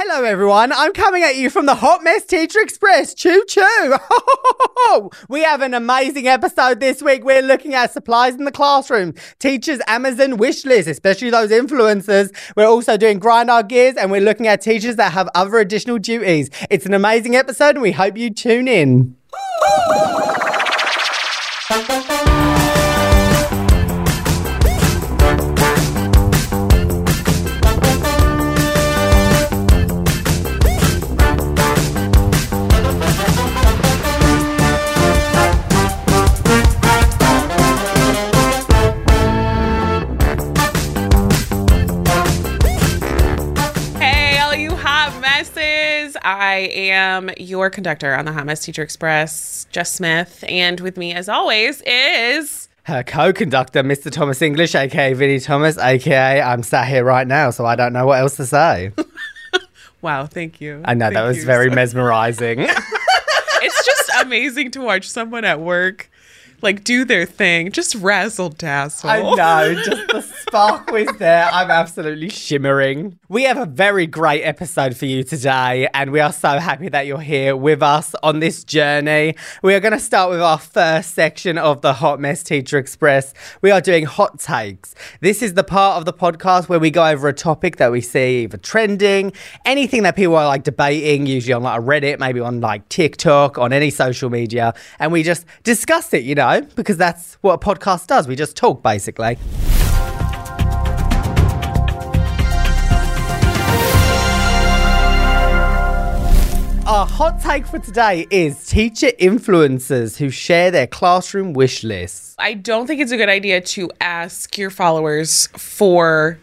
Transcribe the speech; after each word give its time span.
Hello, 0.00 0.22
everyone. 0.22 0.70
I'm 0.70 0.92
coming 0.92 1.24
at 1.24 1.34
you 1.34 1.50
from 1.50 1.66
the 1.66 1.74
Hot 1.74 2.04
Mess 2.04 2.24
Teacher 2.24 2.60
Express. 2.60 3.14
Choo 3.14 3.44
choo. 3.48 3.96
we 5.28 5.42
have 5.42 5.60
an 5.60 5.74
amazing 5.74 6.28
episode 6.28 6.78
this 6.78 7.02
week. 7.02 7.24
We're 7.24 7.42
looking 7.42 7.74
at 7.74 7.92
supplies 7.92 8.36
in 8.36 8.44
the 8.44 8.52
classroom, 8.52 9.14
teachers' 9.40 9.80
Amazon 9.88 10.36
wish 10.36 10.64
lists, 10.64 10.88
especially 10.88 11.30
those 11.30 11.50
influencers. 11.50 12.32
We're 12.54 12.68
also 12.68 12.96
doing 12.96 13.18
grind 13.18 13.50
our 13.50 13.64
gears 13.64 13.96
and 13.96 14.12
we're 14.12 14.20
looking 14.20 14.46
at 14.46 14.60
teachers 14.60 14.94
that 14.94 15.10
have 15.14 15.28
other 15.34 15.58
additional 15.58 15.98
duties. 15.98 16.48
It's 16.70 16.86
an 16.86 16.94
amazing 16.94 17.34
episode 17.34 17.70
and 17.70 17.82
we 17.82 17.90
hope 17.90 18.16
you 18.16 18.30
tune 18.30 18.68
in. 18.68 19.16
I 46.28 46.70
am 46.74 47.30
your 47.38 47.70
conductor 47.70 48.14
on 48.14 48.26
the 48.26 48.32
Hot 48.32 48.44
Mess 48.44 48.62
Teacher 48.62 48.82
Express, 48.82 49.66
Jess 49.72 49.94
Smith. 49.94 50.44
And 50.46 50.78
with 50.78 50.98
me, 50.98 51.14
as 51.14 51.26
always, 51.26 51.80
is. 51.86 52.68
Her 52.82 53.02
co-conductor, 53.02 53.82
Mr. 53.82 54.10
Thomas 54.12 54.42
English, 54.42 54.74
aka 54.74 55.14
Vinny 55.14 55.40
Thomas, 55.40 55.78
aka 55.78 56.42
I'm 56.42 56.62
sat 56.62 56.86
here 56.86 57.02
right 57.02 57.26
now, 57.26 57.48
so 57.48 57.64
I 57.64 57.76
don't 57.76 57.94
know 57.94 58.04
what 58.04 58.20
else 58.20 58.36
to 58.36 58.46
say. 58.46 58.92
Wow, 60.00 60.26
thank 60.26 60.60
you. 60.60 60.80
I 60.84 60.94
know 60.94 61.10
that 61.10 61.22
was 61.24 61.42
very 61.42 61.70
so- 61.70 61.74
mesmerizing. 61.74 62.68
It's 63.60 63.84
just 63.84 64.10
amazing 64.24 64.70
to 64.72 64.80
watch 64.80 65.08
someone 65.10 65.44
at 65.44 65.58
work 65.58 66.08
like 66.62 66.84
do 66.84 67.04
their 67.04 67.24
thing, 67.24 67.70
just 67.70 67.94
razzle 67.96 68.50
dazzle. 68.50 69.10
I 69.10 69.20
know, 69.20 69.74
just 69.74 70.08
the 70.08 70.20
spark 70.22 70.90
was 70.90 71.08
there. 71.18 71.48
I'm 71.52 71.70
absolutely 71.70 72.28
shimmering. 72.30 73.18
We 73.28 73.44
have 73.44 73.58
a 73.58 73.66
very 73.66 74.06
great 74.06 74.42
episode 74.42 74.96
for 74.96 75.06
you 75.06 75.22
today, 75.22 75.88
and 75.94 76.10
we 76.10 76.20
are 76.20 76.32
so 76.32 76.58
happy 76.58 76.88
that 76.88 77.06
you're 77.06 77.20
here 77.20 77.54
with 77.54 77.82
us 77.82 78.14
on 78.22 78.40
this 78.40 78.64
journey. 78.64 79.36
We 79.62 79.74
are 79.74 79.80
going 79.80 79.92
to 79.92 80.00
start 80.00 80.30
with 80.30 80.40
our 80.40 80.58
first 80.58 81.14
section 81.14 81.58
of 81.58 81.82
the 81.82 81.92
Hot 81.94 82.18
Mess 82.18 82.42
Teacher 82.42 82.78
Express. 82.78 83.34
We 83.62 83.70
are 83.70 83.80
doing 83.80 84.04
hot 84.04 84.40
takes. 84.40 84.94
This 85.20 85.42
is 85.42 85.54
the 85.54 85.64
part 85.64 85.98
of 85.98 86.06
the 86.06 86.12
podcast 86.12 86.68
where 86.68 86.80
we 86.80 86.90
go 86.90 87.06
over 87.06 87.28
a 87.28 87.32
topic 87.32 87.76
that 87.76 87.92
we 87.92 88.00
see 88.00 88.44
either 88.44 88.58
trending, 88.58 89.32
anything 89.64 90.02
that 90.02 90.16
people 90.16 90.36
are 90.36 90.46
like 90.46 90.64
debating, 90.64 91.26
usually 91.26 91.52
on 91.52 91.62
like 91.62 91.78
a 91.80 91.82
Reddit, 91.82 92.18
maybe 92.18 92.40
on 92.40 92.60
like 92.60 92.88
TikTok, 92.88 93.58
on 93.58 93.72
any 93.72 93.90
social 93.90 94.30
media, 94.30 94.74
and 94.98 95.12
we 95.12 95.22
just 95.22 95.46
discuss 95.62 96.12
it, 96.12 96.24
you 96.24 96.34
know, 96.34 96.47
because 96.56 96.96
that's 96.96 97.34
what 97.40 97.54
a 97.54 97.58
podcast 97.58 98.06
does. 98.06 98.26
We 98.26 98.36
just 98.36 98.56
talk 98.56 98.82
basically. 98.82 99.38
Our 106.88 107.06
hot 107.06 107.38
take 107.42 107.66
for 107.66 107.78
today 107.78 108.26
is 108.30 108.66
teacher 108.66 109.08
influencers 109.20 110.16
who 110.16 110.30
share 110.30 110.70
their 110.70 110.86
classroom 110.86 111.52
wish 111.52 111.84
lists. 111.84 112.34
I 112.38 112.54
don't 112.54 112.86
think 112.86 113.02
it's 113.02 113.12
a 113.12 113.18
good 113.18 113.28
idea 113.28 113.60
to 113.60 113.90
ask 114.00 114.56
your 114.56 114.70
followers 114.70 115.48
for 115.48 116.38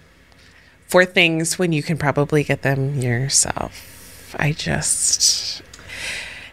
for 0.88 1.03
things 1.03 1.58
when 1.58 1.72
you 1.72 1.81
can 1.81 1.97
probably 1.97 2.44
get 2.44 2.62
them 2.62 3.00
yourself. 3.00 4.36
I 4.38 4.52
just 4.52 5.64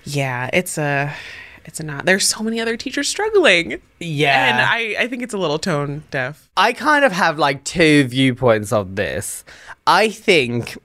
yeah, 0.05 0.49
it's 0.55 0.79
a 0.79 1.15
it's 1.65 1.81
not. 1.81 2.07
There's 2.07 2.27
so 2.27 2.43
many 2.43 2.61
other 2.61 2.77
teachers 2.77 3.09
struggling. 3.09 3.81
Yeah. 4.01 4.49
And 4.49 4.61
I 4.61 5.05
I 5.05 5.09
think 5.09 5.23
it's 5.23 5.35
a 5.35 5.39
little 5.39 5.59
tone 5.59 6.05
deaf. 6.11 6.49
I 6.57 6.73
kind 6.73 7.05
of 7.05 7.13
have 7.13 7.39
like 7.39 7.65
two 7.65 8.05
viewpoints 8.05 8.73
on 8.73 8.95
this. 8.95 9.45
I 9.87 10.09
think 10.09 10.79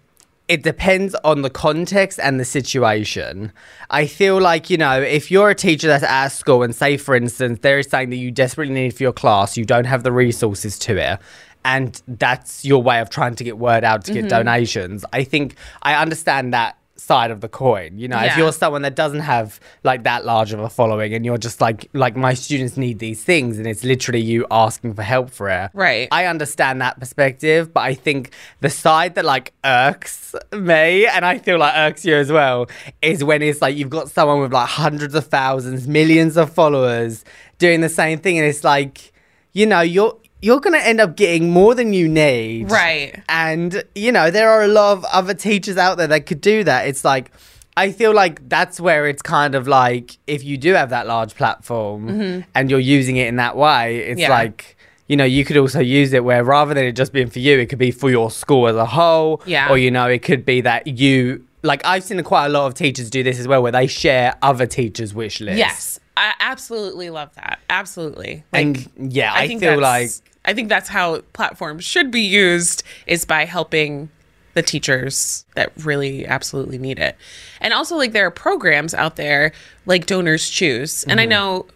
it 0.47 0.63
depends 0.63 1.13
on 1.23 1.41
the 1.41 1.49
context 1.49 2.19
and 2.21 2.39
the 2.39 2.45
situation. 2.45 3.51
I 3.89 4.07
feel 4.07 4.39
like, 4.39 4.69
you 4.69 4.77
know, 4.77 5.01
if 5.01 5.29
you're 5.29 5.49
a 5.49 5.55
teacher 5.55 5.87
that's 5.87 6.05
at 6.05 6.29
school 6.29 6.63
and 6.63 6.73
say, 6.73 6.95
for 6.95 7.15
instance, 7.15 7.59
there 7.61 7.79
is 7.79 7.87
something 7.89 8.11
that 8.11 8.15
you 8.15 8.31
desperately 8.31 8.73
need 8.73 8.93
for 8.95 9.03
your 9.03 9.11
class, 9.11 9.57
you 9.57 9.65
don't 9.65 9.85
have 9.85 10.03
the 10.03 10.11
resources 10.11 10.79
to 10.79 10.95
it, 10.97 11.19
and 11.65 12.01
that's 12.07 12.63
your 12.63 12.81
way 12.81 13.01
of 13.01 13.09
trying 13.09 13.35
to 13.35 13.43
get 13.43 13.57
word 13.57 13.83
out 13.83 14.05
to 14.05 14.13
get 14.13 14.21
mm-hmm. 14.21 14.29
donations, 14.29 15.03
I 15.11 15.25
think 15.25 15.55
I 15.81 15.95
understand 15.95 16.53
that 16.53 16.76
side 16.99 17.31
of 17.31 17.41
the 17.41 17.49
coin. 17.49 17.97
You 17.97 18.07
know, 18.07 18.19
if 18.19 18.37
you're 18.37 18.51
someone 18.51 18.81
that 18.83 18.95
doesn't 18.95 19.19
have 19.21 19.59
like 19.83 20.03
that 20.03 20.25
large 20.25 20.53
of 20.53 20.59
a 20.59 20.69
following 20.69 21.13
and 21.13 21.25
you're 21.25 21.37
just 21.37 21.61
like 21.61 21.89
like 21.93 22.15
my 22.15 22.33
students 22.33 22.77
need 22.77 22.99
these 22.99 23.23
things 23.23 23.57
and 23.57 23.67
it's 23.67 23.83
literally 23.83 24.21
you 24.21 24.45
asking 24.51 24.93
for 24.93 25.03
help 25.03 25.29
for 25.29 25.49
it. 25.49 25.71
Right. 25.73 26.07
I 26.11 26.25
understand 26.25 26.81
that 26.81 26.99
perspective, 26.99 27.73
but 27.73 27.81
I 27.81 27.93
think 27.93 28.31
the 28.61 28.69
side 28.69 29.15
that 29.15 29.25
like 29.25 29.53
irks 29.63 30.35
me 30.53 31.05
and 31.07 31.25
I 31.25 31.37
feel 31.37 31.57
like 31.57 31.73
irks 31.75 32.05
you 32.05 32.15
as 32.15 32.31
well 32.31 32.67
is 33.01 33.23
when 33.23 33.41
it's 33.41 33.61
like 33.61 33.75
you've 33.75 33.89
got 33.89 34.09
someone 34.09 34.41
with 34.41 34.53
like 34.53 34.69
hundreds 34.69 35.15
of 35.15 35.27
thousands, 35.27 35.87
millions 35.87 36.37
of 36.37 36.51
followers 36.51 37.23
doing 37.57 37.81
the 37.81 37.89
same 37.89 38.19
thing 38.19 38.37
and 38.37 38.47
it's 38.47 38.63
like 38.63 39.13
you 39.53 39.65
know, 39.65 39.81
you're 39.81 40.15
you're 40.41 40.59
going 40.59 40.79
to 40.79 40.85
end 40.87 40.99
up 41.01 41.15
getting 41.15 41.49
more 41.49 41.73
than 41.73 41.93
you 41.93 42.07
need. 42.07 42.69
Right. 42.71 43.21
And, 43.27 43.83
you 43.95 44.11
know, 44.11 44.29
there 44.29 44.49
are 44.49 44.61
a 44.61 44.67
lot 44.67 44.93
of 44.97 45.03
other 45.05 45.33
teachers 45.33 45.77
out 45.77 45.97
there 45.97 46.07
that 46.07 46.25
could 46.25 46.41
do 46.41 46.63
that. 46.63 46.87
It's 46.87 47.03
like, 47.03 47.31
I 47.75 47.91
feel 47.91 48.13
like 48.13 48.47
that's 48.49 48.79
where 48.79 49.07
it's 49.07 49.21
kind 49.21 49.55
of 49.55 49.67
like 49.67 50.17
if 50.27 50.43
you 50.43 50.57
do 50.57 50.73
have 50.73 50.89
that 50.89 51.07
large 51.07 51.35
platform 51.35 52.43
and 52.55 52.71
you're 52.71 52.79
using 52.79 53.17
it 53.17 53.27
in 53.27 53.35
that 53.37 53.55
way, 53.55 53.97
it's 53.97 54.19
Mm-hmm. 54.21 54.31
Yeah. 54.31 54.37
like, 54.37 54.77
you 55.07 55.15
know, 55.15 55.23
you 55.23 55.45
could 55.45 55.57
also 55.57 55.79
use 55.79 56.11
it 56.11 56.23
where 56.23 56.43
rather 56.43 56.73
than 56.73 56.83
it 56.85 56.91
just 56.93 57.13
being 57.13 57.29
for 57.29 57.39
you, 57.39 57.59
it 57.59 57.67
could 57.67 57.79
be 57.79 57.91
for 57.91 58.09
your 58.09 58.29
school 58.29 58.67
as 58.67 58.75
a 58.75 58.85
whole. 58.85 59.41
Yeah. 59.45 59.69
Or, 59.69 59.77
you 59.77 59.89
know, 59.89 60.07
it 60.07 60.23
could 60.23 60.43
be 60.43 60.61
that 60.61 60.85
you, 60.87 61.45
like, 61.63 61.85
I've 61.85 62.03
seen 62.03 62.21
quite 62.23 62.47
a 62.47 62.49
lot 62.49 62.65
of 62.67 62.73
teachers 62.73 63.09
do 63.09 63.23
this 63.23 63.39
as 63.39 63.47
well, 63.47 63.63
where 63.63 63.71
they 63.71 63.87
share 63.87 64.35
other 64.41 64.65
teachers' 64.65 65.13
wish 65.13 65.39
lists. 65.39 65.57
Yes. 65.59 65.99
I 66.17 66.33
absolutely 66.39 67.09
love 67.09 67.33
that. 67.35 67.59
Absolutely. 67.69 68.43
Like 68.51 68.89
And 68.95 69.13
yeah, 69.13 69.33
I, 69.33 69.47
think 69.47 69.59
feel 69.59 69.77
like 69.77 70.09
I 70.45 70.53
think 70.53 70.69
that's 70.69 70.89
how 70.89 71.21
platforms 71.33 71.83
should 71.85 72.11
be 72.11 72.21
used 72.21 72.83
is 73.05 73.25
by 73.25 73.45
helping 73.45 74.09
the 74.53 74.63
teachers 74.63 75.45
that 75.55 75.71
really 75.77 76.25
absolutely 76.25 76.79
need 76.79 76.99
it. 76.99 77.15
And 77.61 77.73
also 77.73 77.95
like 77.97 78.11
there 78.13 78.25
are 78.25 78.31
programs 78.31 78.93
out 78.93 79.15
there 79.15 79.51
like 79.85 80.05
Donors 80.07 80.49
Choose. 80.49 81.03
And 81.09 81.19
I 81.21 81.25
Mm-hmm. 81.25 81.29
know 81.29 81.67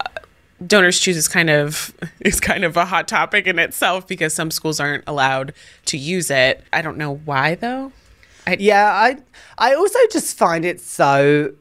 uh, 0.00 0.08
Donors 0.66 0.98
Choose 1.00 1.16
is 1.16 1.28
kind 1.28 1.50
of 1.50 1.94
is 2.20 2.40
kind 2.40 2.64
of 2.64 2.76
a 2.76 2.86
hot 2.86 3.08
topic 3.08 3.46
in 3.46 3.58
itself 3.58 4.06
because 4.06 4.34
some 4.34 4.50
schools 4.50 4.80
aren't 4.80 5.04
allowed 5.06 5.54
to 5.86 5.98
use 5.98 6.30
it. 6.30 6.64
I 6.72 6.82
don't 6.82 6.98
know 6.98 7.16
why 7.16 7.56
though. 7.56 7.92
Yeah, 8.58 8.86
I 8.92 9.18
I 9.58 9.74
also 9.74 9.98
just 10.10 10.36
find 10.36 10.64
it 10.64 10.80
so 10.80 11.52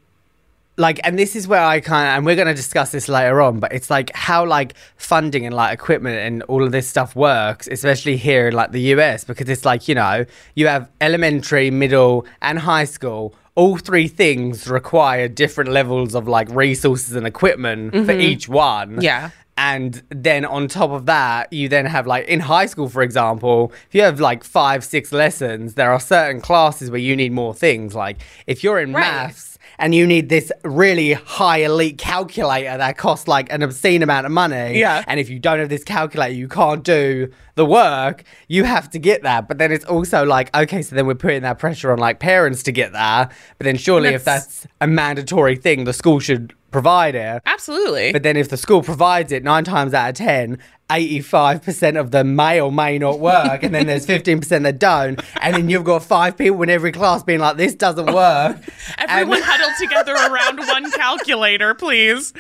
like 0.80 1.00
and 1.04 1.20
this 1.20 1.36
is 1.36 1.48
where 1.48 1.64
I 1.64 1.82
kind 1.82 2.10
of 2.10 2.18
and 2.18 2.26
we're 2.26 2.36
going 2.36 2.48
to 2.48 2.54
discuss 2.54 2.92
this 2.92 3.08
later 3.10 3.42
on, 3.42 3.60
but 3.60 3.72
it's 3.74 3.90
like 3.90 4.12
how 4.16 4.46
like 4.46 4.74
funding 4.96 5.46
and 5.46 5.54
like 5.54 5.74
equipment 5.74 6.18
and 6.18 6.42
all 6.44 6.64
of 6.64 6.72
this 6.72 6.88
stuff 6.88 7.16
works, 7.16 7.68
especially 7.68 8.16
here 8.18 8.48
in 8.48 8.54
like 8.54 8.72
the 8.72 8.82
US 8.94 9.24
because 9.26 9.50
it's 9.50 9.66
like, 9.66 9.88
you 9.88 9.96
know, 9.96 10.26
you 10.56 10.68
have 10.68 10.90
elementary, 11.02 11.70
middle 11.70 12.26
and 12.42 12.60
high 12.60 12.86
school 12.86 13.36
all 13.56 13.76
three 13.78 14.08
things 14.08 14.70
require 14.70 15.28
different 15.28 15.70
levels 15.70 16.16
of 16.16 16.30
like 16.30 16.48
resources 16.52 17.14
and 17.14 17.28
equipment 17.28 17.92
for 17.92 18.00
mm-hmm. 18.00 18.22
each 18.22 18.48
one. 18.48 19.02
Yeah. 19.02 19.32
And 19.58 20.02
then 20.08 20.46
on 20.46 20.70
top 20.70 20.92
of 20.92 21.08
that, 21.08 21.52
you 21.52 21.68
then 21.68 21.86
have 21.86 22.08
like 22.08 22.26
in 22.30 22.40
high 22.40 22.68
school, 22.68 22.88
for 22.88 23.02
example, 23.02 23.74
if 23.90 23.96
you 23.96 24.02
have 24.04 24.22
like 24.22 24.46
five, 24.46 24.86
six 24.86 25.12
lessons, 25.12 25.74
there 25.74 25.92
are 25.92 26.00
certain 26.00 26.40
classes 26.40 26.90
where 26.90 27.02
you 27.02 27.18
need 27.18 27.34
more 27.34 27.54
things. 27.54 27.94
Like 27.94 28.20
if 28.48 28.64
you're 28.64 28.80
in 28.80 28.94
Right. 28.94 29.02
maths 29.02 29.49
and 29.80 29.96
you 29.96 30.06
need 30.06 30.30
this 30.30 30.52
really 30.64 31.14
high 31.14 31.60
elite 31.60 31.98
calculator 31.98 32.78
that 32.78 32.98
costs 32.98 33.28
like 33.28 33.52
an 33.52 33.64
obscene 33.64 34.04
amount 34.04 34.26
of 34.26 34.32
money. 34.32 34.78
Yeah. 34.78 35.04
And 35.08 35.20
if 35.20 35.30
you 35.30 35.40
don't 35.40 35.60
have 35.60 35.70
this 35.70 35.84
calculator, 35.84 36.34
you 36.34 36.48
can't 36.48 36.84
do 36.84 37.32
the 37.56 37.66
work, 37.66 38.24
you 38.48 38.66
have 38.66 38.90
to 38.92 39.00
get 39.00 39.24
that. 39.24 39.48
But 39.48 39.58
then 39.58 39.72
it's 39.72 39.86
also 39.86 40.26
like, 40.26 40.56
okay, 40.56 40.82
so 40.82 40.96
then 40.96 41.08
we're 41.08 41.16
putting 41.16 41.42
that 41.42 41.58
pressure 41.60 41.92
on 41.92 41.98
like 41.98 42.20
parents 42.20 42.62
to 42.64 42.72
get 42.72 42.92
that. 42.92 43.32
But 43.58 43.66
then 43.66 43.78
surely 43.78 44.10
if 44.10 44.26
That's- 44.26 44.46
that's 44.64 44.68
a 44.82 44.88
mandatory 44.88 45.56
thing, 45.56 45.86
the 45.86 45.94
school 45.94 46.20
should 46.20 46.54
provide 46.72 47.16
it. 47.16 47.42
Absolutely. 47.46 48.12
But 48.12 48.24
then 48.24 48.38
if 48.38 48.50
the 48.50 48.58
school 48.58 48.82
provides 48.84 49.32
it 49.32 49.44
nine 49.44 49.64
times 49.64 49.94
out 49.94 50.10
of 50.10 50.16
10, 50.16 50.58
85% 50.90 52.00
of 52.00 52.12
them 52.12 52.36
may 52.36 52.60
or 52.60 52.72
may 52.72 52.98
not 52.98 53.20
work. 53.20 53.64
and 53.64 53.74
then 53.76 53.86
there's 53.88 54.06
15% 54.08 54.64
that 54.64 54.80
don't. 54.80 55.22
And 55.42 55.56
then 55.56 55.70
you've 55.70 55.84
got 55.84 56.04
five 56.04 56.38
people 56.38 56.62
in 56.64 56.70
every 56.70 56.92
class 56.92 57.24
being 57.24 57.40
like, 57.40 57.58
this 57.58 57.76
doesn't 57.76 58.08
work. 58.14 58.58
Everyone 58.98 59.38
And- 59.38 59.44
huddle 59.46 59.70
together 59.80 60.14
around 60.14 60.58
one 60.60 60.90
calculator, 60.92 61.74
please. 61.76 62.34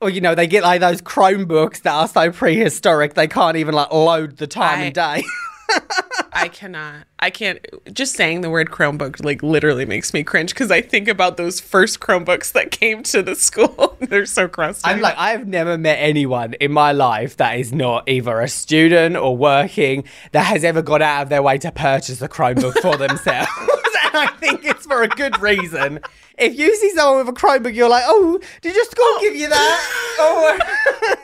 or, 0.00 0.08
you 0.10 0.20
know, 0.20 0.34
they 0.34 0.46
get 0.46 0.62
like 0.62 0.80
those 0.80 1.02
Chromebooks 1.02 1.82
that 1.82 1.92
are 1.94 2.08
so 2.08 2.30
prehistoric, 2.32 3.14
they 3.14 3.28
can't 3.28 3.56
even 3.56 3.74
like 3.74 3.92
load 3.92 4.36
the 4.38 4.46
time 4.46 4.78
I- 4.80 4.82
and 4.84 4.94
day. 4.94 5.24
I 6.34 6.48
cannot. 6.48 7.06
I 7.18 7.30
can't. 7.30 7.64
Just 7.92 8.14
saying 8.14 8.40
the 8.40 8.50
word 8.50 8.70
Chromebook 8.70 9.24
like 9.24 9.42
literally 9.42 9.84
makes 9.84 10.14
me 10.14 10.24
cringe 10.24 10.54
because 10.54 10.70
I 10.70 10.80
think 10.80 11.08
about 11.08 11.36
those 11.36 11.60
first 11.60 12.00
Chromebooks 12.00 12.52
that 12.52 12.70
came 12.70 13.02
to 13.04 13.22
the 13.22 13.34
school. 13.34 13.96
They're 14.00 14.26
so 14.26 14.48
crusty. 14.48 14.88
I'm 14.88 15.00
like, 15.00 15.16
I've 15.18 15.46
never 15.46 15.76
met 15.76 15.96
anyone 15.96 16.54
in 16.54 16.72
my 16.72 16.92
life 16.92 17.36
that 17.36 17.58
is 17.58 17.72
not 17.72 18.08
either 18.08 18.40
a 18.40 18.48
student 18.48 19.16
or 19.16 19.36
working 19.36 20.04
that 20.32 20.44
has 20.44 20.64
ever 20.64 20.82
gone 20.82 21.02
out 21.02 21.22
of 21.22 21.28
their 21.28 21.42
way 21.42 21.58
to 21.58 21.70
purchase 21.70 22.20
a 22.22 22.28
Chromebook 22.28 22.80
for 22.80 22.96
themselves. 22.96 23.50
and 24.04 24.16
I 24.16 24.26
think 24.38 24.64
it's 24.64 24.86
for 24.86 25.02
a 25.02 25.08
good 25.08 25.40
reason. 25.40 26.00
If 26.38 26.58
you 26.58 26.74
see 26.76 26.90
someone 26.90 27.24
with 27.24 27.36
a 27.36 27.38
Chromebook, 27.38 27.74
you're 27.74 27.88
like, 27.88 28.04
oh, 28.06 28.40
did 28.62 28.74
your 28.74 28.84
school 28.84 29.16
give 29.20 29.34
you 29.34 29.48
that? 29.48 30.14
oh, 30.18 30.58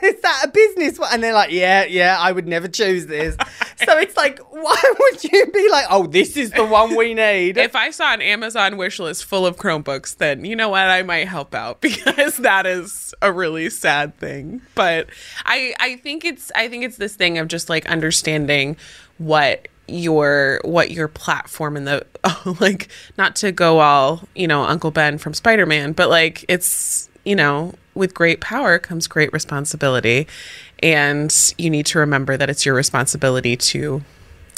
is 0.03 0.21
that 0.21 0.45
a 0.45 0.47
business? 0.49 0.99
And 1.11 1.23
they're 1.23 1.33
like, 1.33 1.51
yeah, 1.51 1.85
yeah, 1.85 2.17
I 2.19 2.31
would 2.31 2.47
never 2.47 2.67
choose 2.67 3.07
this. 3.07 3.35
So 3.85 3.97
it's 3.97 4.17
like, 4.17 4.39
why 4.51 4.81
would 4.99 5.23
you 5.23 5.45
be 5.51 5.69
like, 5.69 5.85
oh, 5.89 6.07
this 6.07 6.35
is 6.37 6.51
the 6.51 6.65
one 6.65 6.95
we 6.95 7.13
need? 7.13 7.57
if 7.57 7.75
I 7.75 7.91
saw 7.91 8.13
an 8.13 8.21
Amazon 8.21 8.77
wish 8.77 8.99
list 8.99 9.25
full 9.25 9.45
of 9.45 9.57
Chromebooks, 9.57 10.17
then 10.17 10.45
you 10.45 10.55
know 10.55 10.69
what? 10.69 10.81
I 10.81 11.03
might 11.03 11.27
help 11.27 11.55
out 11.55 11.81
because 11.81 12.37
that 12.37 12.65
is 12.65 13.13
a 13.21 13.31
really 13.31 13.69
sad 13.69 14.17
thing. 14.17 14.61
But 14.75 15.07
I 15.45 15.73
I 15.79 15.95
think 15.97 16.25
it's 16.25 16.51
I 16.55 16.67
think 16.67 16.83
it's 16.83 16.97
this 16.97 17.15
thing 17.15 17.37
of 17.37 17.47
just 17.47 17.69
like 17.69 17.85
understanding 17.87 18.77
what 19.17 19.67
your 19.87 20.61
what 20.63 20.91
your 20.91 21.07
platform 21.07 21.75
and 21.75 21.87
the 21.87 22.05
like 22.59 22.89
not 23.17 23.35
to 23.37 23.51
go 23.51 23.79
all 23.79 24.21
you 24.35 24.47
know 24.47 24.63
Uncle 24.63 24.91
Ben 24.91 25.17
from 25.17 25.33
Spider 25.33 25.65
Man, 25.65 25.93
but 25.93 26.09
like 26.09 26.45
it's 26.47 27.09
you 27.23 27.35
know 27.35 27.73
with 27.95 28.13
great 28.13 28.39
power 28.39 28.79
comes 28.79 29.07
great 29.07 29.31
responsibility, 29.33 30.27
and 30.81 31.53
you 31.57 31.69
need 31.69 31.85
to 31.85 31.99
remember 31.99 32.37
that 32.37 32.49
it's 32.49 32.65
your 32.65 32.75
responsibility 32.75 33.55
to 33.55 34.01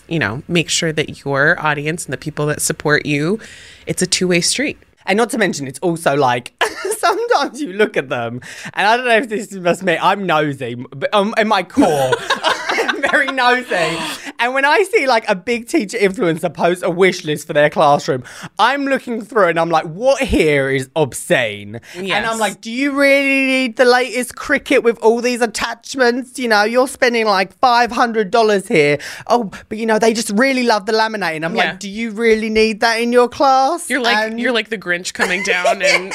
you 0.08 0.20
know 0.20 0.44
make 0.48 0.70
sure 0.70 0.92
that 0.92 1.24
your 1.26 1.60
audience 1.60 2.06
and 2.06 2.14
the 2.14 2.18
people 2.18 2.46
that 2.46 2.62
support 2.62 3.06
you 3.06 3.40
it's 3.88 4.02
a 4.02 4.08
two-way 4.08 4.42
street 4.42 4.78
And 5.06 5.18
not 5.18 5.30
to 5.32 5.38
mention, 5.38 5.66
it's 5.68 5.80
also 5.80 6.16
like 6.16 6.54
sometimes 6.98 7.60
you 7.60 7.74
look 7.74 7.98
at 7.98 8.10
them, 8.10 8.40
and 8.74 8.88
I 8.88 8.98
don't 8.98 9.08
know 9.08 9.18
if 9.18 9.30
this 9.30 9.52
is 9.52 9.64
just 9.64 9.82
me. 9.84 9.98
I'm 9.98 10.28
nosy, 10.28 10.76
but 10.76 11.10
um, 11.12 11.34
in 11.38 11.48
my 11.48 11.64
core, 11.64 12.12
I'm 12.20 13.02
very 13.02 13.28
nosy. 13.28 13.98
And 14.42 14.54
when 14.56 14.66
I 14.66 14.82
see 14.84 15.06
like 15.08 15.30
a 15.30 15.36
big 15.36 15.68
teacher 15.68 15.98
influencer 16.00 16.52
post 16.54 16.82
a 16.84 16.90
wish 16.90 17.24
list 17.24 17.46
for 17.48 17.54
their 17.54 17.70
classroom, 17.70 18.24
I'm 18.58 18.86
looking 18.86 19.22
through 19.22 19.50
and 19.50 19.60
I'm 19.60 19.70
like, 19.70 19.86
what 19.86 20.22
here 20.24 20.70
is 20.70 20.90
obscene? 20.96 21.80
And 21.96 22.12
I'm 22.26 22.40
like, 22.40 22.60
do 22.60 22.72
you 22.72 22.92
really 22.92 23.46
need 23.46 23.76
the 23.78 23.86
latest 23.86 24.36
Cricut 24.36 24.82
with 24.84 24.98
all 25.00 25.22
these 25.22 25.42
attachments? 25.42 26.40
You 26.40 26.48
know, 26.48 26.64
you're 26.64 26.88
spending 26.88 27.28
like 27.28 27.56
$500 27.60 28.68
here. 28.68 28.98
Oh, 29.28 29.52
but 29.70 29.78
you 29.78 29.86
know, 29.86 30.00
they 30.00 30.14
just 30.14 30.32
really 30.32 30.64
love 30.64 30.88
the 30.88 30.92
laminating. 30.94 31.46
I'm 31.46 31.56
Yeah. 31.56 31.70
like, 31.72 31.80
do 31.80 31.90
you 31.90 32.12
really 32.12 32.50
need 32.50 32.80
that 32.82 32.96
in 33.00 33.12
your 33.12 33.30
class? 33.30 33.90
you're 33.90 34.02
like 34.02 34.18
And- 34.32 34.40
you're 34.40 34.52
like 34.52 34.70
the 34.70 34.78
grinch 34.78 35.14
coming 35.14 35.44
down 35.44 35.82
and 35.84 36.12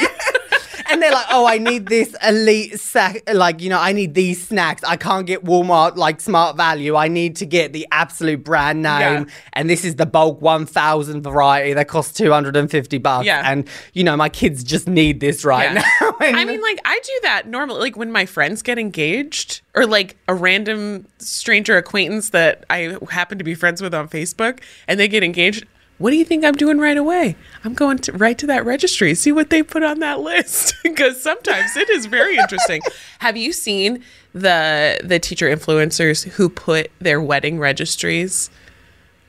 and 0.90 1.02
they're 1.02 1.12
like, 1.12 1.26
oh, 1.30 1.46
I 1.46 1.58
need 1.58 1.86
this 1.86 2.14
elite 2.26 2.78
sack. 2.80 3.22
Like, 3.32 3.60
you 3.60 3.68
know, 3.68 3.78
I 3.80 3.92
need 3.92 4.14
these 4.14 4.46
snacks. 4.46 4.82
I 4.84 4.96
can't 4.96 5.26
get 5.26 5.44
Walmart 5.44 5.96
like 5.96 6.20
smart 6.20 6.56
value. 6.56 6.96
I 6.96 7.08
need 7.08 7.36
to 7.36 7.46
get 7.46 7.72
the 7.72 7.86
absolute 7.92 8.44
brand 8.44 8.82
name. 8.82 9.24
Yeah. 9.24 9.24
And 9.52 9.68
this 9.70 9.84
is 9.84 9.96
the 9.96 10.06
bulk 10.06 10.40
1000 10.40 11.22
variety 11.22 11.72
that 11.74 11.88
costs 11.88 12.12
250 12.16 12.98
bucks. 12.98 13.26
Yeah. 13.26 13.42
And, 13.50 13.68
you 13.92 14.04
know, 14.04 14.16
my 14.16 14.28
kids 14.28 14.62
just 14.64 14.86
need 14.88 15.20
this 15.20 15.44
right 15.44 15.72
Yeah. 15.72 15.82
now. 16.00 16.16
I 16.20 16.44
mean, 16.44 16.60
like 16.62 16.78
I 16.84 17.00
do 17.02 17.12
that 17.22 17.46
normally. 17.48 17.80
Like 17.80 17.96
when 17.96 18.12
my 18.12 18.26
friends 18.26 18.62
get 18.62 18.78
engaged, 18.78 19.60
or 19.74 19.86
like 19.86 20.16
a 20.28 20.34
random 20.34 21.06
stranger 21.18 21.76
acquaintance 21.76 22.30
that 22.30 22.64
I 22.70 22.96
happen 23.10 23.38
to 23.38 23.44
be 23.44 23.54
friends 23.54 23.82
with 23.82 23.94
on 23.94 24.08
Facebook, 24.08 24.60
and 24.88 24.98
they 24.98 25.08
get 25.08 25.22
engaged. 25.22 25.66
What 25.98 26.10
do 26.10 26.16
you 26.16 26.24
think 26.24 26.44
I'm 26.44 26.54
doing 26.54 26.78
right 26.78 26.96
away? 26.96 27.36
I'm 27.64 27.72
going 27.72 27.98
to 27.98 28.12
right 28.12 28.36
to 28.38 28.46
that 28.48 28.66
registry, 28.66 29.14
see 29.14 29.32
what 29.32 29.48
they 29.48 29.62
put 29.62 29.82
on 29.82 30.00
that 30.00 30.20
list, 30.20 30.74
because 30.82 31.22
sometimes 31.22 31.76
it 31.76 31.88
is 31.88 32.06
very 32.06 32.36
interesting. 32.36 32.82
Have 33.20 33.36
you 33.36 33.52
seen 33.52 34.02
the 34.32 35.00
the 35.02 35.18
teacher 35.18 35.48
influencers 35.54 36.24
who 36.32 36.48
put 36.48 36.90
their 36.98 37.20
wedding 37.20 37.58
registries 37.58 38.50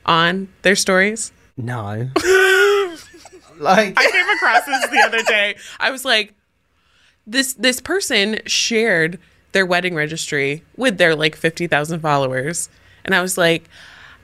on 0.04 0.48
their 0.62 0.76
stories? 0.76 1.32
no. 1.56 2.10
like, 3.58 3.94
I 3.98 4.10
came 4.10 4.28
across 4.36 4.64
this 4.64 4.86
the 4.88 5.02
other 5.04 5.22
day. 5.22 5.56
I 5.80 5.90
was 5.90 6.04
like, 6.04 6.34
this 7.26 7.54
this 7.54 7.80
person 7.80 8.40
shared 8.46 9.18
their 9.52 9.64
wedding 9.64 9.94
registry 9.94 10.62
with 10.76 10.98
their 10.98 11.14
like 11.14 11.34
fifty 11.34 11.66
thousand 11.66 12.00
followers, 12.00 12.68
and 13.06 13.14
I 13.14 13.22
was 13.22 13.38
like, 13.38 13.64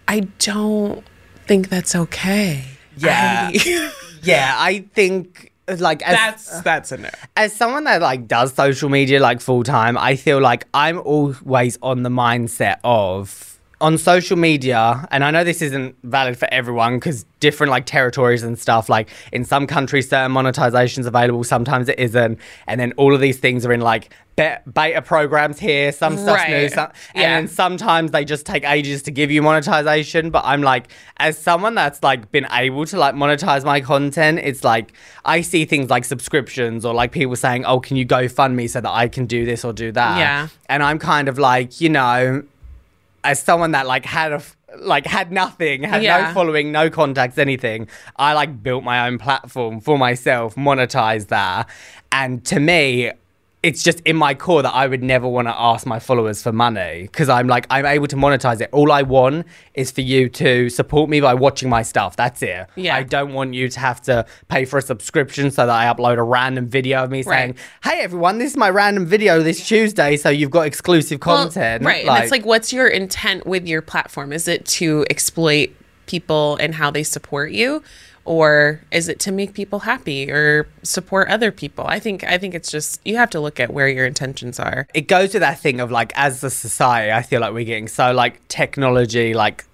I 0.07 0.21
don't 0.39 1.05
think 1.47 1.69
that's 1.69 1.95
okay. 1.95 2.65
Yeah. 2.97 3.51
I- 3.53 3.93
yeah, 4.23 4.55
I 4.59 4.85
think. 4.95 5.51
Like 5.67 6.03
as, 6.03 6.15
that's 6.15 6.61
that's 6.61 6.93
a 6.93 6.99
no. 6.99 7.09
as 7.37 7.57
someone 7.57 7.85
that 7.85 8.03
like 8.03 8.29
does 8.29 8.53
social 8.53 8.91
media 8.91 9.19
like 9.19 9.41
full 9.41 9.63
time, 9.63 9.97
I 9.97 10.15
feel 10.15 10.39
like 10.39 10.67
I'm 10.75 10.99
always 10.99 11.79
on 11.81 12.03
the 12.03 12.11
mindset 12.11 12.81
of 12.85 13.59
on 13.81 13.97
social 13.97 14.37
media, 14.37 15.09
and 15.11 15.25
I 15.25 15.31
know 15.31 15.43
this 15.43 15.63
isn't 15.63 15.97
valid 16.03 16.39
for 16.39 16.49
everyone 16.53 16.97
because 16.97 17.25
different 17.41 17.71
like 17.71 17.87
territories 17.87 18.43
and 18.43 18.59
stuff. 18.59 18.91
Like 18.91 19.09
in 19.33 19.47
some 19.47 19.67
countries, 19.67 20.09
certain 20.09 20.33
monetization's 20.33 21.07
available, 21.07 21.45
sometimes 21.45 21.89
it 21.89 21.99
isn't, 21.99 22.39
and 22.67 22.79
then 22.79 22.93
all 22.99 23.15
of 23.15 23.23
these 23.23 23.39
things 23.39 23.65
are 23.65 23.73
in 23.73 23.81
like 23.81 24.05
be- 24.05 24.11
beta 24.37 25.01
programs 25.03 25.59
here. 25.61 25.93
Some 25.93 26.17
stuff's 26.17 26.49
new, 26.49 26.69
some, 26.69 26.91
Yeah. 27.15 27.23
and 27.23 27.49
then 27.49 27.55
sometimes 27.55 28.11
they 28.11 28.25
just 28.25 28.45
take 28.47 28.65
ages 28.65 29.03
to 29.05 29.11
give 29.11 29.31
you 29.31 29.43
monetization. 29.43 30.31
But 30.31 30.45
I'm 30.45 30.63
like, 30.63 30.89
as 31.19 31.39
someone 31.39 31.75
that's 31.75 32.03
like 32.03 32.31
been 32.33 32.47
able 32.51 32.85
to 32.87 32.99
like 32.99 33.15
monetize 33.15 33.65
my 33.65 33.81
content, 33.81 34.41
it's 34.43 34.65
like 34.65 34.93
I 35.25 35.41
see 35.41 35.65
things 35.65 35.91
like 35.91 36.05
subscriptions 36.05 36.85
or 36.85 36.95
like 36.95 37.13
people 37.13 37.37
saying, 37.37 37.65
"Oh, 37.65 37.81
can 37.81 37.97
you 37.97 38.05
go 38.05 38.29
fund 38.29 38.57
me 38.57 38.67
so 38.67 38.81
that 38.81 38.91
I 38.91 39.09
can 39.09 39.27
do 39.27 39.45
this 39.45 39.65
or 39.65 39.73
do 39.73 39.93
that?" 39.93 40.19
Yeah. 40.19 40.49
and 40.69 40.83
I'm 40.83 40.99
kind 40.99 41.29
of 41.29 41.39
like, 41.39 41.81
you 41.81 41.89
know, 41.89 42.43
as 43.23 43.41
someone 43.43 43.71
that 43.73 43.87
like 43.87 44.05
had 44.05 44.33
a 44.33 44.37
f- 44.37 44.57
like 44.79 45.07
had 45.07 45.31
nothing, 45.31 45.85
had 45.85 46.03
no 46.03 46.33
following, 46.35 46.73
no 46.73 46.91
contacts, 46.91 47.39
anything. 47.39 47.87
I 48.17 48.33
like 48.33 48.63
built 48.63 48.83
my 48.83 49.07
own 49.07 49.19
platform 49.19 49.81
for 49.81 49.97
myself, 49.97 50.57
monetized 50.57 51.29
that, 51.29 51.69
and 52.11 52.45
to 52.47 52.59
me. 52.59 53.13
It's 53.65 53.83
just 53.83 54.01
in 54.01 54.17
my 54.17 54.35
core 54.35 54.63
that 54.63 54.75
I 54.75 54.87
would 54.87 55.03
never 55.03 55.27
want 55.27 55.49
to 55.49 55.55
ask 55.59 55.87
my 55.87 55.99
followers 55.99 56.43
for 56.43 56.53
money 56.53 57.03
because 57.03 57.29
I'm 57.31 57.47
like, 57.49 57.67
I'm 57.71 57.87
able 57.87 58.07
to 58.09 58.17
monetize 58.17 58.61
it. 58.61 58.69
All 58.73 58.93
I 58.93 59.03
want 59.03 59.47
is 59.73 59.91
for 59.91 60.03
you 60.03 60.29
to 60.29 60.69
support 60.69 61.09
me 61.09 61.21
by 61.21 61.33
watching 61.33 61.69
my 61.71 61.83
stuff. 61.83 62.15
That's 62.15 62.43
it. 62.43 62.67
Yeah. 62.77 62.95
I 62.95 63.03
don't 63.05 63.33
want 63.33 63.55
you 63.55 63.69
to 63.71 63.81
have 63.81 64.03
to 64.03 64.27
pay 64.49 64.67
for 64.67 64.79
a 64.79 64.83
subscription 64.83 65.51
so 65.51 65.65
that 65.67 65.75
I 65.75 65.87
upload 65.93 66.19
a 66.19 66.23
random 66.23 66.67
video 66.69 67.05
of 67.05 67.11
me 67.11 67.23
saying, 67.23 67.57
hey, 67.83 68.01
everyone, 68.03 68.39
this 68.39 68.51
is 68.51 68.57
my 68.59 68.69
random 68.69 69.07
video 69.07 69.43
this 69.43 69.67
Tuesday. 69.67 70.17
So 70.19 70.29
you've 70.29 70.51
got 70.51 70.67
exclusive 70.67 71.21
Well, 71.25 71.45
content. 71.45 71.85
right? 71.85 72.07
and 72.07 72.23
it's 72.23 72.31
like, 72.31 72.45
what's 72.45 72.73
your 72.73 72.87
intent 72.87 73.47
with 73.47 73.67
your 73.67 73.81
platform? 73.81 74.33
Is 74.33 74.47
it 74.47 74.67
to 74.67 75.07
exploit 75.09 75.71
people 76.07 76.57
and 76.57 76.75
how 76.75 76.91
they 76.91 77.03
support 77.03 77.51
you? 77.51 77.83
Or 78.27 78.81
is 78.91 79.09
it 79.09 79.21
to 79.21 79.33
make 79.33 79.53
people 79.53 79.81
happy 79.81 80.31
or 80.31 80.67
support 80.83 81.29
other 81.29 81.53
people? 81.53 81.85
I 81.87 81.99
think 81.99 82.25
I 82.25 82.39
think 82.39 82.55
it's 82.55 82.71
just 82.71 83.01
you 83.05 83.17
have 83.17 83.29
to 83.31 83.41
look 83.41 83.61
at 83.61 83.71
where 83.73 83.87
your 83.89 84.07
intentions 84.07 84.59
are. 84.59 84.87
it 84.95 85.09
goes 85.09 85.31
to 85.33 85.39
that 85.41 85.61
thing 85.61 85.79
of 85.81 85.91
like 85.91 86.13
as 86.17 86.43
a 86.43 86.51
society 86.51 87.13
i 87.13 87.21
feel 87.23 87.41
like 87.41 87.53
we're 87.53 87.65
getting 87.65 87.89
so 87.89 88.13
like 88.13 88.41
technology 88.49 89.35
like 89.35 89.65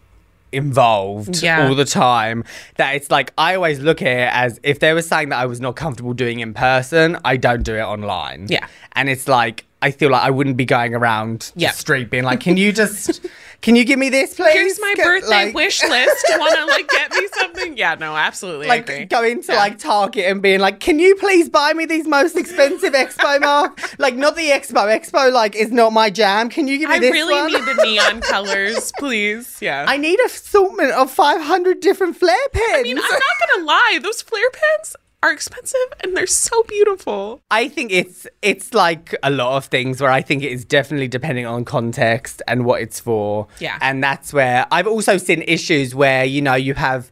involved 0.53 1.43
Yeah. 1.43 1.69
all 1.69 1.75
the 1.77 1.85
time 1.85 2.43
that 2.77 2.97
it's 2.97 3.11
like 3.11 3.33
i 3.39 3.55
always 3.55 3.79
look 3.79 4.03
at 4.03 4.09
it 4.09 4.31
as 4.33 4.59
if 4.65 4.81
there 4.81 4.95
was 4.97 5.07
something 5.07 5.29
that 5.29 5.39
i 5.39 5.47
was 5.47 5.61
not 5.61 5.77
comfortable 5.77 6.13
doing 6.13 6.41
in 6.41 6.55
person 6.55 7.17
i 7.25 7.37
don't 7.37 7.63
do 7.63 7.77
it 7.77 7.81
online 7.83 8.47
Yeah. 8.49 8.67
and 8.93 9.09
it's 9.09 9.29
like 9.29 9.65
i 9.81 9.93
feel 9.93 10.11
like 10.11 10.23
i 10.23 10.31
wouldn't 10.31 10.57
be 10.57 10.65
going 10.65 10.93
around 10.95 11.53
Yeah. 11.55 11.71
the 11.71 11.77
street 11.77 12.11
being 12.11 12.25
like 12.25 12.41
can 12.41 12.57
you 12.57 12.73
just 12.73 13.25
can 13.63 13.77
you 13.77 13.85
give 13.85 13.99
me 13.99 14.09
this 14.09 14.35
please 14.35 14.53
Here's 14.55 14.81
my 14.81 14.95
birthday 14.97 15.29
like- 15.47 15.55
wish 15.55 15.83
list. 15.83 16.25
Want 16.31 16.57
to 16.57 16.65
like 16.67 16.89
get 16.89 17.13
me 17.13 17.29
something? 17.35 17.77
Yeah, 17.77 17.95
no, 17.97 18.17
absolutely. 18.17 18.71
I 18.71 18.77
agree. 18.77 19.01
like 19.01 19.09
going 19.11 19.43
to 19.43 19.53
Yeah. 19.53 19.59
like 19.59 19.79
Target 19.79 20.25
and 20.27 20.41
being 20.41 20.61
like, 20.61 20.81
"Can 20.81 20.99
you 20.99 21.15
please 21.17 21.49
buy 21.49 21.73
me 21.75 21.85
these 21.87 22.07
most 22.07 22.37
expensive 22.37 22.93
Expo 22.95 23.41
mark? 23.51 23.79
Like 23.99 24.15
not 24.17 24.35
the 24.37 24.49
Expo. 24.49 24.87
Expo 24.99 25.31
like 25.33 25.55
is 25.57 25.71
not 25.71 25.93
my 25.93 26.09
jam. 26.11 26.49
Can 26.49 26.69
you 26.69 26.79
give 26.79 26.89
me 26.89 26.97
I 26.97 26.99
this 27.01 27.11
I 27.11 27.13
really 27.13 27.35
one? 27.35 27.53
need 27.53 27.65
the 27.77 27.83
neon 27.85 28.21
colors, 28.23 28.93
please. 28.99 29.59
Yeah. 29.61 29.85
I 29.89 29.97
need 29.99 30.19
a 30.21 30.27
assortment 30.27 30.93
of 30.93 31.11
500 31.11 31.81
different 31.81 32.17
Flair 32.17 32.37
pens. 32.53 32.67
I 32.75 32.83
mean, 32.83 32.99
I'm 32.99 33.05
not 33.05 33.23
gonna 33.55 33.65
lie, 33.67 33.99
those 34.03 34.23
Flair 34.23 34.49
pens 34.51 34.97
are 35.23 35.33
expensive 35.33 35.81
and 36.03 36.17
they're 36.17 36.27
so 36.27 36.63
beautiful. 36.65 37.41
I 37.51 37.69
think 37.69 37.93
it's 37.93 38.27
it's 38.43 38.73
like 38.73 39.15
a 39.23 39.31
lot 39.31 39.57
of 39.57 39.67
things 39.67 40.01
where 40.01 40.11
I 40.11 40.23
think 40.23 40.43
it 40.43 40.53
is 40.53 40.65
definitely 40.65 41.09
depending 41.09 41.47
on 41.47 41.65
context 41.65 42.43
and 42.49 42.65
what 42.65 42.81
it's 42.81 43.01
for. 43.01 43.47
Yeah. 43.59 43.79
And 43.81 44.03
that's 44.03 44.33
where 44.33 44.67
I've 44.71 44.87
also 44.87 45.19
seen 45.19 45.43
issues 45.43 45.95
where, 45.95 46.25
you 46.25 46.41
know, 46.41 46.55
you 46.55 46.75
have 46.75 47.11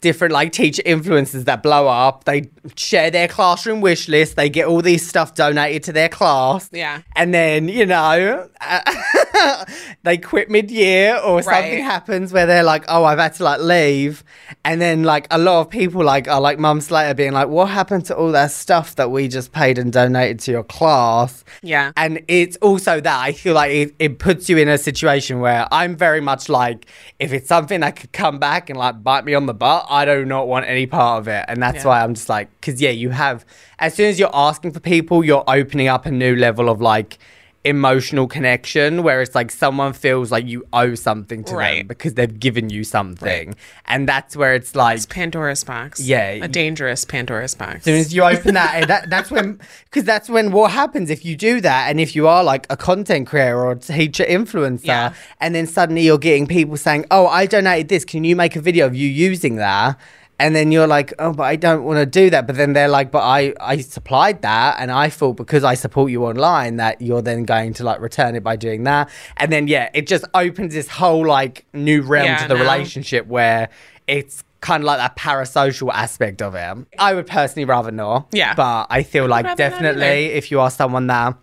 different 0.00 0.32
like 0.32 0.52
teacher 0.52 0.82
influences 0.86 1.44
that 1.44 1.62
blow 1.62 1.86
up. 1.86 2.24
They 2.24 2.50
share 2.76 3.10
their 3.10 3.28
classroom 3.28 3.80
wish 3.80 4.08
list. 4.08 4.36
They 4.36 4.48
get 4.48 4.66
all 4.66 4.82
these 4.82 5.06
stuff 5.08 5.34
donated 5.34 5.82
to 5.84 5.92
their 5.92 6.08
class. 6.08 6.68
Yeah. 6.72 7.02
And 7.16 7.32
then, 7.32 7.68
you 7.68 7.86
know, 7.86 8.48
they 10.02 10.18
quit 10.18 10.50
mid 10.50 10.70
year 10.70 11.16
or 11.24 11.42
something 11.42 11.82
happens 11.82 12.32
where 12.32 12.46
they're 12.46 12.62
like, 12.62 12.84
oh, 12.88 13.04
I've 13.04 13.18
had 13.18 13.34
to 13.34 13.44
like 13.44 13.60
leave. 13.60 14.24
And 14.64 14.80
then 14.80 15.02
like 15.04 15.26
a 15.30 15.38
lot 15.38 15.60
of 15.60 15.70
people 15.70 16.04
like 16.04 16.28
are 16.28 16.40
like 16.40 16.58
months 16.58 16.90
later 16.90 17.14
being 17.14 17.32
like, 17.32 17.48
what 17.48 17.66
happened 17.68 18.06
to 18.06 18.16
all 18.16 18.32
that 18.32 18.50
stuff 18.50 18.96
that 18.96 19.10
we 19.10 19.28
just 19.28 19.52
paid 19.52 19.78
and 19.78 19.92
donated 19.92 20.40
to 20.40 20.50
your 20.52 20.64
class? 20.64 21.44
Yeah. 21.62 21.92
And 21.96 22.22
it's 22.28 22.56
also 22.58 23.00
that 23.00 23.20
I 23.20 23.32
feel 23.32 23.54
like 23.54 23.70
it, 23.72 23.94
it 23.98 24.18
puts 24.18 24.48
you 24.48 24.58
in 24.58 24.68
a 24.68 24.78
situation 24.78 25.40
where 25.40 25.66
I'm 25.72 25.96
very 25.96 26.20
much 26.20 26.48
like, 26.48 26.86
if 27.18 27.32
it's 27.32 27.48
something 27.48 27.80
that 27.80 27.96
could 27.96 28.12
come 28.12 28.38
back 28.38 28.70
and 28.70 28.78
like 28.78 29.02
bite 29.02 29.24
me 29.24 29.34
on 29.34 29.46
the 29.46 29.54
butt, 29.54 29.86
I 29.88 30.04
do 30.04 30.24
not 30.24 30.48
want 30.48 30.66
any 30.66 30.86
part 30.86 31.20
of 31.20 31.28
it. 31.28 31.44
And 31.48 31.62
that's 31.62 31.78
Yeah. 31.78 31.86
why 31.86 32.02
I'm 32.02 32.14
just 32.14 32.28
like, 32.28 32.48
because 32.60 32.80
yeah, 32.80 32.90
you 32.90 33.10
have, 33.10 33.44
as 33.78 33.94
soon 33.94 34.08
as 34.08 34.18
you're 34.18 34.30
asking 34.34 34.72
for 34.72 34.80
people, 34.80 35.24
you're 35.24 35.44
opening 35.48 35.88
up 35.88 36.06
a 36.06 36.10
new 36.10 36.36
level 36.36 36.68
of 36.68 36.80
like, 36.80 37.18
emotional 37.62 38.26
connection 38.26 39.02
where 39.02 39.20
it's 39.20 39.34
like 39.34 39.50
someone 39.50 39.92
feels 39.92 40.32
like 40.32 40.46
you 40.46 40.64
owe 40.72 40.94
something 40.94 41.44
to 41.44 41.54
them 41.54 41.86
because 41.86 42.14
they've 42.14 42.40
given 42.40 42.70
you 42.70 42.82
something 42.82 43.54
and 43.84 44.08
that's 44.08 44.34
where 44.34 44.54
it's 44.54 44.74
like 44.74 44.96
It's 44.96 45.04
Pandora's 45.04 45.62
box. 45.62 46.00
Yeah. 46.00 46.30
A 46.42 46.48
dangerous 46.48 47.04
Pandora's 47.04 47.54
box. 47.54 47.76
as 47.80 47.84
soon 47.84 47.96
as 47.96 48.14
you 48.14 48.22
open 48.22 48.54
that, 48.54 48.76
eh, 48.76 48.86
that 48.86 49.10
that's 49.10 49.30
when, 49.30 49.60
because 49.84 50.04
that's 50.04 50.30
when 50.30 50.52
what 50.52 50.70
happens 50.70 51.10
if 51.10 51.22
you 51.22 51.36
do 51.36 51.60
that, 51.60 51.90
and 51.90 52.00
if 52.00 52.16
you 52.16 52.26
are 52.26 52.42
like 52.42 52.66
a 52.70 52.78
content 52.78 53.26
creator 53.26 53.58
or 53.58 53.72
a 53.72 53.76
teacher 53.78 54.24
influencer, 54.24 54.86
Yeah. 54.86 55.12
and 55.38 55.54
then 55.54 55.66
suddenly 55.66 56.00
you're 56.00 56.16
getting 56.16 56.46
people 56.46 56.78
saying, 56.78 57.04
"Oh, 57.10 57.26
I 57.26 57.44
donated 57.44 57.88
this. 57.90 58.06
Can 58.06 58.24
you 58.24 58.36
make 58.36 58.56
a 58.56 58.60
video 58.62 58.86
of 58.86 58.94
you 58.96 59.06
using 59.06 59.56
that?" 59.56 59.98
And 60.40 60.56
then 60.56 60.72
you're 60.72 60.86
like, 60.86 61.12
"Oh, 61.18 61.32
but 61.32 61.44
I 61.44 61.54
don't 61.56 61.84
want 61.84 61.98
to 61.98 62.06
do 62.06 62.30
that." 62.30 62.46
But 62.46 62.56
then 62.56 62.72
they're 62.72 62.88
like, 62.88 63.10
"But 63.12 63.22
I 63.22 63.52
I 63.60 63.78
supplied 63.78 64.42
that, 64.42 64.76
and 64.80 64.90
I 64.90 65.08
thought 65.10 65.34
because 65.36 65.62
I 65.62 65.74
support 65.74 66.10
you 66.10 66.24
online 66.24 66.76
that 66.78 67.00
you're 67.00 67.22
then 67.22 67.44
going 67.44 67.74
to 67.74 67.84
like 67.84 68.00
return 68.00 68.34
it 68.34 68.42
by 68.42 68.56
doing 68.56 68.84
that." 68.84 69.10
And 69.36 69.52
then 69.52 69.68
yeah, 69.68 69.90
it 69.94 70.06
just 70.06 70.24
opens 70.34 70.72
this 70.74 70.88
whole 70.88 71.26
like 71.26 71.66
new 71.74 72.00
realm 72.02 72.26
Yeah, 72.26 72.38
to 72.42 72.48
the 72.48 72.54
no. 72.54 72.60
relationship 72.60 73.26
where 73.26 73.68
it's 74.06 74.42
kind 74.60 74.82
of 74.82 74.86
like 74.86 74.98
that 74.98 75.16
parasocial 75.16 75.90
aspect 75.92 76.42
of 76.42 76.54
it. 76.54 76.86
I 76.98 77.14
would 77.14 77.26
personally 77.26 77.64
rather 77.64 77.90
not. 77.90 78.28
Yeah. 78.32 78.54
But 78.54 78.88
I 78.90 79.02
feel 79.02 79.26
like 79.26 79.44
rather 79.44 79.62
not 79.62 79.70
definitely 79.70 80.26
if 80.40 80.50
you 80.50 80.60
are 80.60 80.70
someone 80.70 81.06
that 81.06 81.34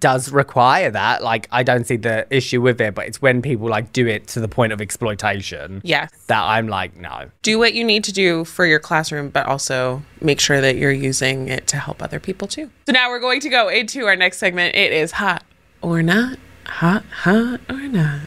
does 0.00 0.32
require 0.32 0.90
that, 0.90 1.22
like 1.22 1.48
I 1.52 1.62
don't 1.62 1.86
see 1.86 1.96
the 1.96 2.26
issue 2.34 2.60
with 2.60 2.80
it, 2.80 2.94
but 2.94 3.06
it's 3.06 3.20
when 3.20 3.42
people 3.42 3.68
like 3.68 3.92
do 3.92 4.06
it 4.06 4.26
to 4.28 4.40
the 4.40 4.48
point 4.48 4.72
of 4.72 4.80
exploitation. 4.80 5.82
Yes. 5.84 6.10
That 6.28 6.42
I'm 6.42 6.68
like, 6.68 6.96
no. 6.96 7.30
Do 7.42 7.58
what 7.58 7.74
you 7.74 7.84
need 7.84 8.04
to 8.04 8.12
do 8.12 8.44
for 8.44 8.64
your 8.64 8.78
classroom, 8.80 9.28
but 9.28 9.46
also 9.46 10.02
make 10.20 10.40
sure 10.40 10.60
that 10.60 10.76
you're 10.76 10.90
using 10.90 11.48
it 11.48 11.66
to 11.68 11.76
help 11.76 12.02
other 12.02 12.18
people 12.18 12.48
too. 12.48 12.70
So 12.86 12.92
now 12.92 13.10
we're 13.10 13.20
going 13.20 13.40
to 13.40 13.48
go 13.50 13.68
into 13.68 14.06
our 14.06 14.16
next 14.16 14.38
segment. 14.38 14.74
It 14.74 14.92
is 14.92 15.12
hot 15.12 15.44
or 15.82 16.02
not. 16.02 16.38
Hot, 16.66 17.04
hot 17.04 17.60
or 17.68 17.88
not. 17.88 18.20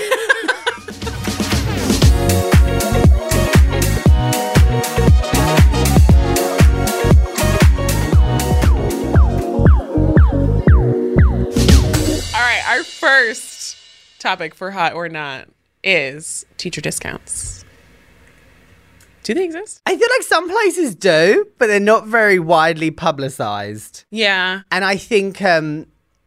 first 12.99 13.77
topic 14.19 14.53
for 14.53 14.71
hot 14.71 14.93
or 14.93 15.07
not 15.09 15.47
is 15.83 16.45
teacher 16.57 16.81
discounts. 16.81 17.63
Do 19.23 19.33
they 19.33 19.43
exist? 19.45 19.81
I 19.85 19.91
feel 19.97 20.07
like 20.17 20.23
some 20.23 20.49
places 20.49 20.95
do, 20.95 21.47
but 21.57 21.67
they're 21.67 21.79
not 21.79 22.07
very 22.07 22.39
widely 22.39 22.89
publicized. 22.91 24.05
Yeah. 24.09 24.61
And 24.71 24.83
I 24.83 24.95
think, 24.97 25.41
um, 25.41 25.85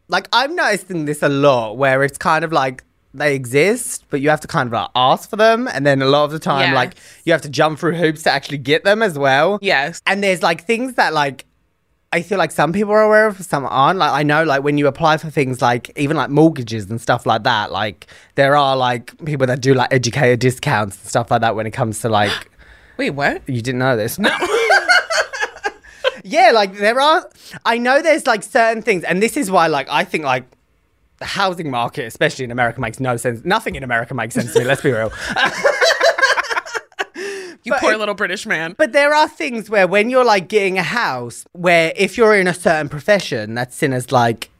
like, 0.08 0.28
I'm 0.32 0.54
noticing 0.54 1.04
this 1.06 1.22
a 1.22 1.28
lot 1.28 1.76
where 1.76 2.02
it's 2.04 2.18
kind 2.18 2.44
of 2.44 2.52
like 2.52 2.84
they 3.14 3.34
exist, 3.34 4.04
but 4.08 4.20
you 4.20 4.30
have 4.30 4.40
to 4.40 4.46
kind 4.48 4.68
of 4.68 4.72
like 4.72 4.88
ask 4.94 5.28
for 5.28 5.36
them. 5.36 5.68
And 5.68 5.84
then 5.84 6.00
a 6.00 6.06
lot 6.06 6.24
of 6.24 6.30
the 6.30 6.38
time, 6.38 6.60
Yes. 6.70 6.74
like, 6.74 6.94
you 7.24 7.32
have 7.32 7.42
to 7.42 7.48
jump 7.50 7.78
through 7.78 7.96
hoops 7.96 8.22
to 8.22 8.30
actually 8.30 8.58
get 8.58 8.84
them 8.84 9.02
as 9.02 9.18
well. 9.18 9.58
Yes. 9.60 10.00
And 10.06 10.22
there's 10.22 10.42
like 10.42 10.64
things 10.64 10.94
that, 10.94 11.12
like, 11.12 11.44
I 12.12 12.20
feel 12.20 12.36
like 12.36 12.50
some 12.50 12.74
people 12.74 12.92
are 12.92 13.02
aware 13.02 13.26
of, 13.26 13.42
some 13.42 13.64
aren't. 13.64 13.98
Like, 13.98 14.12
I 14.12 14.22
know, 14.22 14.44
like, 14.44 14.62
when 14.62 14.76
you 14.76 14.86
apply 14.86 15.16
for 15.16 15.30
things 15.30 15.62
like 15.62 15.90
even 15.96 16.14
like 16.16 16.28
mortgages 16.28 16.90
and 16.90 17.00
stuff 17.00 17.24
like 17.24 17.44
that, 17.44 17.72
like, 17.72 18.06
there 18.34 18.54
are 18.54 18.76
like 18.76 19.16
people 19.24 19.46
that 19.46 19.62
do 19.62 19.72
like 19.72 19.92
educator 19.92 20.36
discounts 20.36 20.98
and 20.98 21.08
stuff 21.08 21.30
like 21.30 21.40
that 21.40 21.56
when 21.56 21.66
it 21.66 21.70
comes 21.70 22.00
to 22.00 22.10
like, 22.10 22.50
Wait, 22.98 23.10
what? 23.10 23.48
you 23.48 23.62
didn't 23.62 23.78
know 23.78 23.96
this? 23.96 24.18
No. 24.18 24.30
yeah, 26.22 26.50
like 26.52 26.76
there 26.76 27.00
are. 27.00 27.28
I 27.64 27.78
know 27.78 28.02
there's 28.02 28.26
like 28.26 28.42
certain 28.42 28.82
things, 28.82 29.04
and 29.04 29.22
this 29.22 29.38
is 29.38 29.50
why, 29.50 29.68
like, 29.68 29.88
I 29.88 30.04
think 30.04 30.24
like 30.24 30.44
the 31.18 31.24
housing 31.24 31.70
market, 31.70 32.04
especially 32.04 32.44
in 32.44 32.50
America, 32.50 32.78
makes 32.78 33.00
no 33.00 33.16
sense. 33.16 33.42
Nothing 33.42 33.74
in 33.74 33.82
America 33.82 34.12
makes 34.12 34.34
sense 34.34 34.52
to 34.52 34.58
me. 34.58 34.64
Let's 34.66 34.82
be 34.82 34.92
real. 34.92 35.10
You 37.64 37.74
poor 37.78 37.96
little 37.96 38.14
British 38.14 38.46
man. 38.46 38.74
But 38.76 38.92
there 38.92 39.14
are 39.14 39.28
things 39.28 39.70
where 39.70 39.86
when 39.86 40.10
you're 40.10 40.24
like 40.24 40.48
getting 40.48 40.78
a 40.78 40.82
house, 40.82 41.44
where 41.52 41.92
if 41.96 42.16
you're 42.16 42.34
in 42.34 42.46
a 42.46 42.54
certain 42.54 42.88
profession 42.88 43.54
that's 43.54 43.76
seen 43.76 43.92
as 43.92 44.10
like 44.12 44.50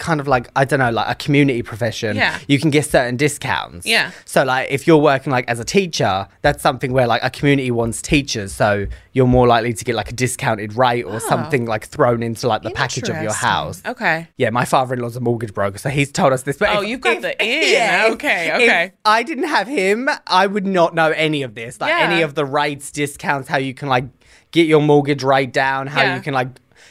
kind 0.00 0.18
of 0.18 0.26
like 0.26 0.48
I 0.56 0.64
don't 0.64 0.80
know, 0.80 0.90
like 0.90 1.08
a 1.08 1.14
community 1.14 1.62
profession, 1.62 2.16
Yeah. 2.16 2.38
you 2.48 2.58
can 2.58 2.70
get 2.70 2.86
certain 2.86 3.16
discounts. 3.16 3.86
Yeah. 3.86 4.10
So 4.24 4.42
like 4.44 4.68
if 4.70 4.86
you're 4.86 4.96
working 4.98 5.30
like 5.30 5.44
as 5.48 5.60
a 5.60 5.64
teacher, 5.64 6.26
that's 6.42 6.60
something 6.62 6.92
where 6.92 7.06
like 7.06 7.22
a 7.22 7.30
community 7.30 7.70
wants 7.70 8.02
teachers, 8.02 8.52
so 8.52 8.86
you're 9.12 9.26
more 9.28 9.46
likely 9.46 9.72
to 9.74 9.84
get 9.84 9.94
like 9.94 10.10
a 10.10 10.14
discounted 10.14 10.74
rate 10.74 11.04
or 11.04 11.14
oh. 11.16 11.18
something 11.18 11.66
like 11.66 11.86
thrown 11.86 12.22
into 12.22 12.48
like 12.48 12.62
the 12.62 12.70
package 12.70 13.08
of 13.08 13.22
your 13.22 13.32
house. 13.32 13.82
Okay. 13.86 14.26
Yeah, 14.36 14.50
my 14.50 14.64
father-in-law's 14.64 15.16
a 15.16 15.20
mortgage 15.20 15.54
broker, 15.54 15.78
so 15.78 15.90
he's 15.90 16.10
told 16.10 16.32
us 16.32 16.42
this. 16.42 16.56
But 16.56 16.70
Oh, 16.70 16.82
if- 16.82 16.88
you've 16.88 17.00
got 17.00 17.16
if- 17.16 17.22
the 17.22 17.44
in. 17.44 17.72
Yeah, 17.72 18.08
okay, 18.12 18.48
if 18.48 18.54
okay. 18.54 18.92
I 19.04 19.22
didn't 19.22 19.48
have 19.48 19.68
him, 19.68 20.08
I 20.26 20.46
would 20.46 20.66
not 20.66 20.94
know 20.94 21.10
any 21.10 21.42
of 21.42 21.54
this. 21.54 21.80
Like 21.80 21.90
Yeah. 21.90 22.08
any 22.10 22.22
of 22.22 22.34
the 22.34 22.44
rates, 22.44 22.90
discounts, 22.90 23.48
how 23.48 23.58
you 23.58 23.74
can 23.74 23.88
like 23.88 24.04
get 24.50 24.66
your 24.66 24.80
mortgage 24.80 25.22
rate 25.22 25.52
down, 25.52 25.86
how 25.86 26.02
Yeah. 26.02 26.16
you 26.16 26.22
can 26.22 26.34
like 26.34 26.48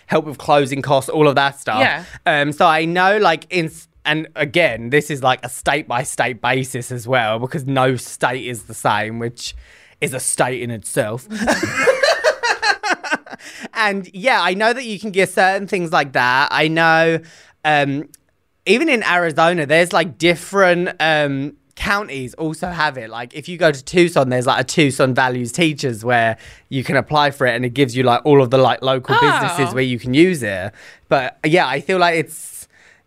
help 0.09 0.25
with 0.25 0.39
closing 0.39 0.81
costs, 0.81 1.07
all 1.07 1.27
of 1.27 1.35
that 1.35 1.59
stuff. 1.59 1.79
Yeah. 1.79 2.03
Um. 2.25 2.51
So 2.51 2.65
I 2.65 2.85
know 2.85 3.17
like 3.17 3.45
in. 3.49 3.71
And 4.05 4.27
again, 4.35 4.89
this 4.89 5.11
is 5.11 5.21
like 5.21 5.45
a 5.45 5.49
state 5.49 5.87
by 5.87 6.03
state 6.03 6.41
basis 6.41 6.91
as 6.91 7.07
well, 7.07 7.37
because 7.37 7.67
no 7.67 7.95
state 7.95 8.47
is 8.47 8.63
the 8.63 8.73
same, 8.73 9.19
which 9.19 9.55
is 10.01 10.13
a 10.13 10.19
state 10.19 10.63
in 10.63 10.71
itself. 10.71 11.27
and 13.73 14.09
yeah, 14.13 14.41
I 14.41 14.55
know 14.55 14.73
that 14.73 14.85
you 14.85 14.99
can 14.99 15.11
get 15.11 15.29
certain 15.29 15.67
things 15.67 15.91
like 15.91 16.13
that. 16.13 16.47
I 16.49 16.69
know, 16.69 17.19
um, 17.63 18.09
even 18.65 18.89
in 18.89 19.03
Arizona, 19.03 19.67
there's 19.67 19.93
like 19.93 20.17
different 20.17 20.89
um, 20.99 21.57
counties 21.79 22.33
also 22.35 22.67
have 22.67 22.97
it. 22.97 23.09
Like 23.09 23.33
if 23.33 23.47
you 23.49 23.57
go 23.57 23.71
to 23.71 23.83
Tucson, 23.83 24.29
there's 24.29 24.45
like 24.45 24.59
a 24.61 24.63
Tucson 24.65 25.15
values 25.15 25.51
teachers 25.51 26.03
where 26.03 26.37
you 26.67 26.83
can 26.83 26.97
apply 26.97 27.31
for 27.31 27.47
it, 27.47 27.55
and 27.55 27.63
it 27.65 27.73
gives 27.73 27.95
you 27.95 28.03
like 28.03 28.21
all 28.25 28.41
of 28.41 28.49
the 28.51 28.57
like 28.57 28.81
local 28.81 29.15
Oh. 29.17 29.21
businesses 29.21 29.73
where 29.73 29.83
you 29.83 29.97
can 29.97 30.13
use 30.13 30.43
it. 30.43 30.73
But 31.07 31.39
yeah, 31.45 31.67
I 31.67 31.81
feel 31.81 31.97
like 31.97 32.15
it's. 32.15 32.58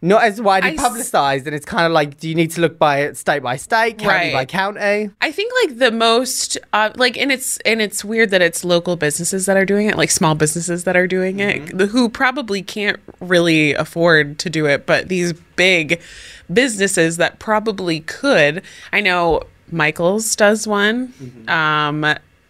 Not 0.05 0.25
as 0.25 0.43
widely 0.43 0.71
I 0.71 0.73
s- 0.75 0.81
publicized, 0.81 1.47
and 1.47 1.55
it's 1.55 1.65
kind 1.65 1.87
of 1.87 1.93
like, 1.93 2.19
do 2.19 2.29
you 2.29 2.35
need 2.35 2.51
to 2.53 2.61
look 2.61 2.77
by 2.77 3.03
it 3.03 3.17
state 3.17 3.41
by 3.43 3.57
state, 3.57 3.99
county 3.99 4.09
Right. 4.09 4.33
by 4.33 4.45
county? 4.45 5.11
I 5.21 5.31
think 5.31 5.53
like 5.63 5.79
the 5.79 5.93
most 5.93 6.59
uh, 6.73 6.91
like 6.97 7.17
and 7.17 7.31
it's 7.31 7.59
and 7.59 7.81
it's 7.81 8.05
weird 8.05 8.31
that 8.31 8.43
it's 8.43 8.65
local 8.65 8.97
businesses 8.97 9.47
that 9.47 9.57
are 9.57 9.65
doing 9.65 9.87
it, 9.89 9.97
like 9.97 10.11
small 10.11 10.35
businesses 10.35 10.83
that 10.85 10.97
are 10.97 11.07
doing 11.07 11.39
it, 11.39 11.69
who 11.91 12.09
probably 12.09 12.63
can't 12.63 12.99
really 13.21 13.75
afford 13.75 14.41
to 14.41 14.51
do 14.51 14.67
it, 14.67 14.87
but 14.87 15.09
these 15.09 15.33
big 15.55 16.01
businesses 16.53 17.17
that 17.19 17.39
probably 17.39 18.01
could. 18.01 18.63
I 18.93 19.01
know 19.01 19.43
Michaels 19.71 20.35
does 20.35 20.67
one. 20.67 21.15
Um 21.47 22.05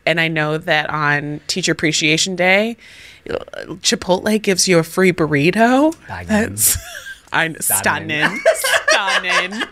and 0.06 0.21
I 0.21 0.26
know 0.28 0.56
that 0.59 0.90
on 0.90 1.40
Teacher 1.49 1.71
Appreciation 1.73 2.35
Day, 2.35 2.76
Chipotle 3.28 4.40
gives 4.42 4.66
you 4.66 4.78
a 4.78 4.82
free 4.82 5.12
burrito. 5.12 5.94
That's 6.26 6.76
I'm 7.33 7.57
stunning. 7.61 8.41
Stunning. 8.89 9.62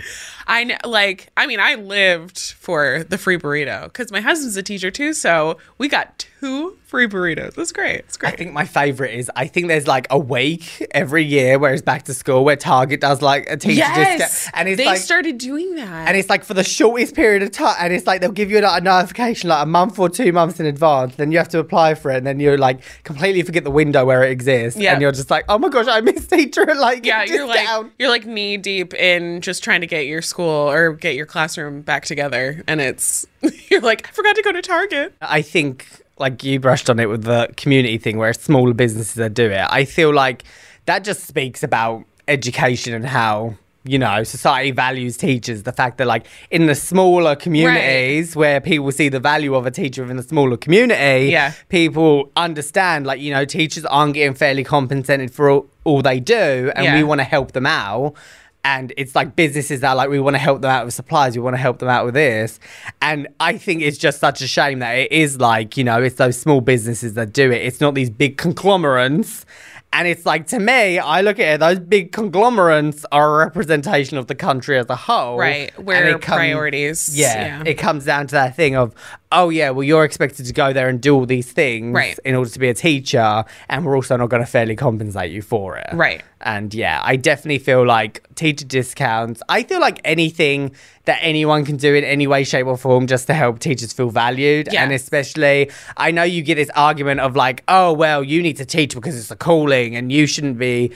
I 0.46 0.78
like, 0.84 1.30
I 1.36 1.46
mean, 1.46 1.60
I 1.60 1.76
lived 1.76 2.38
for 2.38 3.04
the 3.04 3.18
free 3.18 3.38
burrito 3.38 3.84
because 3.84 4.10
my 4.10 4.20
husband's 4.20 4.56
a 4.56 4.62
teacher 4.62 4.90
too. 4.90 5.12
So 5.12 5.58
we 5.78 5.88
got 5.88 6.26
two 6.40 6.76
free 6.84 7.06
burritos. 7.06 7.54
That's 7.54 7.70
great. 7.72 8.00
It's 8.00 8.16
great. 8.16 8.32
I 8.32 8.36
think 8.36 8.52
my 8.52 8.64
favorite 8.64 9.14
is 9.14 9.30
I 9.36 9.46
think 9.46 9.68
there's 9.68 9.86
like 9.86 10.06
a 10.10 10.18
week 10.18 10.84
every 10.90 11.24
year 11.24 11.58
where 11.58 11.72
it's 11.72 11.82
back 11.82 12.04
to 12.04 12.14
school 12.14 12.44
where 12.44 12.56
Target 12.56 13.00
does 13.00 13.22
like 13.22 13.48
a 13.48 13.56
teacher 13.56 13.74
yes, 13.76 14.18
discount, 14.18 14.56
and 14.58 14.68
it's 14.68 14.78
they 14.78 14.86
like 14.86 14.98
started 14.98 15.38
doing 15.38 15.76
that. 15.76 16.08
and 16.08 16.16
it's 16.16 16.28
like 16.28 16.44
for 16.44 16.54
the 16.54 16.64
shortest 16.64 17.14
period 17.14 17.42
of 17.42 17.50
time, 17.52 17.76
and 17.78 17.92
it's 17.92 18.06
like 18.06 18.20
they'll 18.20 18.32
give 18.32 18.50
you 18.50 18.60
like, 18.60 18.80
a 18.80 18.84
notification 18.84 19.50
like 19.50 19.62
a 19.62 19.66
month 19.66 19.98
or 19.98 20.08
two 20.08 20.32
months 20.32 20.58
in 20.58 20.66
advance. 20.66 21.14
Then 21.16 21.30
you 21.30 21.38
have 21.38 21.48
to 21.50 21.58
apply 21.58 21.94
for 21.94 22.10
it, 22.10 22.16
and 22.18 22.26
then 22.26 22.40
you're 22.40 22.58
like 22.58 22.80
completely 23.04 23.42
forget 23.42 23.64
the 23.64 23.70
window 23.70 24.04
where 24.04 24.24
it 24.24 24.30
exists, 24.32 24.80
Yeah. 24.80 24.92
and 24.92 25.02
you're 25.02 25.12
just 25.12 25.30
like, 25.30 25.44
oh 25.48 25.58
my 25.58 25.68
gosh, 25.68 25.86
I 25.88 26.00
missed 26.00 26.30
teacher 26.30 26.66
like 26.74 27.04
yeah, 27.04 27.24
you're 27.24 27.46
like 27.46 27.86
you're 27.98 28.08
like 28.08 28.26
knee 28.26 28.56
deep 28.56 28.94
in 28.94 29.40
just 29.42 29.62
trying 29.62 29.80
to 29.82 29.86
get 29.86 30.06
your 30.06 30.22
school 30.22 30.70
or 30.70 30.92
get 30.94 31.14
your 31.14 31.26
classroom 31.26 31.82
back 31.82 32.04
together, 32.04 32.64
and 32.66 32.80
it's 32.80 33.26
you're 33.70 33.80
like 33.80 34.08
I 34.08 34.10
forgot 34.12 34.36
to 34.36 34.42
go 34.42 34.52
to 34.52 34.62
Target. 34.62 35.14
I 35.20 35.42
think 35.42 35.86
like 36.20 36.44
you 36.44 36.60
brushed 36.60 36.88
on 36.90 37.00
it 37.00 37.08
with 37.08 37.24
the 37.24 37.48
community 37.56 37.98
thing 37.98 38.18
where 38.18 38.32
smaller 38.32 38.74
businesses 38.74 39.14
that 39.14 39.34
do 39.34 39.46
it. 39.50 39.66
I 39.70 39.84
feel 39.86 40.12
like 40.12 40.44
that 40.84 41.02
just 41.02 41.24
speaks 41.26 41.62
about 41.62 42.04
education 42.28 42.94
and 42.94 43.04
how 43.06 43.54
you 43.84 43.98
know 43.98 44.22
society 44.22 44.70
values 44.70 45.16
teachers. 45.16 45.62
The 45.62 45.72
fact 45.72 45.96
that 45.98 46.06
like 46.06 46.26
in 46.50 46.66
the 46.66 46.74
smaller 46.74 47.34
communities 47.34 48.36
where 48.36 48.60
people 48.60 48.92
see 48.92 49.08
the 49.08 49.18
value 49.20 49.54
of 49.54 49.64
a 49.66 49.70
teacher 49.70 50.02
within 50.02 50.18
the 50.18 50.22
smaller 50.22 50.58
community, 50.58 51.30
Yeah. 51.30 51.52
people 51.70 52.30
understand 52.36 53.06
like 53.06 53.20
you 53.20 53.32
know 53.32 53.44
teachers 53.46 53.86
aren't 53.86 54.14
getting 54.14 54.34
fairly 54.34 54.64
compensated 54.64 55.32
for 55.32 55.48
all, 55.50 55.66
all 55.84 56.02
they 56.02 56.20
do, 56.20 56.70
and 56.76 56.94
we 56.94 57.02
want 57.02 57.20
to 57.20 57.24
help 57.24 57.52
them 57.52 57.66
out. 57.66 58.14
And 58.64 58.92
it's 58.96 59.14
like 59.14 59.36
businesses 59.36 59.80
that 59.80 59.90
are 59.90 59.96
like, 59.96 60.10
we 60.10 60.20
want 60.20 60.34
to 60.34 60.38
help 60.38 60.60
them 60.60 60.70
out 60.70 60.84
with 60.84 60.92
supplies, 60.94 61.34
we 61.36 61.42
want 61.42 61.54
to 61.54 61.60
help 61.60 61.78
them 61.78 61.88
out 61.88 62.04
with 62.04 62.14
this. 62.14 62.60
And 63.00 63.28
I 63.40 63.56
think 63.56 63.80
it's 63.82 63.96
just 63.98 64.20
such 64.20 64.42
a 64.42 64.46
shame 64.46 64.80
that 64.80 64.92
it 64.92 65.12
is 65.12 65.40
like, 65.40 65.76
you 65.76 65.84
know, 65.84 66.02
it's 66.02 66.16
those 66.16 66.38
small 66.38 66.60
businesses 66.60 67.14
that 67.14 67.32
do 67.32 67.50
it. 67.50 67.62
It's 67.62 67.80
not 67.80 67.94
these 67.94 68.10
big 68.10 68.36
conglomerates. 68.36 69.46
And 69.92 70.06
it's 70.06 70.24
like, 70.24 70.46
to 70.48 70.60
me, 70.60 71.00
I 71.00 71.20
look 71.22 71.40
at 71.40 71.54
it, 71.54 71.58
those 71.58 71.80
big 71.80 72.12
conglomerates 72.12 73.04
are 73.10 73.42
a 73.42 73.44
representation 73.44 74.18
of 74.18 74.28
the 74.28 74.36
country 74.36 74.78
as 74.78 74.88
a 74.88 74.94
whole. 74.94 75.36
Right, 75.36 75.76
where 75.80 76.16
come- 76.18 76.36
priorities. 76.38 77.18
Yeah, 77.18 77.64
it 77.66 77.74
comes 77.74 78.04
down 78.04 78.28
to 78.28 78.32
that 78.36 78.54
thing 78.54 78.76
of, 78.76 78.94
oh 79.32 79.48
yeah, 79.48 79.70
well 79.70 79.82
you're 79.82 80.04
expected 80.04 80.46
to 80.46 80.52
go 80.52 80.72
there 80.72 80.88
and 80.88 81.00
do 81.00 81.14
all 81.16 81.26
these 81.26 81.50
things 81.50 81.92
Right. 81.92 82.16
in 82.24 82.36
order 82.36 82.48
to 82.50 82.58
be 82.60 82.68
a 82.68 82.74
teacher, 82.74 83.44
and 83.68 83.84
we're 83.84 83.96
also 83.96 84.16
not 84.16 84.28
going 84.28 84.42
to 84.44 84.48
fairly 84.48 84.76
compensate 84.76 85.32
you 85.32 85.42
for 85.42 85.76
it. 85.76 85.88
Right. 85.92 86.22
And 86.40 86.72
yeah, 86.72 87.00
I 87.04 87.16
definitely 87.16 87.58
feel 87.58 87.86
like 87.86 88.26
teacher 88.34 88.64
discounts. 88.64 89.42
I 89.48 89.62
feel 89.62 89.80
like 89.80 90.00
anything 90.04 90.74
that 91.04 91.18
anyone 91.20 91.64
can 91.64 91.76
do 91.76 91.94
in 91.94 92.04
any 92.04 92.26
way, 92.26 92.44
shape, 92.44 92.66
or 92.66 92.76
form 92.76 93.06
just 93.06 93.26
to 93.26 93.34
help 93.34 93.58
teachers 93.58 93.92
feel 93.92 94.10
valued. 94.10 94.68
Yeah. 94.72 94.82
And 94.82 94.92
especially, 94.92 95.70
I 95.96 96.10
know 96.10 96.22
you 96.22 96.42
get 96.42 96.54
this 96.54 96.70
argument 96.70 97.20
of 97.20 97.36
like, 97.36 97.62
oh, 97.68 97.92
well, 97.92 98.24
you 98.24 98.42
need 98.42 98.56
to 98.56 98.64
teach 98.64 98.94
because 98.94 99.18
it's 99.18 99.30
a 99.30 99.36
calling 99.36 99.96
and 99.96 100.10
you 100.10 100.26
shouldn't 100.26 100.58
be 100.58 100.92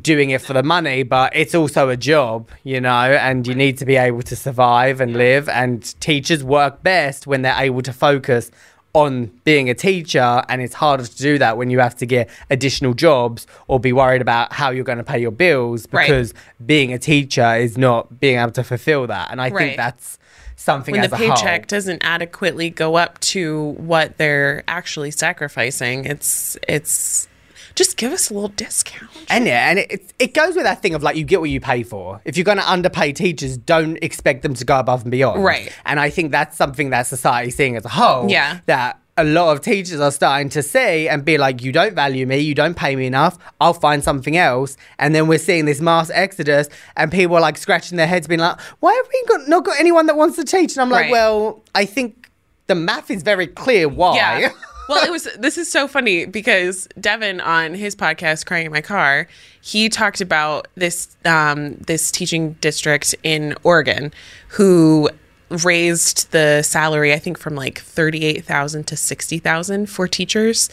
doing 0.00 0.30
it 0.30 0.40
for 0.40 0.54
the 0.54 0.62
money, 0.62 1.02
but 1.02 1.34
it's 1.36 1.54
also 1.54 1.90
a 1.90 1.96
job, 1.96 2.48
you 2.62 2.80
know, 2.80 2.90
and 2.90 3.46
you 3.46 3.54
need 3.54 3.76
to 3.78 3.84
be 3.84 3.96
able 3.96 4.22
to 4.22 4.34
survive 4.34 5.00
and 5.00 5.14
live. 5.14 5.48
And 5.48 5.82
teachers 6.00 6.42
work 6.42 6.82
best 6.82 7.26
when 7.26 7.42
they're 7.42 7.60
able 7.60 7.82
to 7.82 7.92
focus 7.92 8.50
on 8.94 9.26
being 9.44 9.68
a 9.68 9.74
teacher 9.74 10.42
and 10.48 10.62
it's 10.62 10.74
harder 10.74 11.04
to 11.04 11.16
do 11.16 11.36
that 11.38 11.56
when 11.56 11.68
you 11.68 11.80
have 11.80 11.96
to 11.96 12.06
get 12.06 12.30
additional 12.48 12.94
jobs 12.94 13.46
or 13.66 13.78
be 13.80 13.92
worried 13.92 14.22
about 14.22 14.52
how 14.52 14.70
you're 14.70 14.84
going 14.84 14.98
to 14.98 15.04
pay 15.04 15.18
your 15.18 15.32
bills 15.32 15.86
Right. 15.90 16.06
because 16.06 16.32
being 16.64 16.92
a 16.92 16.98
teacher 16.98 17.56
is 17.56 17.76
not 17.76 18.20
being 18.20 18.38
able 18.38 18.52
to 18.52 18.62
fulfill 18.64 19.06
that 19.08 19.30
and 19.32 19.42
i 19.42 19.50
Right. 19.50 19.58
think 19.66 19.76
that's 19.76 20.18
something 20.56 20.92
when 20.92 21.02
as 21.04 21.10
the 21.10 21.16
a 21.16 21.18
whole. 21.18 21.28
paycheck 21.36 21.66
doesn't 21.66 22.02
adequately 22.04 22.70
go 22.70 22.94
up 22.94 23.18
to 23.20 23.74
what 23.78 24.16
they're 24.16 24.62
actually 24.68 25.10
sacrificing 25.10 26.04
it's 26.04 26.56
it's 26.68 27.26
just 27.74 27.96
give 27.96 28.12
us 28.12 28.30
a 28.30 28.34
little 28.34 28.48
discount 28.50 29.10
And 29.28 29.46
yeah, 29.46 29.70
and 29.70 29.78
it, 29.80 30.12
it, 30.18 30.34
goes 30.34 30.54
with 30.54 30.64
that 30.64 30.80
thing 30.82 30.94
of 30.94 31.02
like 31.02 31.16
you 31.16 31.24
get 31.24 31.40
what 31.40 31.50
you 31.50 31.60
pay 31.60 31.82
for. 31.82 32.20
If 32.24 32.36
you're 32.36 32.44
going 32.44 32.58
to 32.58 32.70
underpay 32.70 33.12
teachers, 33.12 33.56
don't 33.56 33.98
expect 34.02 34.42
them 34.42 34.54
to 34.54 34.64
go 34.64 34.78
above 34.78 35.02
and 35.02 35.10
beyond. 35.10 35.42
Right. 35.42 35.72
And 35.84 35.98
I 35.98 36.10
think 36.10 36.30
that's 36.30 36.56
something 36.56 36.90
that 36.90 37.06
society's 37.06 37.56
seeing 37.56 37.76
as 37.76 37.84
a 37.84 37.88
whole. 37.88 38.28
Yeah. 38.30 38.60
That 38.66 39.00
a 39.16 39.24
lot 39.24 39.52
of 39.56 39.62
teachers 39.62 40.00
are 40.00 40.10
starting 40.10 40.48
to 40.50 40.62
see 40.62 41.08
and 41.08 41.24
be 41.24 41.38
like, 41.38 41.62
you 41.62 41.70
don't 41.72 41.94
value 41.94 42.26
me, 42.26 42.38
you 42.38 42.54
don't 42.54 42.74
pay 42.76 42.96
me 42.96 43.06
enough, 43.06 43.38
I'll 43.60 43.74
find 43.74 44.02
something 44.02 44.36
else. 44.36 44.76
And 44.98 45.14
then 45.14 45.28
we're 45.28 45.38
seeing 45.38 45.66
this 45.66 45.80
mass 45.80 46.10
exodus 46.10 46.68
and 46.96 47.12
people 47.12 47.36
are 47.36 47.40
like 47.40 47.56
scratching 47.56 47.96
their 47.96 48.08
heads 48.08 48.26
being 48.26 48.40
like, 48.40 48.60
why 48.80 48.92
have 48.92 49.06
we 49.12 49.24
got, 49.28 49.48
not 49.48 49.64
got 49.64 49.78
anyone 49.78 50.06
that 50.06 50.16
wants 50.16 50.36
to 50.36 50.44
teach? 50.44 50.72
And 50.72 50.82
I'm 50.82 50.90
like, 50.90 51.04
Right. 51.04 51.12
well, 51.12 51.62
I 51.74 51.84
think 51.84 52.30
the 52.66 52.74
math 52.74 53.10
is 53.10 53.22
very 53.22 53.46
clear 53.46 53.88
why. 53.88 54.16
Yeah. 54.16 54.52
well, 54.88 55.04
it 55.04 55.10
was. 55.10 55.28
This 55.38 55.58
is 55.58 55.70
so 55.70 55.88
funny 55.88 56.26
because 56.26 56.88
Devin 57.00 57.40
on 57.40 57.74
his 57.74 57.96
podcast, 57.96 58.46
"Crying 58.46 58.66
in 58.66 58.72
My 58.72 58.80
Car," 58.80 59.28
he 59.60 59.88
talked 59.88 60.20
about 60.20 60.68
this 60.74 61.16
um, 61.24 61.74
this 61.74 62.10
teaching 62.10 62.52
district 62.60 63.14
in 63.22 63.54
Oregon 63.62 64.12
who 64.48 65.08
raised 65.50 66.30
the 66.32 66.62
salary, 66.62 67.12
I 67.12 67.18
think, 67.18 67.38
from 67.38 67.54
like 67.54 67.80
thirty 67.80 68.24
eight 68.24 68.44
thousand 68.44 68.86
to 68.88 68.96
sixty 68.96 69.38
thousand 69.38 69.88
for 69.88 70.06
teachers, 70.06 70.68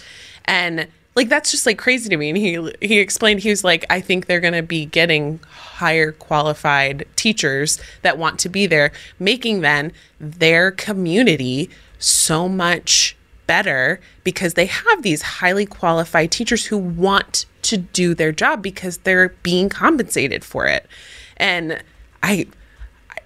and 0.45 0.87
like 1.15 1.29
that's 1.29 1.51
just 1.51 1.65
like 1.65 1.77
crazy 1.77 2.09
to 2.09 2.17
me. 2.17 2.29
And 2.29 2.37
he 2.37 2.73
he 2.81 2.99
explained 2.99 3.41
he 3.41 3.49
was 3.49 3.63
like, 3.63 3.85
I 3.89 4.01
think 4.01 4.25
they're 4.25 4.39
going 4.39 4.53
to 4.53 4.63
be 4.63 4.85
getting 4.85 5.39
higher 5.49 6.11
qualified 6.13 7.05
teachers 7.15 7.79
that 8.01 8.17
want 8.17 8.39
to 8.39 8.49
be 8.49 8.65
there, 8.65 8.91
making 9.19 9.61
then 9.61 9.91
their 10.19 10.71
community 10.71 11.69
so 11.99 12.49
much 12.49 13.15
better 13.51 13.99
because 14.23 14.53
they 14.53 14.65
have 14.65 15.03
these 15.03 15.21
highly 15.21 15.65
qualified 15.65 16.31
teachers 16.31 16.65
who 16.67 16.77
want 16.77 17.45
to 17.63 17.75
do 17.75 18.15
their 18.15 18.31
job 18.31 18.61
because 18.63 18.99
they're 18.99 19.29
being 19.43 19.67
compensated 19.67 20.41
for 20.45 20.67
it. 20.67 20.87
And 21.35 21.83
I 22.23 22.47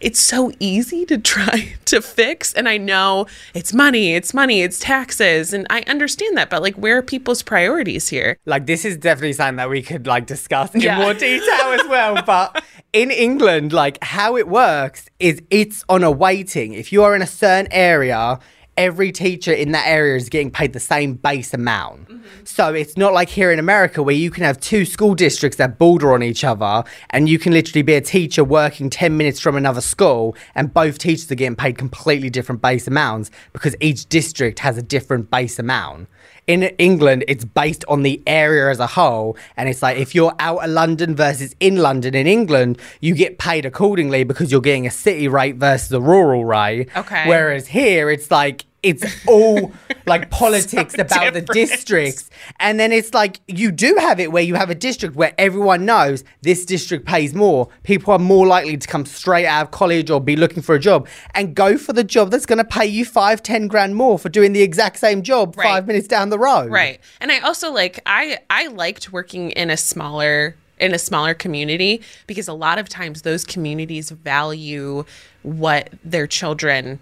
it's 0.02 0.20
so 0.20 0.52
easy 0.60 1.06
to 1.06 1.18
try 1.36 1.76
to 1.86 2.02
fix 2.02 2.54
and 2.54 2.68
I 2.68 2.78
know 2.78 3.28
it's 3.54 3.72
money, 3.72 4.16
it's 4.16 4.34
money, 4.34 4.62
it's 4.64 4.80
taxes 4.80 5.54
and 5.54 5.68
I 5.70 5.84
understand 5.88 6.36
that 6.38 6.50
but 6.50 6.64
like 6.64 6.74
where 6.76 6.98
are 6.98 7.04
people's 7.04 7.44
priorities 7.44 8.08
here? 8.08 8.38
Like 8.46 8.66
this 8.66 8.84
is 8.84 8.98
definitely 8.98 9.34
something 9.34 9.58
that 9.58 9.70
we 9.70 9.84
could 9.84 10.08
like 10.08 10.26
discuss 10.26 10.74
in 10.74 10.82
Yeah. 10.82 10.98
more 11.02 11.14
detail 11.14 11.68
as 11.80 11.88
well. 11.88 12.14
But 12.26 12.64
in 12.94 13.12
England, 13.12 13.74
like 13.74 14.04
how 14.04 14.38
it 14.38 14.48
works 14.48 15.06
is 15.20 15.40
it's 15.52 15.84
on 15.88 16.04
a 16.04 16.10
weighting. 16.10 16.74
If 16.74 16.92
you 16.92 17.04
are 17.04 17.14
in 17.16 17.22
a 17.22 17.28
certain 17.28 17.72
area, 17.72 18.40
every 18.78 19.12
teacher 19.12 19.52
in 19.52 19.72
that 19.72 19.88
area 19.88 20.16
is 20.16 20.30
getting 20.30 20.52
paid 20.52 20.74
the 20.74 20.80
same 20.80 21.14
base 21.14 21.54
amount. 21.54 22.10
So 22.44 22.74
it's 22.74 22.98
not 22.98 23.14
like 23.14 23.30
here 23.30 23.52
in 23.52 23.60
America 23.60 24.04
where 24.04 24.16
you 24.16 24.30
can 24.32 24.44
have 24.44 24.60
two 24.60 24.86
school 24.86 25.16
districts 25.16 25.58
that 25.58 25.78
border 25.78 26.14
on 26.14 26.24
each 26.24 26.44
other 26.44 26.84
and 27.10 27.30
you 27.30 27.40
can 27.40 27.54
literally 27.54 27.82
be 27.82 27.94
a 27.94 28.02
teacher 28.02 28.44
working 28.44 28.90
10 28.90 29.16
minutes 29.16 29.40
from 29.40 29.56
another 29.56 29.82
school 29.82 30.36
and 30.54 30.74
both 30.74 30.98
teachers 30.98 31.32
are 31.32 31.36
getting 31.36 31.56
paid 31.56 31.78
completely 31.78 32.30
different 32.30 32.62
base 32.62 32.88
amounts 32.88 33.32
because 33.54 33.76
each 33.80 34.08
district 34.08 34.60
has 34.60 34.78
a 34.78 34.82
different 34.82 35.30
base 35.30 35.60
amount 35.60 36.08
in 36.48 36.64
England, 36.78 37.24
it's 37.28 37.46
based 37.46 37.84
on 37.88 38.04
the 38.04 38.22
area 38.28 38.70
as 38.70 38.80
a 38.80 38.88
whole. 38.88 39.38
And 39.58 39.68
it's 39.68 39.82
like 39.82 39.98
if 39.98 40.14
you're 40.14 40.36
out 40.40 40.64
of 40.64 40.70
London 40.70 41.16
versus 41.16 41.56
in 41.60 41.78
London 41.78 42.14
in 42.16 42.28
England, 42.28 42.78
you 43.02 43.16
get 43.16 43.38
paid 43.38 43.66
accordingly 43.66 44.24
because 44.24 44.52
you're 44.52 44.62
getting 44.62 44.86
a 44.86 44.92
city 44.92 45.28
rate 45.28 45.56
versus 45.56 45.92
a 45.92 46.02
rural 46.02 46.46
rate. 46.46 46.90
Okay. 46.96 47.28
Whereas 47.28 47.68
here, 47.68 48.10
it's 48.10 48.30
like, 48.30 48.66
it's 48.84 49.04
all 49.28 49.72
like 50.06 50.30
politics 50.41 50.96
So 50.96 51.02
about 51.02 51.34
the 51.34 51.41
districts. 51.41 52.30
And 52.60 52.80
then 52.80 52.91
it's 52.91 53.13
like 53.13 53.39
you 53.48 53.72
do 53.72 53.96
have 54.00 54.20
it 54.20 54.32
where 54.32 54.44
you 54.44 54.56
have 54.56 54.70
a 54.70 54.76
district 54.76 55.15
where 55.15 55.34
everyone 55.38 55.86
knows 55.86 56.24
this 56.41 56.65
district 56.65 57.06
pays 57.06 57.34
more. 57.34 57.70
People 57.84 58.13
are 58.13 58.20
more 58.20 58.48
likely 58.48 58.78
to 58.78 58.88
come 58.88 59.06
straight 59.06 59.46
out 59.46 59.63
of 59.65 59.72
college 59.72 60.10
or 60.10 60.22
be 60.22 60.36
looking 60.36 60.62
for 60.62 60.76
a 60.76 60.80
job 60.80 61.08
and 61.34 61.56
go 61.56 61.78
for 61.78 61.94
the 61.94 62.04
job 62.04 62.32
that's 62.32 62.46
going 62.46 62.58
to 62.58 62.63
pay 62.63 62.86
you 62.86 63.06
five, 63.06 63.41
ten 63.44 63.68
grand 63.68 63.96
more 63.96 64.20
for 64.20 64.30
doing 64.30 64.54
the 64.54 64.62
exact 64.62 64.98
same 64.98 65.22
job 65.22 65.56
Right. 65.58 65.65
five 65.65 65.88
minutes 65.88 66.08
down 66.08 66.30
the 66.30 66.39
road. 66.39 66.72
Right. 66.72 67.00
And 67.22 67.32
I 67.32 67.39
also 67.39 67.72
like 67.72 68.02
I 68.06 68.39
I 68.50 68.68
liked 68.68 69.12
working 69.12 69.52
in 69.52 69.70
a 69.70 69.78
smaller 69.78 70.56
in 70.78 70.94
a 70.94 71.00
smaller 71.00 71.34
community 71.34 72.02
because 72.28 72.48
a 72.50 72.54
lot 72.54 72.78
of 72.78 72.89
times 72.89 73.22
those 73.22 73.46
communities 73.46 74.10
value 74.12 75.06
what 75.44 75.89
their 76.04 76.28
children 76.28 77.00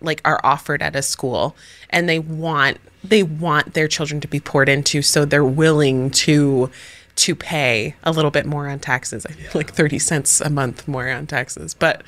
like 0.00 0.20
are 0.24 0.40
offered 0.44 0.82
at 0.82 0.94
a 0.96 1.02
school 1.02 1.56
and 1.90 2.08
they 2.08 2.18
want 2.18 2.78
they 3.02 3.22
want 3.22 3.74
their 3.74 3.88
children 3.88 4.20
to 4.20 4.28
be 4.28 4.40
poured 4.40 4.68
into 4.68 5.02
so 5.02 5.24
they're 5.24 5.44
willing 5.44 6.10
to 6.10 6.70
to 7.14 7.34
pay 7.34 7.94
a 8.02 8.12
little 8.12 8.30
bit 8.30 8.44
more 8.44 8.68
on 8.68 8.78
taxes 8.78 9.24
feel 9.24 9.50
like 9.54 9.72
30 9.72 9.98
cents 9.98 10.40
a 10.40 10.50
month 10.50 10.86
more 10.86 11.08
on 11.08 11.26
taxes 11.26 11.72
but 11.72 12.02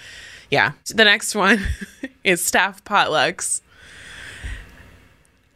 yeah 0.51 0.73
the 0.95 1.05
next 1.05 1.35
one 1.35 1.61
is 2.25 2.45
staff 2.45 2.85
potlucks 2.85 3.61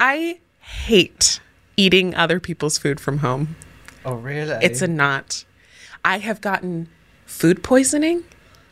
I 0.05 0.41
hate 0.59 1.39
eating 1.77 2.13
other 2.17 2.41
people's 2.41 2.77
food 2.77 2.99
from 2.99 3.19
home. 3.19 3.55
Oh, 4.05 4.15
really? 4.15 4.59
It's 4.61 4.83
a 4.83 4.89
not. 4.89 5.45
I 6.05 6.19
have 6.19 6.41
gotten 6.41 6.89
food 7.25 7.63
poisoning 7.63 8.25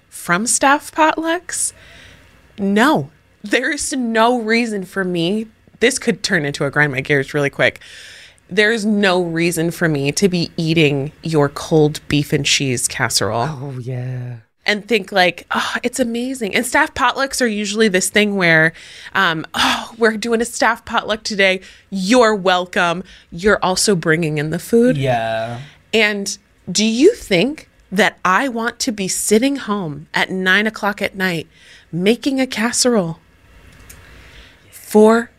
from 0.08 0.48
staff 0.48 0.90
potlucks. 0.90 1.72
No, 2.58 3.12
there 3.42 3.70
is 3.72 3.92
no 3.92 4.40
reason 4.40 4.84
for 4.84 5.04
me 5.04 5.46
this 5.80 5.98
could 5.98 6.22
turn 6.22 6.44
into 6.44 6.64
a 6.66 6.70
grind 6.70 6.92
my 6.92 7.00
gears 7.00 7.32
really 7.32 7.48
quick. 7.50 7.80
There's 8.50 8.84
no 8.84 9.22
reason 9.22 9.70
for 9.70 9.88
me 9.88 10.12
to 10.12 10.28
be 10.28 10.50
eating 10.58 11.12
your 11.22 11.48
cold 11.48 12.00
beef 12.08 12.32
and 12.34 12.44
cheese 12.44 12.86
casserole 12.86 13.46
Oh 13.48 13.78
yeah. 13.80 14.38
and 14.66 14.86
think 14.86 15.10
like, 15.10 15.46
oh, 15.52 15.76
it's 15.82 15.98
amazing. 15.98 16.54
And 16.54 16.66
staff 16.66 16.92
potlucks 16.94 17.40
are 17.40 17.46
usually 17.46 17.88
this 17.88 18.10
thing 18.10 18.36
where, 18.36 18.74
um, 19.14 19.46
oh, 19.54 19.94
we're 19.96 20.16
doing 20.18 20.42
a 20.42 20.44
staff 20.44 20.84
potluck 20.84 21.22
today. 21.22 21.60
You're 21.88 22.34
welcome. 22.34 23.02
You're 23.32 23.58
also 23.62 23.96
bringing 23.96 24.36
in 24.36 24.50
the 24.50 24.58
food. 24.58 24.98
Yeah. 24.98 25.60
And 25.94 26.36
do 26.70 26.84
you 26.84 27.14
think 27.14 27.70
that 27.90 28.18
I 28.24 28.48
want 28.48 28.78
to 28.80 28.92
be 28.92 29.08
sitting 29.08 29.56
home 29.56 30.08
at 30.12 30.30
nine 30.30 30.66
o'clock 30.66 31.00
at 31.00 31.14
night 31.14 31.46
making 31.90 32.38
a 32.40 32.46
casserole 32.46 33.18
for 34.90 35.30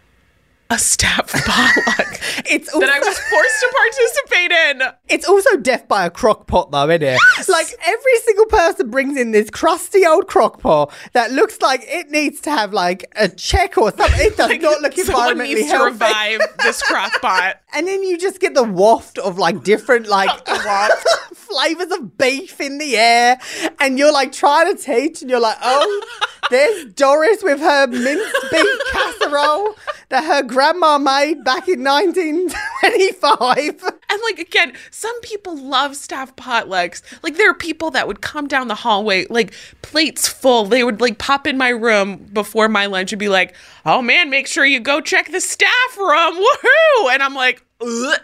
a 0.69 0.79
staff 0.79 1.27
potluck 1.45 2.21
It's 2.49 2.73
also, 2.73 2.79
that 2.79 2.89
I 2.89 2.99
was 2.99 3.19
forced 3.19 3.59
to 3.59 3.73
participate 3.77 4.51
in? 4.51 4.81
it's 5.09 5.27
also 5.27 5.57
death 5.57 5.85
by 5.89 6.05
a 6.05 6.09
crock 6.09 6.47
pot 6.47 6.71
though, 6.71 6.89
isn't 6.89 7.03
it? 7.03 7.19
Like 7.49 7.67
every 7.85 8.17
single 8.23 8.45
person 8.45 8.89
brings 8.89 9.17
in 9.19 9.31
this 9.31 9.49
crusty 9.49 10.05
old 10.05 10.27
crock 10.27 10.61
pot 10.61 10.93
that 11.11 11.31
looks 11.31 11.59
like 11.61 11.81
it 11.83 12.09
needs 12.09 12.39
to 12.41 12.51
have 12.51 12.71
like 12.71 13.11
a 13.17 13.27
check 13.27 13.77
or 13.77 13.91
something. 13.91 14.25
It 14.25 14.37
does 14.37 14.57
not 14.59 14.81
look 14.81 14.93
Someone 14.93 15.35
environmentally 15.35 15.55
needs 15.55 15.71
to 15.71 15.83
revive 15.83 16.39
this 16.63 16.81
crock 16.83 17.11
pot. 17.21 17.57
And 17.73 17.87
then 17.87 18.03
you 18.03 18.17
just 18.17 18.39
get 18.39 18.53
the 18.53 18.63
waft 18.63 19.17
of 19.17 19.37
like 19.37 19.63
different 19.63 20.07
like 20.07 20.29
flavors 21.33 21.91
of 21.91 22.17
beef 22.17 22.61
in 22.61 22.77
the 22.77 22.97
air, 22.97 23.39
and 23.79 23.97
you're 23.97 24.13
like 24.13 24.31
trying 24.31 24.75
to 24.75 24.81
teach, 24.81 25.21
and 25.21 25.29
you're 25.29 25.39
like, 25.39 25.57
oh, 25.61 26.21
there's 26.51 26.93
Doris 26.93 27.43
with 27.43 27.59
her 27.59 27.87
minced 27.87 28.51
beef 28.51 28.79
casserole 28.91 29.75
that 30.09 30.25
her 30.25 30.43
grandma 30.43 30.97
made 30.97 31.45
back 31.45 31.69
in 31.69 31.83
1925. 31.83 33.83
And 34.09 34.21
like 34.23 34.39
again, 34.39 34.73
some 34.89 35.19
people 35.21 35.57
love 35.57 35.95
staff 35.95 36.35
potlucks. 36.35 37.01
Like 37.23 37.37
there 37.37 37.49
are 37.49 37.55
people 37.55 37.91
that 37.91 38.07
would 38.07 38.21
come 38.21 38.47
down 38.47 38.67
the 38.67 38.75
hallway, 38.75 39.25
like 39.29 39.53
plates 39.81 40.27
full. 40.27 40.65
They 40.65 40.83
would 40.83 40.99
like 40.99 41.17
pop 41.17 41.47
in 41.47 41.57
my 41.57 41.69
room 41.69 42.17
before 42.33 42.67
my 42.67 42.87
lunch 42.87 43.13
and 43.13 43.19
be 43.19 43.29
like, 43.29 43.55
"Oh 43.85 44.01
man, 44.01 44.29
make 44.29 44.47
sure 44.47 44.65
you 44.65 44.81
go 44.81 44.99
check 44.99 45.31
the 45.31 45.39
staff 45.39 45.97
room." 45.97 46.35
Woohoo! 46.35 47.13
And 47.13 47.23
I'm 47.23 47.33
like, 47.33 47.60
Ugh. 47.81 48.19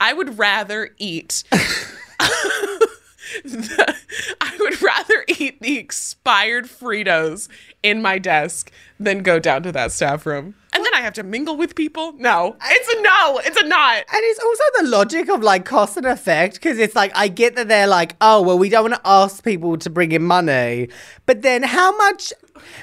I 0.00 0.12
would 0.12 0.38
rather 0.38 0.90
eat. 0.98 1.42
the, 1.50 2.18
I 4.40 4.56
would 4.60 4.80
rather 4.80 5.24
eat 5.26 5.60
the 5.60 5.78
expired 5.78 6.66
Fritos 6.66 7.48
in 7.82 8.00
my 8.00 8.18
desk 8.18 8.70
than 8.98 9.22
go 9.22 9.38
down 9.38 9.62
to 9.64 9.72
that 9.72 9.92
staff 9.92 10.26
room. 10.26 10.54
I 10.98 11.00
have 11.02 11.14
to 11.14 11.22
mingle 11.22 11.56
with 11.56 11.76
people. 11.76 12.12
No, 12.14 12.56
it's 12.60 12.88
a 12.92 13.00
no. 13.02 13.40
It's 13.44 13.56
a 13.56 13.64
not. 13.64 13.98
And 13.98 14.06
it's 14.24 14.40
also 14.40 14.64
the 14.80 14.88
logic 14.88 15.28
of 15.30 15.44
like 15.44 15.64
cost 15.64 15.96
and 15.96 16.06
effect 16.06 16.54
because 16.54 16.76
it's 16.76 16.96
like 16.96 17.12
I 17.14 17.28
get 17.28 17.54
that 17.54 17.68
they're 17.68 17.86
like, 17.86 18.16
oh 18.20 18.42
well, 18.42 18.58
we 18.58 18.68
don't 18.68 18.90
want 18.90 18.94
to 18.96 19.08
ask 19.08 19.44
people 19.44 19.78
to 19.78 19.90
bring 19.90 20.10
in 20.10 20.24
money, 20.24 20.88
but 21.24 21.42
then 21.42 21.62
how 21.62 21.96
much, 21.96 22.32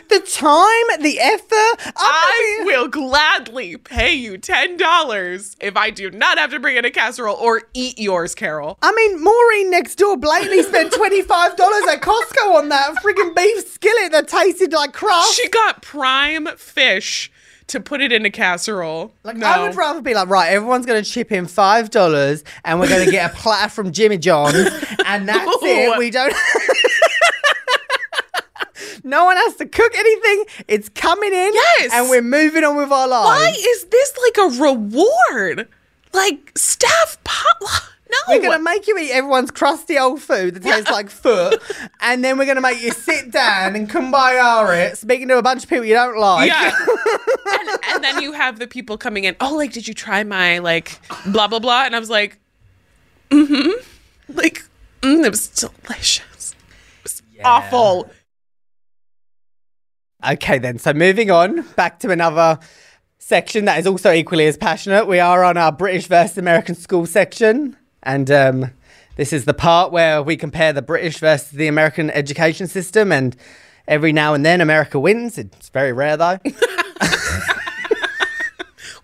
the 0.07 0.19
time, 0.21 1.01
the 1.03 1.19
effort. 1.19 1.75
I'm 1.87 1.93
I 1.97 2.59
be- 2.59 2.65
will 2.67 2.87
gladly 2.87 3.75
pay 3.75 4.13
you 4.13 4.37
ten 4.37 4.77
dollars 4.77 5.57
if 5.59 5.75
I 5.75 5.89
do 5.89 6.09
not 6.09 6.37
have 6.37 6.51
to 6.51 6.59
bring 6.61 6.77
in 6.77 6.85
a 6.85 6.91
casserole 6.91 7.35
or 7.35 7.63
eat 7.73 7.99
yours, 7.99 8.33
Carol. 8.33 8.77
I 8.81 8.93
mean, 8.93 9.21
Maureen 9.21 9.69
next 9.71 9.95
door 9.95 10.15
blatantly 10.15 10.63
spent 10.63 10.93
twenty 10.93 11.21
five 11.21 11.57
dollars 11.57 11.83
at 11.89 11.99
Costco 12.01 12.55
on 12.55 12.69
that 12.69 12.95
friggin' 13.03 13.35
beef 13.35 13.67
skillet 13.67 14.13
that 14.13 14.29
tasted 14.29 14.71
like 14.71 14.93
crap. 14.93 15.25
She 15.33 15.49
got 15.49 15.81
prime 15.81 16.47
fish 16.55 17.29
to 17.67 17.79
put 17.79 18.01
it 18.01 18.11
in 18.11 18.25
a 18.25 18.29
casserole. 18.29 19.13
Like 19.23 19.37
no. 19.37 19.47
I 19.47 19.67
would 19.67 19.75
rather 19.75 20.01
be 20.01 20.13
like, 20.13 20.29
right, 20.29 20.51
everyone's 20.51 20.85
gonna 20.85 21.03
chip 21.03 21.31
in 21.31 21.47
five 21.47 21.89
dollars, 21.89 22.43
and 22.63 22.79
we're 22.79 22.89
gonna 22.89 23.09
get 23.09 23.31
a 23.31 23.35
platter 23.35 23.69
from 23.69 23.91
Jimmy 23.91 24.17
John's, 24.17 24.55
and 25.05 25.27
that's 25.35 25.57
it. 25.61 25.97
We 25.97 26.11
don't. 26.11 26.33
no 29.03 29.25
one 29.25 29.37
has 29.37 29.55
to 29.57 29.65
cook 29.65 29.91
anything. 29.95 30.45
It's 30.67 30.89
coming 30.89 31.33
in, 31.33 31.53
Yes. 31.53 31.91
and 31.93 32.09
we're 32.09 32.21
moving 32.21 32.63
on 32.63 32.75
with 32.75 32.91
our 32.91 33.07
lives. 33.07 33.41
Why 33.41 33.53
is 33.57 33.85
this 33.85 34.13
like 34.23 34.37
a 34.37 34.61
reward? 34.61 35.67
Like 36.13 36.51
staff 36.55 37.17
potluck? 37.23 37.91
No. 38.09 38.17
We're 38.27 38.41
gonna 38.41 38.63
make 38.63 38.87
you 38.87 38.97
eat 38.97 39.11
everyone's 39.11 39.49
crusty 39.51 39.97
old 39.97 40.21
food 40.21 40.55
that 40.55 40.63
tastes 40.63 40.91
like 40.91 41.09
foot, 41.23 41.61
and 42.01 42.23
then 42.23 42.37
we're 42.37 42.45
gonna 42.45 42.61
make 42.61 42.81
you 42.81 42.91
sit 42.91 43.31
down 43.31 43.75
and 43.75 43.89
kumbaya 43.89 44.91
it, 44.91 44.97
speaking 44.97 45.27
to 45.29 45.37
a 45.37 45.41
bunch 45.41 45.63
of 45.63 45.69
people 45.69 45.85
you 45.85 45.95
don't 45.95 46.17
like. 46.17 46.47
Yeah. 46.47 46.71
and, 47.59 47.79
and 47.89 48.03
then 48.03 48.21
you 48.21 48.31
have 48.33 48.59
the 48.59 48.67
people 48.67 48.97
coming 48.97 49.23
in, 49.23 49.35
oh, 49.41 49.55
like, 49.55 49.73
did 49.73 49.87
you 49.87 49.93
try 49.93 50.23
my, 50.23 50.59
like, 50.59 50.99
blah, 51.25 51.47
blah, 51.47 51.59
blah? 51.59 51.85
And 51.85 51.95
I 51.95 51.99
was 51.99 52.09
like, 52.09 52.39
mm 53.31 53.47
hmm. 53.47 53.71
Like, 54.27 54.63
mm, 55.01 55.23
it 55.23 55.29
was 55.29 55.47
delicious. 55.47 56.55
It 56.99 57.03
was 57.03 57.23
awful. 57.43 58.09
Okay, 60.27 60.57
then. 60.57 60.79
So 60.79 60.93
moving 60.93 61.29
on 61.29 61.61
back 61.75 61.99
to 61.99 62.11
another 62.11 62.59
section 63.19 63.65
that 63.65 63.79
is 63.79 63.87
also 63.87 64.11
equally 64.11 64.47
as 64.47 64.57
passionate. 64.57 65.07
We 65.07 65.19
are 65.19 65.43
on 65.43 65.57
our 65.57 65.71
British 65.71 66.07
versus 66.07 66.37
American 66.37 66.75
school 66.75 67.05
section, 67.05 67.75
and 68.05 68.29
um, 68.31 68.71
this 69.15 69.33
is 69.33 69.45
the 69.45 69.53
part 69.53 69.91
where 69.91 70.21
we 70.21 70.37
compare 70.37 70.73
the 70.73 70.81
British 70.81 71.17
versus 71.17 71.51
the 71.51 71.67
American 71.67 72.09
education 72.11 72.67
system. 72.67 73.11
And 73.11 73.35
every 73.87 74.13
now 74.13 74.33
and 74.33 74.45
then, 74.45 74.61
America 74.61 74.99
wins. 74.99 75.37
It's 75.37 75.69
very 75.69 75.93
rare, 75.93 76.17
though. 76.17 76.39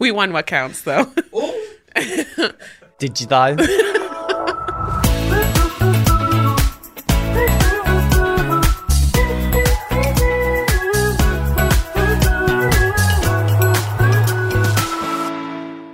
We 0.01 0.09
won 0.09 0.33
what 0.33 0.47
counts, 0.47 0.81
though. 0.81 1.13
Did 2.97 3.21
you 3.21 3.27
though? 3.27 3.55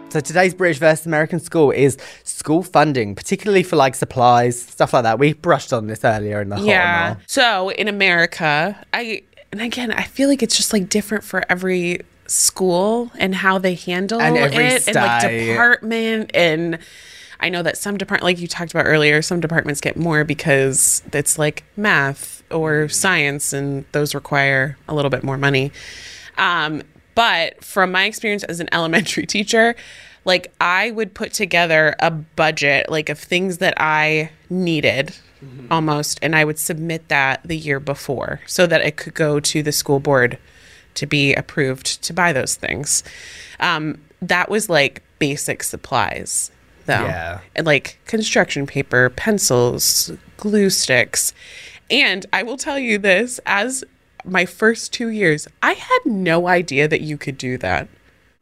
So 0.09 0.21
today's 0.21 0.53
British 0.53 0.79
versus 0.79 1.05
American 1.05 1.41
school 1.41 1.71
is 1.71 1.97
school 2.47 2.63
funding, 2.63 3.13
particularly 3.13 3.61
for 3.61 3.75
like 3.75 3.93
supplies, 3.93 4.61
stuff 4.61 4.93
like 4.93 5.03
that. 5.03 5.19
We 5.19 5.33
brushed 5.33 5.73
on 5.73 5.87
this 5.87 6.05
earlier 6.05 6.41
in 6.41 6.47
the 6.47 6.57
yeah. 6.61 7.07
and 7.09 7.17
all. 7.17 7.23
So 7.27 7.69
in 7.71 7.89
America, 7.89 8.81
I, 8.93 9.23
and 9.51 9.59
again, 9.59 9.91
I 9.91 10.03
feel 10.03 10.29
like 10.29 10.41
it's 10.41 10.55
just 10.55 10.71
like 10.71 10.87
different 10.87 11.25
for 11.25 11.43
every 11.49 11.99
school 12.27 13.11
and 13.19 13.35
how 13.35 13.57
they 13.57 13.75
handle 13.75 14.21
And 14.21 14.37
it 14.37 14.87
and 14.87 14.95
like 14.95 15.29
department 15.29 16.31
and 16.33 16.79
I 17.41 17.49
know 17.49 17.63
that 17.63 17.77
some 17.77 17.97
department 17.97 18.23
like 18.23 18.39
you 18.39 18.47
talked 18.47 18.71
about 18.71 18.85
earlier 18.85 19.21
some 19.21 19.39
departments 19.39 19.79
get 19.79 19.95
more 19.95 20.25
because 20.25 21.03
it's 21.13 21.39
like 21.39 21.63
math 21.77 22.43
or 22.51 22.89
science 22.89 23.53
and 23.53 23.85
those 23.93 24.13
require 24.13 24.77
a 24.89 24.95
little 24.95 25.09
bit 25.09 25.23
more 25.23 25.37
money 25.37 25.71
um, 26.37 26.83
but 27.15 27.63
from 27.63 27.93
my 27.93 28.03
experience 28.03 28.43
as 28.43 28.59
an 28.59 28.67
elementary 28.73 29.25
teacher 29.25 29.73
like 30.27 30.53
I 30.61 30.91
would 30.91 31.15
put 31.15 31.33
together 31.33 31.95
a 31.99 32.11
budget 32.11 32.91
like 32.91 33.09
of 33.09 33.17
things 33.17 33.57
that 33.57 33.73
I 33.77 34.29
needed 34.49 35.15
almost 35.71 36.19
and 36.21 36.35
I 36.35 36.43
would 36.43 36.59
submit 36.59 37.07
that 37.07 37.41
the 37.43 37.57
year 37.57 37.79
before 37.79 38.41
so 38.45 38.67
that 38.67 38.81
it 38.81 38.97
could 38.97 39.13
go 39.13 39.39
to 39.39 39.63
the 39.63 39.71
school 39.71 39.99
board 39.99 40.37
to 40.95 41.05
be 41.05 41.33
approved 41.33 42.01
to 42.03 42.13
buy 42.13 42.33
those 42.33 42.55
things. 42.55 43.03
Um, 43.59 43.99
that 44.21 44.49
was 44.49 44.69
like 44.69 45.03
basic 45.19 45.63
supplies, 45.63 46.51
though. 46.87 46.93
Yeah. 46.93 47.39
And 47.55 47.65
like 47.65 47.99
construction 48.05 48.65
paper, 48.65 49.09
pencils, 49.11 50.11
glue 50.37 50.69
sticks. 50.69 51.33
And 51.89 52.25
I 52.33 52.43
will 52.43 52.57
tell 52.57 52.79
you 52.79 52.97
this 52.97 53.39
as 53.45 53.83
my 54.25 54.45
first 54.45 54.91
two 54.91 55.09
years, 55.09 55.47
I 55.61 55.73
had 55.73 55.99
no 56.05 56.47
idea 56.47 56.87
that 56.87 57.01
you 57.01 57.17
could 57.17 57.37
do 57.37 57.57
that. 57.59 57.87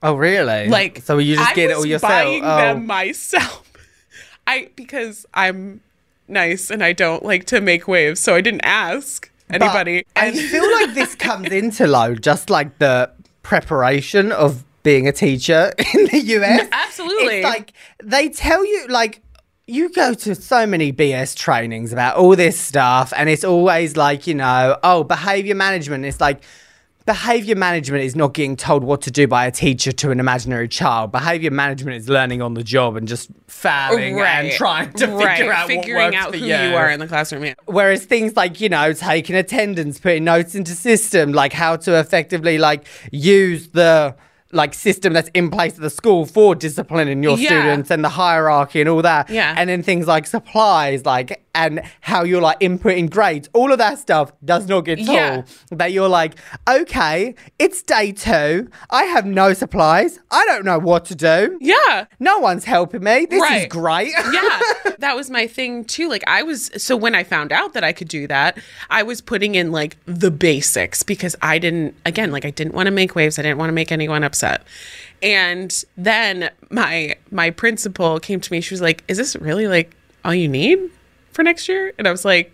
Oh, 0.06 0.15
really? 0.15 0.68
Like, 0.68 1.00
so 1.00 1.18
you 1.18 1.36
just 1.36 1.50
I 1.50 1.54
get 1.56 1.72
it 1.72 1.78
all 1.78 1.86
yourself? 1.86 2.12
Buying 2.12 2.44
oh. 2.44 2.58
them 2.58 2.86
myself. 2.86 3.72
I 4.48 4.70
because 4.76 5.26
I'm 5.34 5.82
nice 6.28 6.70
and 6.70 6.84
I 6.84 6.94
don't 6.94 7.26
like 7.26 7.46
to 7.46 7.60
make 7.60 7.88
waves, 7.88 8.20
so 8.20 8.36
I 8.36 8.41
didn't 8.41 8.63
ask 8.63 9.32
But 9.48 9.63
anybody. 9.63 10.06
I 10.15 10.32
feel 10.52 10.72
like 10.74 10.94
this 10.94 11.15
comes 11.15 11.52
into 11.52 11.88
low 11.88 12.13
just 12.13 12.52
like 12.52 12.78
the 12.78 13.10
preparation 13.41 14.32
of 14.32 14.63
being 14.84 15.08
a 15.08 15.12
teacher 15.12 15.74
in 15.96 16.06
the 16.06 16.20
US. 16.20 16.68
Absolutely. 16.72 17.38
It's 17.38 17.44
like 17.44 17.74
they 18.04 18.30
tell 18.30 18.63
you 18.63 18.86
like 18.88 19.24
you 19.65 19.89
go 19.89 20.13
to 20.13 20.36
so 20.36 20.68
many 20.68 20.94
BS 20.94 21.36
trainings 21.36 21.91
about 21.91 22.18
all 22.18 22.36
this 22.36 22.60
stuff 22.60 23.12
and 23.18 23.28
it's 23.28 23.44
always 23.44 23.98
like, 23.98 24.28
you 24.28 24.36
know, 24.36 24.78
oh, 24.84 25.04
behavior 25.04 25.56
management. 25.56 26.06
It's 26.06 26.22
like 26.22 26.44
behavior 27.06 27.56
management 27.56 28.04
is 28.04 28.15
not 28.15 28.34
getting 28.34 28.56
told 28.56 28.84
what 28.84 29.02
to 29.04 29.12
do 29.12 29.28
by 29.28 29.46
a 29.46 29.52
teacher 29.52 29.91
to 29.91 30.10
an 30.12 30.20
imaginary 30.20 30.68
child. 30.68 31.12
Behavior 31.12 31.52
management 31.52 31.98
is 31.98 32.10
learning 32.10 32.41
on 32.41 32.56
the 32.56 32.63
job 32.63 32.96
and 32.96 33.08
just 33.08 33.30
failing 33.48 34.20
and 34.20 34.52
trying 34.54 34.91
to 34.94 35.08
figure 35.18 35.52
out 35.54 35.68
figuring 35.68 36.15
out 36.15 36.34
who 36.34 36.41
you. 36.41 36.48
you 36.48 36.76
are 36.76 36.89
in 36.89 37.00
the 37.00 37.08
classroom. 37.08 37.46
Yeah. 37.46 37.54
Whereas 37.65 38.06
things 38.06 38.36
like, 38.36 38.60
you 38.60 38.70
know, 38.70 38.91
taking 38.94 39.36
attendance, 39.36 40.00
putting 40.00 40.24
notes 40.24 40.56
into 40.56 40.72
system, 40.74 41.32
like 41.32 41.54
how 41.54 41.76
to 41.78 42.00
effectively 42.00 42.58
like 42.58 42.86
use 43.12 43.68
the 43.70 44.15
like 44.52 44.74
system 44.74 45.12
that's 45.13 45.30
in 45.34 45.52
place 45.52 45.76
at 45.76 45.82
the 45.82 45.89
school 45.89 46.26
for 46.26 46.56
disciplining 46.56 47.22
your 47.22 47.38
Yeah. 47.38 47.50
students 47.50 47.91
and 47.91 48.04
the 48.04 48.10
hierarchy 48.10 48.80
and 48.80 48.89
all 48.89 49.02
that. 49.02 49.30
Yeah. 49.30 49.54
And 49.58 49.70
then 49.70 49.84
things 49.84 50.08
like 50.08 50.26
supplies, 50.26 51.06
like 51.06 51.45
and 51.56 51.82
how 52.02 52.24
you're 52.24 52.41
like 52.41 52.60
inputting 52.60 53.10
grades, 53.10 53.50
all 53.54 53.72
of 53.72 53.80
that 53.80 53.98
stuff 53.98 54.32
does 54.44 54.68
not 54.68 54.82
get 54.82 54.98
taught. 55.00 55.13
Yeah. 55.13 55.44
That 55.72 55.91
you're 55.94 56.10
like, 56.10 56.36
okay, 56.70 57.34
it's 57.58 57.82
day 57.82 58.12
two. 58.12 58.70
I 58.89 59.06
have 59.06 59.26
no 59.26 59.54
supplies. 59.54 60.20
I 60.30 60.46
don't 60.46 60.65
know 60.65 60.78
what 60.78 61.06
to 61.06 61.15
do. 61.15 61.58
Yeah. 61.62 62.06
No 62.20 62.39
one's 62.39 62.65
helping 62.65 63.04
me. 63.04 63.26
This 63.26 63.50
is 63.52 63.68
great. 63.68 64.12
yeah, 64.32 64.60
that 65.00 65.15
was 65.15 65.30
my 65.32 65.48
thing 65.48 65.86
too. 65.86 66.10
Like 66.10 66.24
I 66.28 66.44
was 66.44 66.70
so 66.78 66.96
when 66.96 67.15
I 67.15 67.24
found 67.24 67.52
out 67.52 67.74
that 67.74 67.84
I 67.84 67.94
could 67.94 68.10
do 68.10 68.28
that, 68.28 68.58
I 68.89 69.04
was 69.04 69.22
putting 69.22 69.56
in 69.56 69.72
like 69.72 69.98
the 70.06 70.32
basics 70.32 71.02
because 71.02 71.36
I 71.41 71.58
didn't 71.58 71.96
again, 72.06 72.32
like 72.32 72.46
I 72.46 72.52
didn't 72.52 72.74
want 72.74 72.88
to 72.88 72.91
make 72.91 73.15
waves. 73.15 73.39
I 73.39 73.41
didn't 73.41 73.58
want 73.58 73.70
to 73.70 73.74
make 73.74 73.91
anyone 73.91 74.24
upset. 74.24 74.63
And 75.24 75.84
then 75.96 76.52
my 76.70 77.15
my 77.32 77.50
principal 77.50 78.20
came 78.20 78.41
to 78.41 78.52
me. 78.52 78.60
She 78.60 78.74
was 78.74 78.82
like, 78.82 79.04
"Is 79.08 79.18
this 79.18 79.36
really 79.38 79.68
like 79.68 79.96
all 80.26 80.36
you 80.36 80.48
need 80.48 80.91
for 81.36 81.43
next 81.43 81.67
year?" 81.69 81.93
And 82.00 82.08
I 82.08 82.12
was 82.12 82.26
like, 82.26 82.52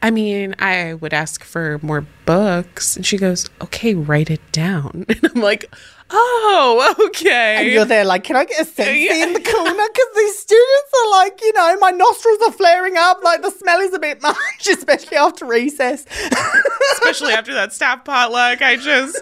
I 0.00 0.12
mean, 0.12 0.54
I 0.60 0.94
would 0.94 1.12
ask 1.12 1.42
for 1.42 1.80
more 1.82 2.06
books. 2.24 2.94
And 2.96 3.04
she 3.04 3.16
goes, 3.16 3.50
okay, 3.60 3.94
write 3.94 4.30
it 4.30 4.40
down. 4.52 5.04
And 5.08 5.32
I'm 5.34 5.42
like, 5.42 5.64
oh, 6.10 6.94
okay. 7.06 7.56
And 7.56 7.68
you're 7.68 7.84
there 7.84 8.04
like, 8.04 8.22
can 8.22 8.36
I 8.36 8.44
get 8.44 8.60
a 8.60 8.64
selfie 8.64 9.06
Yeah. 9.08 9.24
in 9.26 9.32
the 9.32 9.40
corner? 9.40 9.72
Because 9.92 10.06
these 10.14 10.38
students 10.38 10.92
are 11.02 11.10
like, 11.10 11.40
you 11.42 11.52
know, 11.52 11.76
my 11.80 11.90
nostrils 11.90 12.38
are 12.46 12.52
flaring 12.52 12.94
up. 12.96 13.24
Like 13.24 13.42
the 13.42 13.50
smell 13.50 13.80
is 13.80 13.92
a 13.92 13.98
bit 13.98 14.22
much, 14.30 14.68
especially 14.70 15.16
after 15.16 15.44
recess. 15.46 16.06
especially 16.92 17.32
after 17.32 17.52
that 17.54 17.72
staff 17.72 18.04
potluck. 18.04 18.62
I 18.62 18.76
just 18.76 19.18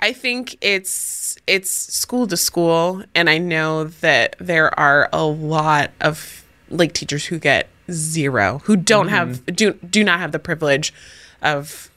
I 0.00 0.12
think 0.12 0.58
it's 0.60 1.38
it's 1.46 1.70
school 1.70 2.26
to 2.26 2.36
school 2.36 3.02
and 3.14 3.30
I 3.30 3.38
know 3.38 3.84
that 4.02 4.36
there 4.38 4.78
are 4.78 5.08
a 5.14 5.24
lot 5.24 5.92
of 6.02 6.44
like 6.68 6.92
teachers 6.92 7.24
who 7.24 7.38
get 7.38 7.68
zero 7.90 8.60
who 8.64 8.76
don't 8.76 9.08
have 9.08 9.28
mm-hmm. 9.28 9.54
do 9.54 9.72
do 9.74 10.04
not 10.04 10.20
have 10.20 10.32
the 10.32 10.38
privilege 10.38 10.92
of 11.42 11.90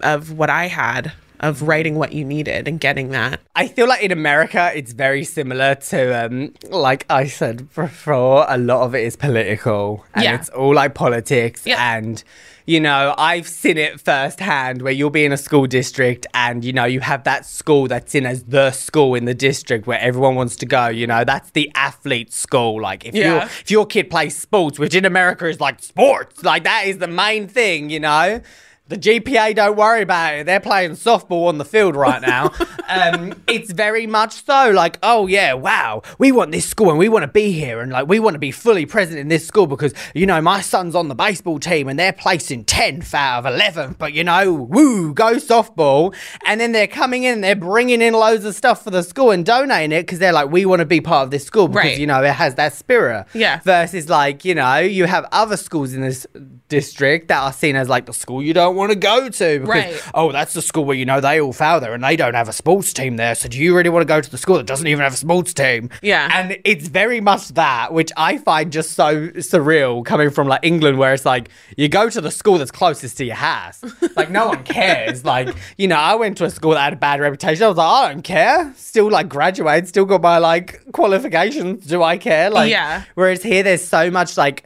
of 0.00 0.32
what 0.32 0.50
I 0.50 0.68
had 0.68 1.12
of 1.40 1.62
writing 1.62 1.96
what 1.96 2.12
you 2.12 2.24
needed 2.24 2.66
and 2.68 2.80
getting 2.80 3.10
that. 3.10 3.40
I 3.54 3.68
feel 3.68 3.86
like 3.88 4.02
in 4.02 4.12
America, 4.12 4.70
it's 4.74 4.92
very 4.92 5.24
similar 5.24 5.74
to, 5.74 6.26
um, 6.26 6.54
like 6.70 7.06
I 7.10 7.26
said 7.26 7.72
before, 7.74 8.44
a 8.48 8.58
lot 8.58 8.82
of 8.82 8.94
it 8.94 9.04
is 9.04 9.16
political. 9.16 10.04
And 10.14 10.24
Yeah. 10.24 10.34
it's 10.36 10.48
all 10.50 10.74
like 10.74 10.94
politics. 10.94 11.62
Yeah. 11.64 11.96
And, 11.96 12.22
you 12.66 12.80
know, 12.80 13.14
I've 13.16 13.46
seen 13.46 13.78
it 13.78 14.00
firsthand 14.00 14.82
where 14.82 14.92
you'll 14.92 15.10
be 15.10 15.24
in 15.24 15.32
a 15.32 15.36
school 15.36 15.66
district 15.66 16.26
and, 16.34 16.64
you 16.64 16.72
know, 16.72 16.84
you 16.84 17.00
have 17.00 17.24
that 17.24 17.46
school 17.46 17.86
that's 17.86 18.14
in 18.14 18.26
as 18.26 18.42
the 18.44 18.72
school 18.72 19.14
in 19.14 19.24
the 19.24 19.34
district 19.34 19.86
where 19.86 20.00
everyone 20.00 20.34
wants 20.34 20.56
to 20.56 20.66
go. 20.66 20.88
You 20.88 21.06
know, 21.06 21.22
that's 21.24 21.50
the 21.52 21.70
athlete 21.74 22.32
school. 22.32 22.80
Like, 22.82 23.04
if, 23.06 23.14
Yeah. 23.14 23.26
your 23.34 23.42
if 23.42 23.70
your 23.70 23.86
kid 23.86 24.10
plays 24.10 24.36
sports, 24.36 24.78
which 24.78 24.94
in 24.94 25.04
America 25.04 25.46
is 25.46 25.60
like 25.60 25.80
sports, 25.82 26.42
like 26.42 26.64
that 26.64 26.86
is 26.86 26.98
the 26.98 27.06
main 27.08 27.46
thing, 27.48 27.88
you 27.90 28.00
know? 28.00 28.40
The 28.88 28.96
GPA, 28.96 29.56
don't 29.56 29.76
worry 29.76 30.02
about 30.02 30.34
it. 30.34 30.46
They're 30.46 30.60
playing 30.60 30.92
softball 30.92 31.48
on 31.48 31.58
the 31.58 31.64
field 31.64 31.96
right 31.96 32.22
now. 32.22 32.52
um, 32.88 33.34
it's 33.48 33.72
very 33.72 34.06
much 34.06 34.44
so 34.44 34.70
like, 34.70 34.98
oh 35.02 35.26
yeah, 35.26 35.54
wow, 35.54 36.02
we 36.20 36.30
want 36.30 36.52
this 36.52 36.68
school 36.68 36.90
and 36.90 36.98
we 36.98 37.08
want 37.08 37.24
to 37.24 37.28
be 37.28 37.50
here 37.50 37.80
and 37.80 37.90
like 37.90 38.06
we 38.06 38.20
want 38.20 38.34
to 38.34 38.38
be 38.38 38.52
fully 38.52 38.86
present 38.86 39.18
in 39.18 39.26
this 39.26 39.44
school 39.44 39.66
because 39.66 39.92
you 40.14 40.24
know 40.24 40.40
my 40.40 40.60
son's 40.60 40.94
on 40.94 41.08
the 41.08 41.16
baseball 41.16 41.58
team 41.58 41.88
and 41.88 41.98
they're 41.98 42.12
placing 42.12 42.64
tenth 42.64 43.12
out 43.12 43.40
of 43.40 43.46
eleven. 43.52 43.96
But 43.98 44.12
you 44.12 44.22
know, 44.22 44.52
woo, 44.52 45.12
go 45.12 45.34
softball. 45.34 46.14
And 46.46 46.60
then 46.60 46.70
they're 46.70 46.86
coming 46.86 47.24
in 47.24 47.34
and 47.34 47.42
they're 47.44 47.56
bringing 47.56 48.00
in 48.00 48.14
loads 48.14 48.44
of 48.44 48.54
stuff 48.54 48.84
for 48.84 48.90
the 48.90 49.02
school 49.02 49.32
and 49.32 49.44
donating 49.44 49.90
it 49.98 50.02
because 50.02 50.20
they're 50.20 50.32
like, 50.32 50.50
we 50.52 50.64
want 50.64 50.78
to 50.78 50.86
be 50.86 51.00
part 51.00 51.24
of 51.24 51.30
this 51.32 51.44
school 51.44 51.66
because 51.66 51.84
Right. 51.86 51.98
you 51.98 52.06
know 52.06 52.22
it 52.22 52.32
has 52.34 52.54
that 52.54 52.72
spirit. 52.72 53.26
Yeah. 53.34 53.58
Versus 53.64 54.08
like 54.08 54.44
you 54.44 54.54
know 54.54 54.76
you 54.78 55.06
have 55.06 55.26
other 55.32 55.56
schools 55.56 55.92
in 55.92 56.02
this 56.02 56.24
district 56.68 57.28
that 57.28 57.40
are 57.42 57.52
seen 57.52 57.74
as 57.76 57.88
like 57.88 58.06
the 58.06 58.12
school 58.12 58.42
you 58.42 58.52
don't 58.52 58.75
want 58.76 58.92
to 58.92 58.96
go 58.96 59.28
to 59.28 59.58
because 59.60 59.68
Right. 59.68 60.02
oh 60.14 60.30
that's 60.32 60.52
the 60.52 60.62
school 60.62 60.84
where 60.84 60.96
you 60.96 61.04
know 61.04 61.20
they 61.20 61.40
all 61.40 61.52
fail 61.52 61.80
there 61.80 61.94
and 61.94 62.04
they 62.04 62.16
don't 62.16 62.34
have 62.34 62.48
a 62.48 62.52
sports 62.52 62.92
team 62.92 63.16
there 63.16 63.34
so 63.34 63.48
do 63.48 63.58
you 63.58 63.74
really 63.76 63.90
want 63.90 64.02
to 64.02 64.06
go 64.06 64.20
to 64.20 64.30
the 64.30 64.38
school 64.38 64.56
that 64.56 64.66
doesn't 64.66 64.86
even 64.86 65.02
have 65.02 65.14
a 65.14 65.16
sports 65.16 65.52
team? 65.54 65.90
Yeah. 66.02 66.28
and 66.32 66.58
it's 66.64 66.88
very 66.88 67.20
much 67.20 67.48
that 67.54 67.92
which 67.92 68.12
i 68.16 68.38
find 68.38 68.70
just 68.72 68.92
so 68.92 69.28
surreal 69.28 70.04
coming 70.04 70.30
from 70.30 70.46
like 70.48 70.60
england 70.62 70.98
where 70.98 71.12
it's 71.14 71.24
like 71.24 71.48
you 71.76 71.88
go 71.88 72.08
to 72.08 72.20
the 72.20 72.30
school 72.30 72.58
that's 72.58 72.70
closest 72.70 73.16
to 73.18 73.24
your 73.24 73.34
house. 73.36 73.82
Like 74.16 74.30
no 74.30 74.48
one 74.48 74.62
cares. 74.64 75.24
Like 75.34 75.54
you 75.78 75.88
know 75.88 75.96
i 75.96 76.14
went 76.14 76.36
to 76.38 76.44
a 76.44 76.50
school 76.50 76.72
that 76.72 76.80
had 76.82 76.92
a 76.92 76.96
bad 76.96 77.20
reputation. 77.20 77.64
I 77.64 77.68
was 77.68 77.76
like 77.78 77.86
i 77.88 78.12
don't 78.12 78.22
care. 78.22 78.72
Still 78.76 79.10
like 79.10 79.28
graduated 79.28 79.88
still 79.88 80.04
got 80.04 80.22
my 80.22 80.38
like 80.38 80.80
qualifications. 80.92 81.86
Do 81.86 82.02
i 82.02 82.16
care? 82.18 82.50
Like 82.50 82.70
Yeah. 82.70 83.02
whereas 83.14 83.42
here 83.42 83.62
there's 83.62 83.84
so 83.84 84.10
much 84.10 84.36
like 84.36 84.64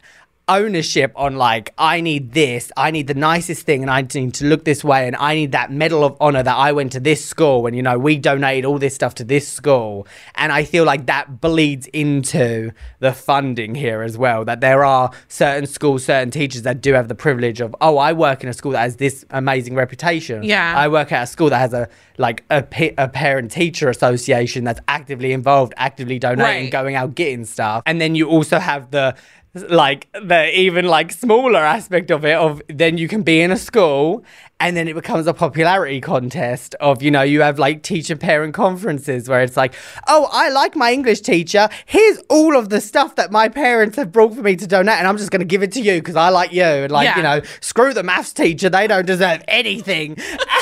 ownership 0.51 1.13
on 1.15 1.37
like 1.37 1.73
I 1.79 2.01
need 2.01 2.33
this, 2.33 2.73
I 2.77 2.91
need 2.91 3.07
the 3.07 3.15
nicest 3.15 3.65
thing, 3.65 3.83
and 3.83 3.91
I 3.91 4.03
need 4.03 4.35
to 4.35 4.45
look 4.47 4.65
this 4.65 4.83
way, 4.83 5.07
and 5.07 5.15
I 5.17 5.35
need 5.35 5.53
that 5.53 5.71
medal 5.71 6.05
of 6.05 6.17
honor 6.21 6.43
that 6.43 6.57
I 6.57 6.73
went 6.73 6.93
to 6.93 7.01
this 7.01 7.25
school, 7.25 7.67
and 7.67 7.77
you 7.77 7.83
know 7.83 7.99
we 7.99 8.19
donated 8.19 8.65
all 8.65 8.79
this 8.79 8.95
stuff 8.95 9.15
to 9.17 9.25
this 9.25 9.47
school, 9.49 10.07
and 10.35 10.53
I 10.53 10.65
feel 10.65 10.85
like 10.85 11.07
that 11.07 11.41
bleeds 11.41 11.87
into 11.89 12.73
the 12.99 13.13
funding 13.13 13.75
here 13.77 14.03
as 14.03 14.19
well. 14.19 14.45
That 14.45 14.61
there 14.61 14.85
are 14.85 15.11
certain 15.29 15.67
schools, 15.67 16.05
certain 16.05 16.31
teachers 16.31 16.63
that 16.63 16.81
do 16.81 16.93
have 16.95 17.09
the 17.09 17.15
privilege 17.15 17.61
of 17.61 17.75
oh 17.81 17.97
I 17.99 18.13
work 18.13 18.43
in 18.43 18.49
a 18.49 18.53
school 18.53 18.73
that 18.73 18.81
has 18.81 18.97
this 18.97 19.25
amazing 19.31 19.75
reputation. 19.77 20.43
Yeah. 20.43 20.75
I 20.77 20.89
work 20.89 21.13
at 21.13 21.23
a 21.23 21.27
school 21.27 21.51
that 21.51 21.59
has 21.59 21.73
a 21.73 21.89
like 22.19 22.45
a, 22.51 22.65
a 22.99 23.09
parent 23.09 23.51
teacher 23.51 23.89
association 23.89 24.65
that's 24.65 24.81
actively 24.89 25.33
involved, 25.33 25.73
actively 25.79 26.19
donating, 26.19 26.65
Right. 26.65 26.71
going 26.73 26.95
out 26.95 27.15
getting 27.15 27.45
stuff, 27.47 27.83
and 27.87 28.01
then 28.01 28.15
you 28.15 28.29
also 28.29 28.59
have 28.59 28.91
the 28.91 29.15
like 29.55 30.09
the 30.13 30.57
even 30.57 30.85
like 30.85 31.11
smaller 31.11 31.59
aspect 31.59 32.11
of 32.13 32.25
it 32.25 32.37
of 32.37 32.63
then 32.69 32.97
you 32.99 33.09
can 33.09 33.23
be 33.23 33.41
in 33.41 33.51
a 33.51 33.57
school 33.57 34.25
and 34.61 34.77
then 34.77 34.87
it 34.87 34.95
becomes 34.95 35.27
a 35.27 35.35
popularity 35.35 36.01
contest 36.01 36.77
of 36.77 37.03
you 37.03 37.11
know 37.11 37.23
you 37.23 37.41
have 37.41 37.59
like 37.59 37.83
teacher 37.83 38.15
parent 38.15 38.55
conferences 38.55 39.29
where 39.29 39.41
it's 39.43 39.57
like 39.57 39.75
oh 40.07 40.29
i 40.31 40.51
like 40.51 40.77
my 40.77 40.93
english 40.93 41.21
teacher. 41.21 41.69
Here's 41.87 42.19
all 42.29 42.57
of 42.57 42.69
the 42.69 42.81
stuff 42.81 43.17
that 43.17 43.33
my 43.33 43.49
parents 43.49 43.97
have 43.97 44.13
brought 44.13 44.35
for 44.37 44.43
me 44.43 44.55
to 44.55 44.67
donate 44.69 44.95
and 44.99 45.09
i'm 45.09 45.17
just 45.17 45.33
going 45.33 45.41
to 45.41 45.47
give 45.47 45.65
it 45.65 45.73
to 45.73 45.81
you 45.81 45.95
because 46.01 46.15
i 46.17 46.29
like 46.29 46.53
you. 46.53 46.63
And 46.63 46.93
like 46.93 47.07
Yeah. 47.07 47.17
you 47.17 47.23
know 47.25 47.41
screw 47.61 47.93
the 47.93 48.05
maths 48.05 48.33
teacher. 48.33 48.71
They 48.71 48.87
don't 48.87 49.07
deserve 49.07 49.43
anything 49.49 50.17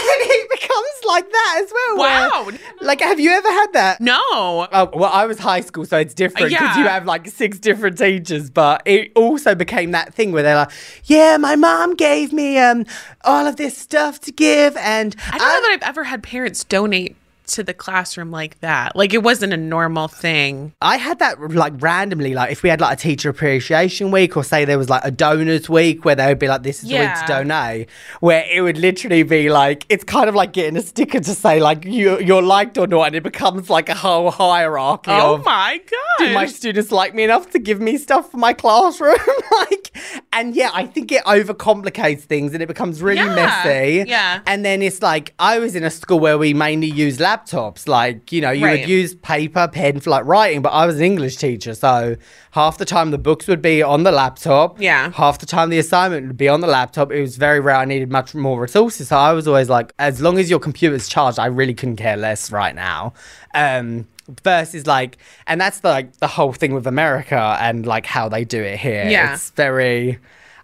becomes 0.69 1.05
like 1.07 1.31
that 1.31 1.63
as 1.65 1.73
well 1.73 1.97
where- 1.99 2.29
Wow. 2.31 2.51
like 2.81 3.01
have 3.01 3.19
you 3.21 3.31
ever 3.31 3.49
had 3.51 3.73
that 3.73 4.01
No. 4.01 4.19
Oh, 4.31 4.91
well, 4.95 5.11
I 5.13 5.27
was 5.27 5.39
high 5.39 5.61
school, 5.61 5.85
so 5.87 5.99
it's 5.99 6.15
different 6.15 6.49
because 6.51 6.63
Yeah. 6.77 6.79
you 6.83 6.89
have 6.89 7.07
like 7.07 7.29
six 7.29 7.59
different 7.59 7.99
teachers. 7.99 8.51
But 8.51 8.83
it 8.85 9.13
also 9.15 9.55
became 9.55 9.91
that 9.93 10.15
thing 10.15 10.33
where 10.33 10.43
they're 10.43 10.57
like, 10.57 10.71
"Yeah, 11.05 11.37
my 11.37 11.57
mom 11.57 11.95
gave 11.95 12.33
me 12.33 12.59
um 12.59 12.85
all 13.25 13.47
of 13.47 13.57
this 13.57 13.77
stuff 13.77 14.21
to 14.21 14.33
give, 14.33 14.77
and 14.77 15.15
I 15.33 15.39
don't 15.39 15.49
know 15.49 15.61
that 15.63 15.71
I've 15.83 15.89
ever 15.89 16.05
had 16.05 16.23
parents 16.23 16.65
donate 16.65 17.17
to 17.49 17.63
the 17.63 17.75
classroom 17.75 18.31
like 18.31 18.61
that. 18.61 18.95
Like 18.97 19.13
it 19.15 19.23
wasn't 19.23 19.53
a 19.53 19.57
normal 19.57 20.09
thing. 20.09 20.73
I 20.81 20.97
had 20.97 21.19
that 21.19 21.41
like 21.53 21.73
randomly, 21.79 22.35
like 22.35 22.53
if 22.53 22.63
we 22.63 22.69
had 22.71 22.81
like 22.81 22.93
a 22.99 23.01
teacher 23.01 23.29
appreciation 23.31 24.11
week, 24.11 24.37
or 24.37 24.45
say 24.45 24.65
there 24.65 24.79
was 24.79 24.89
like 24.91 25.03
a 25.05 25.11
donors 25.11 25.69
week 25.69 26.05
where 26.05 26.15
they 26.15 26.27
would 26.27 26.39
be 26.39 26.49
like, 26.49 26.63
"This 26.63 26.83
is 26.83 26.89
the 26.91 26.99
week 26.99 27.15
to 27.15 27.25
donate," 27.27 27.89
where 28.21 28.45
it 28.51 28.61
would 28.61 28.79
literally 28.79 29.23
be 29.23 29.49
like, 29.51 29.85
it's 29.89 30.05
kind 30.05 30.29
of 30.29 30.35
like 30.35 30.53
getting 30.53 30.77
a 30.77 30.83
sticker 30.83 31.21
to 31.21 31.35
say 31.35 31.61
like 31.61 31.85
you 31.85 32.19
you're 32.21 32.43
liked 32.43 32.79
or 32.79 32.87
not, 32.87 33.09
and 33.09 33.17
it 33.17 33.23
becomes 33.23 33.69
like 33.71 33.89
a 33.89 33.95
whole 33.95 34.31
hierarchy 34.31 35.11
Oh 35.11 35.35
of 35.35 35.45
my 35.45 35.79
god. 35.91 36.27
Do 36.29 36.35
my 36.35 36.47
students 36.47 36.91
like 36.93 37.15
me 37.15 37.25
enough 37.25 37.51
to 37.51 37.59
give 37.59 37.81
me 37.81 37.97
stuff 37.99 38.31
for 38.31 38.37
my 38.39 38.53
classroom? 38.53 39.17
like, 39.61 39.97
and 40.33 40.55
yeah, 40.55 40.71
I 40.75 40.87
think 40.87 41.11
it 41.13 41.25
overcomplicates 41.25 42.21
things 42.23 42.53
and 42.55 42.63
it 42.63 42.67
becomes 42.67 43.03
really 43.03 43.19
Yeah, 43.19 43.35
messy. 43.35 44.05
yeah. 44.09 44.41
And 44.47 44.65
then 44.65 44.83
it's 44.83 45.03
like, 45.03 45.35
I 45.39 45.59
was 45.59 45.75
in 45.75 45.85
a 45.85 45.91
school 45.91 46.19
where 46.21 46.39
we 46.39 46.55
mainly 46.55 46.87
used 46.91 47.21
laptops. 47.47 47.87
Like, 47.89 48.33
you 48.33 48.41
know, 48.41 48.51
you 48.51 48.65
Right. 48.65 48.81
would 48.81 48.89
use 48.89 49.15
paper, 49.15 49.69
pen 49.69 50.01
for 50.01 50.11
like 50.11 50.25
writing, 50.25 50.63
but 50.63 50.71
I 50.71 50.87
was 50.87 50.97
an 50.97 51.03
English 51.03 51.37
teacher. 51.37 51.75
So 51.75 52.17
half 52.53 52.79
the 52.79 52.85
time 52.85 53.11
the 53.11 53.19
books 53.19 53.47
would 53.47 53.63
be 53.63 53.83
on 53.83 54.03
the 54.03 54.13
laptop. 54.13 54.81
Yeah. 54.81 55.11
Half 55.13 55.39
the 55.39 55.47
time 55.47 55.71
the 55.71 55.79
assignment 55.79 56.27
would 56.27 56.37
be 56.37 56.49
on 56.49 56.61
the 56.61 56.67
laptop. 56.67 57.13
It 57.13 57.21
was 57.21 57.37
very 57.37 57.61
rare 57.61 57.77
I 57.77 57.85
needed 57.85 58.11
much 58.11 58.35
more 58.35 58.61
resources. 58.61 59.09
So 59.09 59.17
I 59.17 59.33
was 59.33 59.47
always 59.49 59.69
like, 59.69 59.93
as 59.99 60.21
long 60.21 60.39
as 60.39 60.51
your 60.51 60.59
computer's 60.61 61.09
charged, 61.09 61.39
I 61.39 61.47
really 61.47 61.75
couldn't 61.75 61.97
care 61.97 62.17
less 62.17 62.51
right 62.53 62.75
now. 62.75 63.13
Um, 63.55 64.07
versus 64.45 64.87
like 64.87 65.17
and 65.47 65.59
that's 65.59 65.81
the, 65.81 65.89
like 65.89 66.15
the 66.19 66.27
whole 66.27 66.53
thing 66.53 66.75
with 66.75 66.87
america 66.87 67.57
and 67.63 67.87
like 67.87 68.05
how 68.05 68.29
they 68.29 68.45
do 68.45 68.63
it 68.63 68.79
here 68.79 69.09
Yeah. 69.09 69.33
it's 69.33 69.49
very 69.53 70.19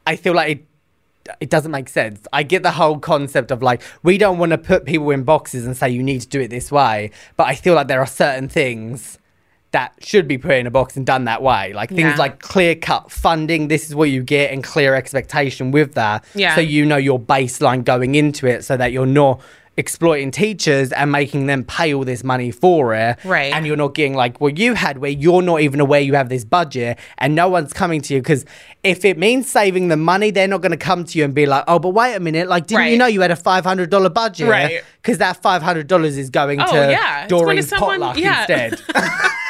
i 0.06 0.16
feel 0.16 0.34
like 0.34 0.50
it 0.58 0.66
it 1.40 1.50
doesn't 1.50 1.70
make 1.70 1.88
sense. 1.88 2.26
I 2.32 2.42
get 2.42 2.62
the 2.62 2.72
whole 2.72 2.98
concept 2.98 3.50
of 3.50 3.62
like 3.62 3.82
we 4.02 4.18
don't 4.18 4.38
want 4.38 4.50
to 4.52 4.58
put 4.58 4.84
people 4.84 5.10
in 5.10 5.22
boxes 5.24 5.66
and 5.66 5.76
say 5.76 5.88
you 5.90 6.02
need 6.02 6.20
to 6.20 6.28
do 6.28 6.40
it 6.40 6.48
this 6.48 6.70
way, 6.70 7.10
but 7.36 7.44
I 7.46 7.54
feel 7.54 7.74
like 7.74 7.88
there 7.88 8.00
are 8.00 8.06
certain 8.06 8.48
things 8.48 9.18
that 9.72 9.92
should 10.00 10.28
be 10.28 10.38
put 10.38 10.52
in 10.52 10.68
a 10.68 10.70
box 10.70 10.96
and 10.96 11.04
done 11.04 11.24
that 11.24 11.42
way. 11.42 11.72
Like 11.72 11.88
things 11.88 12.00
Yeah. 12.00 12.16
like 12.16 12.38
clear 12.38 12.76
cut 12.76 13.10
funding, 13.10 13.66
this 13.66 13.88
is 13.88 13.94
what 13.94 14.08
you 14.08 14.22
get, 14.22 14.52
and 14.52 14.62
clear 14.62 14.94
expectation 14.94 15.72
with 15.72 15.94
that. 15.94 16.24
Yeah. 16.34 16.54
So 16.54 16.60
you 16.60 16.86
know 16.86 16.96
your 16.96 17.18
baseline 17.18 17.84
going 17.84 18.14
into 18.14 18.46
it 18.46 18.64
so 18.64 18.76
that 18.76 18.92
you're 18.92 19.04
not 19.06 19.40
exploiting 19.76 20.30
teachers 20.30 20.92
and 20.92 21.10
making 21.10 21.46
them 21.46 21.64
pay 21.64 21.92
all 21.94 22.04
this 22.04 22.22
money 22.22 22.50
for 22.50 22.94
it. 22.94 23.16
Right. 23.24 23.52
And 23.52 23.66
you're 23.66 23.76
not 23.76 23.94
getting 23.94 24.14
like 24.14 24.40
what 24.40 24.58
you 24.58 24.74
had 24.74 24.98
where 24.98 25.10
you're 25.10 25.42
not 25.42 25.60
even 25.62 25.80
aware 25.80 26.00
you 26.00 26.14
have 26.14 26.28
this 26.28 26.44
budget 26.44 26.98
and 27.18 27.34
no 27.34 27.48
one's 27.48 27.72
coming 27.72 28.00
to 28.02 28.14
you 28.14 28.20
because 28.20 28.44
if 28.82 29.04
it 29.04 29.18
means 29.18 29.50
saving 29.50 29.88
the 29.88 29.96
money, 29.96 30.30
they're 30.30 30.46
not 30.48 30.60
going 30.60 30.72
to 30.72 30.76
come 30.76 31.04
to 31.04 31.18
you 31.18 31.24
and 31.24 31.34
be 31.34 31.46
like, 31.46 31.64
oh, 31.68 31.78
but 31.78 31.90
wait 31.90 32.14
a 32.14 32.20
minute, 32.20 32.48
like, 32.48 32.66
didn't 32.66 32.88
you 32.88 32.98
know 32.98 33.06
you 33.06 33.20
had 33.20 33.30
a 33.30 33.36
$500 33.36 34.14
budget? 34.14 34.48
Right. 34.48 34.82
Because 35.02 35.18
that 35.18 35.42
$500 35.42 36.02
is 36.04 36.30
going 36.30 36.60
Oh, 36.60 36.66
to 36.66 36.74
yeah. 36.90 37.22
It's 37.24 37.30
going 37.30 37.40
to 37.40 37.46
Doreen's 37.46 37.68
someone- 37.68 38.00
potluck 38.00 38.18
yeah. 38.18 38.40
instead. 38.40 38.80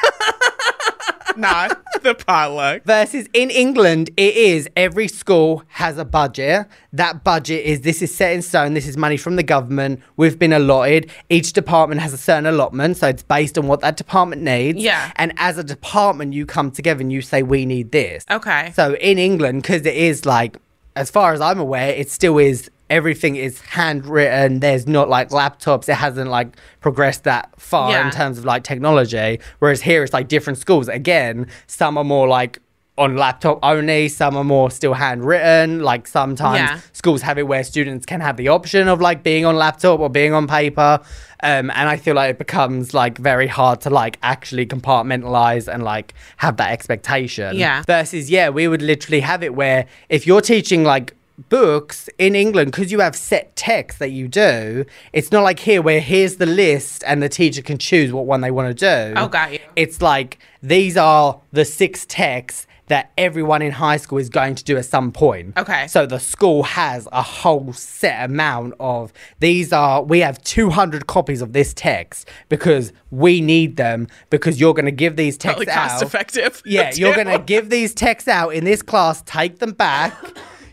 Not 1.37 1.83
the 2.03 2.15
potluck. 2.15 2.85
Versus 2.85 3.27
in 3.33 3.51
England, 3.51 4.11
it 4.17 4.37
is 4.37 4.69
every 4.77 5.09
school 5.09 5.63
has 5.69 5.99
a 5.99 6.05
budget. 6.05 6.67
That 6.93 7.25
budget 7.25 7.65
is 7.65 7.81
this 7.81 8.03
is 8.03 8.15
set 8.15 8.33
in 8.33 8.43
stone. 8.43 8.75
This 8.75 8.87
is 8.87 8.97
money 8.97 9.17
from 9.17 9.37
the 9.37 9.43
government. 9.43 10.01
We've 10.17 10.39
been 10.39 10.53
allotted. 10.53 11.11
Each 11.29 11.53
department 11.53 12.01
has 12.01 12.13
a 12.13 12.19
certain 12.19 12.47
allotment, 12.47 12.97
so 12.97 13.09
it's 13.09 13.23
based 13.23 13.59
on 13.59 13.67
what 13.67 13.81
that 13.81 13.97
department 13.97 14.43
needs. 14.43 14.83
Yeah. 14.83 15.13
And 15.17 15.33
as 15.37 15.59
a 15.59 15.65
department, 15.65 16.35
you 16.35 16.47
come 16.47 16.71
together 16.71 17.01
and 17.01 17.13
you 17.13 17.23
say, 17.23 17.43
"We 17.43 17.67
need 17.67 17.93
this." 17.93 18.25
Okay. 18.31 18.73
So 18.75 18.95
in 18.95 19.19
England, 19.19 19.63
because 19.63 19.85
it 19.87 19.95
is 19.95 20.25
like, 20.25 20.59
as 20.97 21.11
far 21.11 21.33
as 21.33 21.41
I'm 21.41 21.59
aware, 21.59 21.91
it 21.91 22.11
still 22.11 22.39
is. 22.39 22.71
Everything 22.91 23.37
is 23.37 23.61
handwritten. 23.61 24.61
There's 24.61 24.87
not 24.87 25.09
like 25.09 25.31
laptops. 25.31 25.89
It 25.89 25.95
hasn't 25.95 26.31
like 26.31 26.49
progressed 26.81 27.25
that 27.25 27.51
far 27.59 27.91
Yeah. 27.91 28.05
in 28.07 28.11
terms 28.13 28.39
of 28.39 28.45
like 28.45 28.63
technology. 28.63 29.41
Whereas 29.59 29.83
here, 29.83 30.03
it's 30.05 30.13
like 30.13 30.29
different 30.29 30.59
schools. 30.59 30.89
Again, 30.89 31.47
some 31.67 31.97
are 31.97 32.05
more 32.05 32.29
like 32.29 32.59
on 32.97 33.17
laptop 33.17 33.59
only. 33.63 34.07
Some 34.09 34.37
are 34.37 34.45
more 34.45 34.71
still 34.71 34.93
handwritten. 34.95 35.81
Like 35.83 36.07
sometimes 36.07 36.59
Yeah. 36.59 36.79
schools 36.93 37.23
have 37.23 37.39
it 37.39 37.49
where 37.49 37.65
students 37.65 38.07
can 38.07 38.21
have 38.21 38.37
the 38.37 38.49
option 38.49 38.87
of 38.87 39.01
like 39.01 39.23
being 39.23 39.45
on 39.45 39.57
laptop 39.57 39.99
or 39.99 40.09
being 40.11 40.33
on 40.33 40.47
paper. 40.47 41.01
Um, 41.43 41.71
and 41.75 41.89
I 41.89 41.97
feel 41.97 42.15
like 42.15 42.31
it 42.31 42.39
becomes 42.39 42.95
like 42.95 43.19
very 43.19 43.49
hard 43.49 43.81
to 43.81 43.91
like 43.91 44.19
actually 44.23 44.67
compartmentalize 44.67 45.67
and 45.73 45.83
like 45.83 46.15
have 46.37 46.57
that 46.59 46.71
expectation. 46.71 47.57
Yeah. 47.57 47.83
Versus, 47.87 48.31
yeah, 48.31 48.51
we 48.51 48.69
would 48.69 48.83
literally 48.83 49.21
have 49.21 49.43
it 49.43 49.55
where 49.55 49.87
if 50.09 50.27
you're 50.27 50.41
teaching 50.41 50.85
like 50.85 51.15
books 51.49 52.09
in 52.19 52.35
England, 52.35 52.73
because 52.73 52.93
you 52.93 53.01
have 53.01 53.17
set 53.17 53.55
text 53.57 53.99
that 53.99 54.11
you 54.11 54.29
do, 54.29 54.85
it's 55.13 55.33
not 55.33 55.43
like 55.43 55.59
here 55.59 55.83
where 55.83 56.01
here's 56.01 56.37
the 56.37 56.47
list 56.47 57.03
and 57.07 57.23
the 57.23 57.29
teacher 57.29 57.63
can 57.63 57.79
choose 57.79 58.13
what 58.13 58.27
one 58.27 58.41
they 58.41 58.51
want 58.51 58.69
to 58.69 58.75
do. 58.75 59.15
Oh, 59.19 59.29
got 59.29 59.53
you. 59.53 59.61
It's 59.77 60.01
like 60.01 60.39
these 60.63 60.97
are 60.97 61.41
the 61.53 61.65
six 61.65 62.07
texts 62.07 62.67
that 62.89 63.13
everyone 63.17 63.63
in 63.63 63.73
high 63.73 63.97
school 63.97 64.19
is 64.19 64.29
going 64.29 64.55
to 64.55 64.63
do 64.63 64.77
at 64.77 64.85
some 64.85 65.11
point. 65.11 65.57
Okay. 65.57 65.87
So 65.87 66.05
the 66.05 66.21
school 66.21 66.63
has 66.65 67.09
a 67.13 67.23
whole 67.23 67.73
set 67.73 68.25
amount 68.25 68.75
of 68.79 69.13
these 69.41 69.73
are 69.73 70.03
we 70.03 70.21
have 70.21 70.43
200 70.45 71.07
copies 71.07 71.41
of 71.41 71.55
this 71.55 71.73
text 71.73 72.29
because 72.51 72.93
we 73.11 73.41
need 73.41 73.77
them 73.77 74.07
because 74.29 74.61
you're 74.61 74.75
going 74.75 74.85
to 74.85 74.91
give 74.93 75.17
these 75.17 75.39
texts 75.39 75.65
Probably 75.65 75.67
cost 75.67 75.97
out. 75.97 76.03
effective. 76.03 76.63
Yeah, 76.67 76.93
you're 76.95 77.15
going 77.15 77.27
to 77.27 77.39
give 77.39 77.71
these 77.71 77.95
texts 77.95 78.29
out 78.29 78.51
in 78.51 78.65
this 78.65 78.83
class, 78.83 79.23
take 79.23 79.61
them 79.61 79.73
back. 79.73 80.15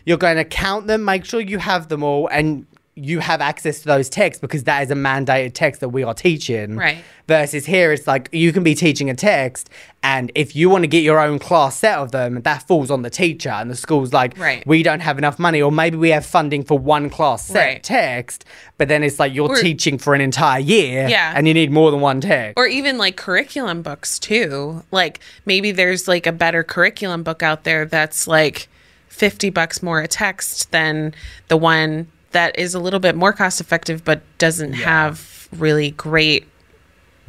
You're 0.04 0.18
going 0.18 0.36
to 0.36 0.44
count 0.44 0.86
them, 0.86 1.04
make 1.04 1.24
sure 1.24 1.40
you 1.40 1.58
have 1.58 1.88
them 1.88 2.02
all, 2.02 2.28
and 2.28 2.66
you 2.94 3.20
have 3.20 3.40
access 3.40 3.78
to 3.80 3.86
those 3.86 4.10
texts 4.10 4.38
because 4.38 4.64
that 4.64 4.82
is 4.82 4.90
a 4.90 4.94
mandated 4.94 5.54
text 5.54 5.80
that 5.80 5.88
we 5.88 6.02
are 6.02 6.12
teaching. 6.12 6.76
Right. 6.76 6.98
Versus 7.26 7.64
here, 7.64 7.90
it's 7.90 8.06
like 8.06 8.28
you 8.32 8.52
can 8.52 8.62
be 8.62 8.74
teaching 8.74 9.08
a 9.08 9.14
text, 9.14 9.70
and 10.02 10.30
if 10.34 10.54
you 10.54 10.68
want 10.68 10.82
to 10.84 10.88
get 10.88 11.02
your 11.02 11.18
own 11.18 11.38
class 11.38 11.76
set 11.78 11.96
of 11.96 12.12
them, 12.12 12.42
that 12.42 12.64
falls 12.68 12.90
on 12.90 13.00
the 13.00 13.08
teacher, 13.08 13.48
and 13.48 13.70
the 13.70 13.76
school's 13.76 14.12
like, 14.12 14.36
Right. 14.36 14.66
we 14.66 14.82
don't 14.82 15.00
have 15.00 15.16
enough 15.16 15.38
money, 15.38 15.62
or 15.62 15.72
maybe 15.72 15.96
we 15.96 16.10
have 16.10 16.26
funding 16.26 16.64
for 16.64 16.78
one 16.78 17.08
class 17.08 17.46
set 17.46 17.64
Right. 17.66 17.82
text, 17.82 18.44
but 18.76 18.88
then 18.88 19.02
it's 19.02 19.18
like 19.18 19.32
you're 19.34 19.48
Or- 19.48 19.56
teaching 19.56 19.96
for 19.96 20.14
an 20.14 20.20
entire 20.20 20.60
year, 20.60 21.08
Yeah. 21.08 21.32
and 21.34 21.48
you 21.48 21.54
need 21.54 21.70
more 21.70 21.90
than 21.90 22.00
one 22.02 22.20
text. 22.20 22.58
or 22.58 22.66
even 22.66 22.98
like 22.98 23.16
curriculum 23.16 23.80
books 23.80 24.18
too. 24.18 24.82
Like 24.90 25.18
maybe 25.46 25.70
there's 25.72 26.06
like 26.06 26.26
a 26.26 26.32
better 26.32 26.62
curriculum 26.62 27.22
book 27.22 27.42
out 27.42 27.64
there 27.64 27.86
that's 27.86 28.26
like 28.26 28.68
50 29.12 29.50
bucks 29.50 29.82
more 29.82 30.00
a 30.00 30.08
text 30.08 30.70
than 30.72 31.14
the 31.48 31.56
one 31.56 32.08
that 32.30 32.58
is 32.58 32.74
a 32.74 32.80
little 32.80 32.98
bit 32.98 33.14
more 33.14 33.32
cost 33.32 33.60
effective 33.60 34.04
but 34.04 34.22
doesn't 34.38 34.72
have 34.72 35.48
really 35.52 35.90
great 35.92 36.48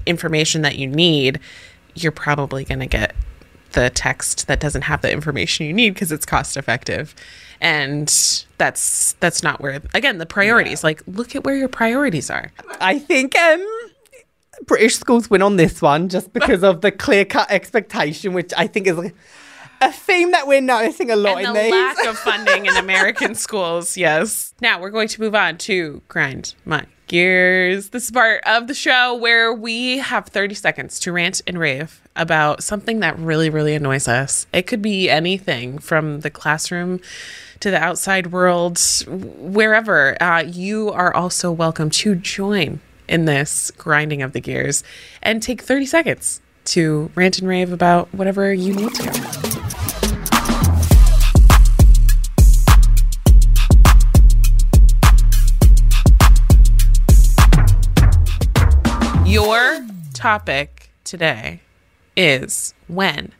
information 0.06 0.62
that 0.62 0.78
you 0.78 0.88
need. 0.88 1.40
You're 1.94 2.14
probably 2.14 2.64
going 2.64 2.80
to 2.80 2.88
get 2.88 3.16
the 3.74 3.90
text 3.90 4.48
that 4.48 4.60
doesn't 4.60 4.84
have 4.84 5.02
the 5.02 5.12
information 5.12 5.66
you 5.66 5.74
need 5.74 5.94
because 5.94 6.12
it's 6.12 6.26
cost 6.26 6.56
effective. 6.56 7.14
And 7.60 8.08
that's 8.58 9.14
that's 9.20 9.44
not 9.44 9.62
where 9.62 9.82
again 9.94 10.18
the 10.18 10.26
priorities 10.26 10.84
like 10.84 11.02
look 11.06 11.36
at 11.36 11.44
where 11.44 11.56
your 11.56 11.70
priorities 11.70 12.30
are. 12.30 12.52
I 12.80 12.98
think 12.98 13.38
um, 13.38 13.66
British 14.66 14.96
schools 14.96 15.30
win 15.30 15.42
on 15.42 15.58
this 15.58 15.82
one 15.82 16.10
just 16.10 16.32
because 16.34 16.64
of 16.64 16.82
the 16.82 16.92
clear 16.92 17.26
cut 17.26 17.52
expectation, 17.52 18.34
which 18.34 18.54
I 18.58 18.68
think 18.68 18.88
is 18.88 18.98
a, 18.98 19.12
a 19.82 19.92
theme 19.92 20.32
that 20.32 20.48
we're 20.48 20.62
noticing 20.62 21.12
a 21.12 21.16
lot 21.16 21.38
and 21.40 21.48
in 21.48 21.54
the 21.54 21.62
these. 21.62 21.72
lack 21.72 22.06
of 22.06 22.18
funding 22.18 22.66
in 22.66 22.76
American 22.76 23.36
schools. 23.46 23.98
Yes. 23.98 24.54
Now 24.62 24.80
we're 24.80 24.90
going 24.90 25.08
to 25.10 25.22
move 25.22 25.36
on 25.36 25.58
to 25.60 26.02
grind 26.08 26.56
my 26.66 26.86
gears. 27.08 27.90
This 27.90 28.10
part 28.10 28.42
of 28.46 28.68
the 28.68 28.74
show 28.74 29.16
where 29.16 29.54
we 29.54 30.00
have 30.00 30.26
30 30.28 30.56
seconds 30.56 31.00
to 31.02 31.12
rant 31.12 31.42
and 31.46 31.60
rave 31.60 32.02
about 32.16 32.64
something 32.64 33.02
that 33.02 33.18
really, 33.20 33.50
really 33.50 33.76
annoys 33.76 34.08
us. 34.08 34.48
It 34.54 34.64
could 34.64 34.82
be 34.82 35.10
anything 35.10 35.80
from 35.80 36.22
the 36.22 36.30
classroom 36.30 37.02
to 37.60 37.70
the 37.72 37.78
outside 37.78 38.32
world, 38.32 38.80
wherever. 39.08 40.22
Uh, 40.22 40.44
you 40.44 40.92
are 40.92 41.14
also 41.14 41.52
welcome 41.52 41.90
to 41.90 42.16
join 42.16 42.80
in 43.08 43.26
this 43.26 43.72
grinding 43.72 44.22
of 44.22 44.32
the 44.34 44.40
gears 44.40 44.84
and 45.22 45.44
take 45.44 45.62
30 45.62 45.86
seconds 45.86 46.42
to 46.66 47.12
rant 47.16 47.40
and 47.40 47.48
rave 47.48 47.72
about 47.72 48.14
whatever 48.14 48.54
you 48.54 48.74
need 48.74 48.94
to. 48.96 49.63
Your 59.34 59.84
topic 60.14 60.92
today 61.04 61.62
is 62.16 62.76
when 62.88 63.32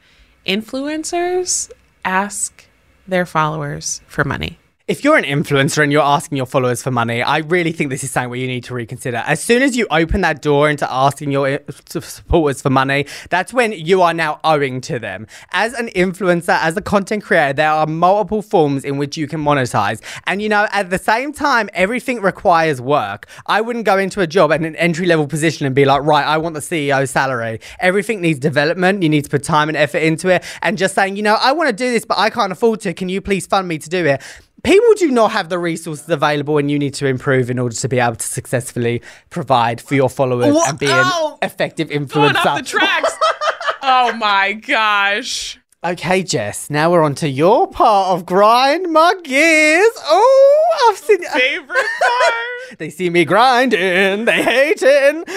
influencers 0.44 1.72
ask 2.04 2.66
their 3.08 3.28
followers 3.28 4.02
for 4.08 4.24
money. 4.24 4.58
If 4.86 5.02
you're 5.06 5.16
an 5.16 5.24
influencer 5.24 5.82
and 5.82 5.94
you're 5.94 6.02
asking 6.02 6.36
your 6.36 6.46
followers 6.46 6.84
for 6.84 6.92
money, 6.92 7.24
I 7.24 7.38
really 7.38 7.72
think 7.72 7.90
this 7.90 8.04
is 8.04 8.12
something 8.12 8.32
where 8.32 8.40
you 8.40 8.48
need 8.48 8.66
to 8.66 8.74
reconsider. 8.74 9.24
As 9.26 9.42
soon 9.42 9.62
as 9.62 9.78
you 9.78 9.88
open 9.90 10.20
that 10.22 10.42
door 10.42 10.70
into 10.70 10.92
asking 10.92 11.32
your 11.32 11.48
uh, 11.48 11.58
supporters 12.02 12.62
for 12.62 12.70
money, 12.70 13.06
that's 13.30 13.54
when 13.54 13.72
you 13.72 14.02
are 14.02 14.14
now 14.14 14.42
owing 14.44 14.82
to 14.82 15.00
them. 15.00 15.26
As 15.54 15.74
an 15.74 15.88
influencer, 15.96 16.60
as 16.62 16.76
a 16.76 16.82
content 16.82 17.24
creator, 17.24 17.54
there 17.54 17.72
are 17.72 17.88
multiple 17.88 18.42
forms 18.42 18.84
in 18.84 18.98
which 18.98 19.16
you 19.16 19.26
can 19.26 19.42
monetize. 19.42 20.02
And 20.28 20.42
you 20.42 20.50
know, 20.50 20.68
at 20.74 20.90
the 20.90 21.00
same 21.00 21.32
time, 21.32 21.70
everything 21.74 22.20
requires 22.20 22.82
work. 22.82 23.28
I 23.46 23.62
wouldn't 23.62 23.86
go 23.86 23.98
into 23.98 24.20
a 24.20 24.28
job 24.28 24.52
at 24.52 24.60
an 24.60 24.76
entry 24.76 25.06
level 25.06 25.28
position 25.28 25.66
and 25.66 25.74
be 25.74 25.86
like, 25.86 26.02
right, 26.02 26.26
I 26.26 26.38
want 26.40 26.56
the 26.56 26.60
CEO 26.60 27.08
salary. 27.08 27.62
Everything 27.80 28.20
needs 28.20 28.38
development. 28.38 29.02
You 29.02 29.08
need 29.08 29.24
to 29.24 29.30
put 29.30 29.44
time 29.44 29.70
and 29.70 29.78
effort 29.78 30.00
into 30.00 30.28
it. 30.28 30.44
And 30.62 30.78
just 30.78 30.94
saying, 30.94 31.16
you 31.16 31.24
know, 31.24 31.38
I 31.40 31.54
want 31.54 31.70
to 31.70 31.74
do 31.74 31.90
this, 31.90 32.04
but 32.04 32.18
I 32.18 32.30
can't 32.30 32.52
afford 32.52 32.82
to. 32.82 32.94
Can 32.94 33.08
you 33.08 33.22
please 33.22 33.48
fund 33.48 33.66
me 33.66 33.78
to 33.78 33.90
do 33.90 34.06
it? 34.06 34.22
People 34.64 34.94
do 34.96 35.12
not 35.12 35.32
have 35.34 35.50
the 35.50 35.60
resources 35.60 36.08
available, 36.08 36.58
and 36.58 36.72
you 36.72 36.80
need 36.80 36.94
to 36.96 37.06
improve 37.06 37.50
in 37.50 37.60
order 37.60 37.76
to 37.76 37.90
be 37.90 38.00
able 38.00 38.16
to 38.16 38.26
successfully 38.26 39.02
provide 39.30 39.82
for 39.82 39.96
your 39.96 40.10
followers 40.10 40.54
Wha- 40.54 40.64
and 40.70 40.80
be 40.80 40.88
oh! 40.90 41.38
an 41.42 41.46
effective 41.50 41.90
Going 41.90 42.04
off 42.04 42.10
the 42.12 42.20
influencer. 42.20 42.66
tracks. 42.68 43.14
oh 43.84 44.14
my 44.14 44.54
gosh. 44.54 45.60
Okay, 45.84 46.24
Jess. 46.24 46.70
Now 46.70 46.92
we're 46.92 47.04
on 47.04 47.14
to 47.16 47.28
your 47.28 47.70
part 47.70 48.18
of 48.18 48.26
grind 48.26 48.90
my 48.90 49.14
gears. 49.22 49.92
Oh, 50.06 50.88
I've 50.90 50.98
seen. 50.98 51.22
Favorite 51.24 51.68
part. 51.68 52.34
They 52.80 52.90
see 52.90 53.10
me 53.12 53.24
grinding. 53.24 54.26
They 54.26 54.42
hating. 54.42 55.26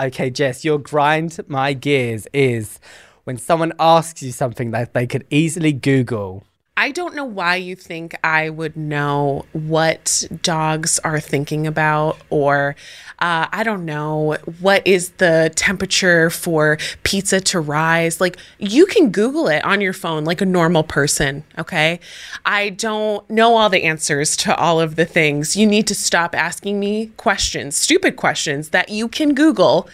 okay, 0.00 0.30
Jess. 0.30 0.64
Your 0.64 0.78
grind 0.78 1.38
my 1.46 1.72
gears 1.72 2.26
is 2.34 2.80
when 3.24 3.38
someone 3.38 3.72
asks 3.78 4.22
you 4.22 4.32
something 4.32 4.70
that 4.72 4.94
they 4.94 5.06
could 5.06 5.26
easily 5.30 5.72
Google. 5.72 6.44
I 6.74 6.90
don't 6.90 7.14
know 7.14 7.26
why 7.26 7.56
you 7.56 7.76
think 7.76 8.16
I 8.24 8.48
would 8.48 8.78
know 8.78 9.44
what 9.52 10.26
dogs 10.42 10.98
are 11.00 11.20
thinking 11.20 11.66
about, 11.66 12.18
or 12.30 12.76
uh, 13.18 13.46
I 13.52 13.62
don't 13.62 13.84
know 13.84 14.38
what 14.58 14.86
is 14.86 15.10
the 15.10 15.52
temperature 15.54 16.30
for 16.30 16.78
pizza 17.02 17.42
to 17.42 17.60
rise. 17.60 18.22
Like, 18.22 18.38
you 18.58 18.86
can 18.86 19.10
Google 19.10 19.48
it 19.48 19.62
on 19.66 19.82
your 19.82 19.92
phone 19.92 20.24
like 20.24 20.40
a 20.40 20.46
normal 20.46 20.82
person, 20.82 21.44
okay? 21.58 22.00
I 22.46 22.70
don't 22.70 23.28
know 23.28 23.54
all 23.56 23.68
the 23.68 23.84
answers 23.84 24.34
to 24.38 24.56
all 24.56 24.80
of 24.80 24.96
the 24.96 25.04
things. 25.04 25.54
You 25.54 25.66
need 25.66 25.86
to 25.88 25.94
stop 25.94 26.34
asking 26.34 26.80
me 26.80 27.08
questions, 27.18 27.76
stupid 27.76 28.16
questions 28.16 28.70
that 28.70 28.88
you 28.88 29.08
can 29.08 29.34
Google 29.34 29.88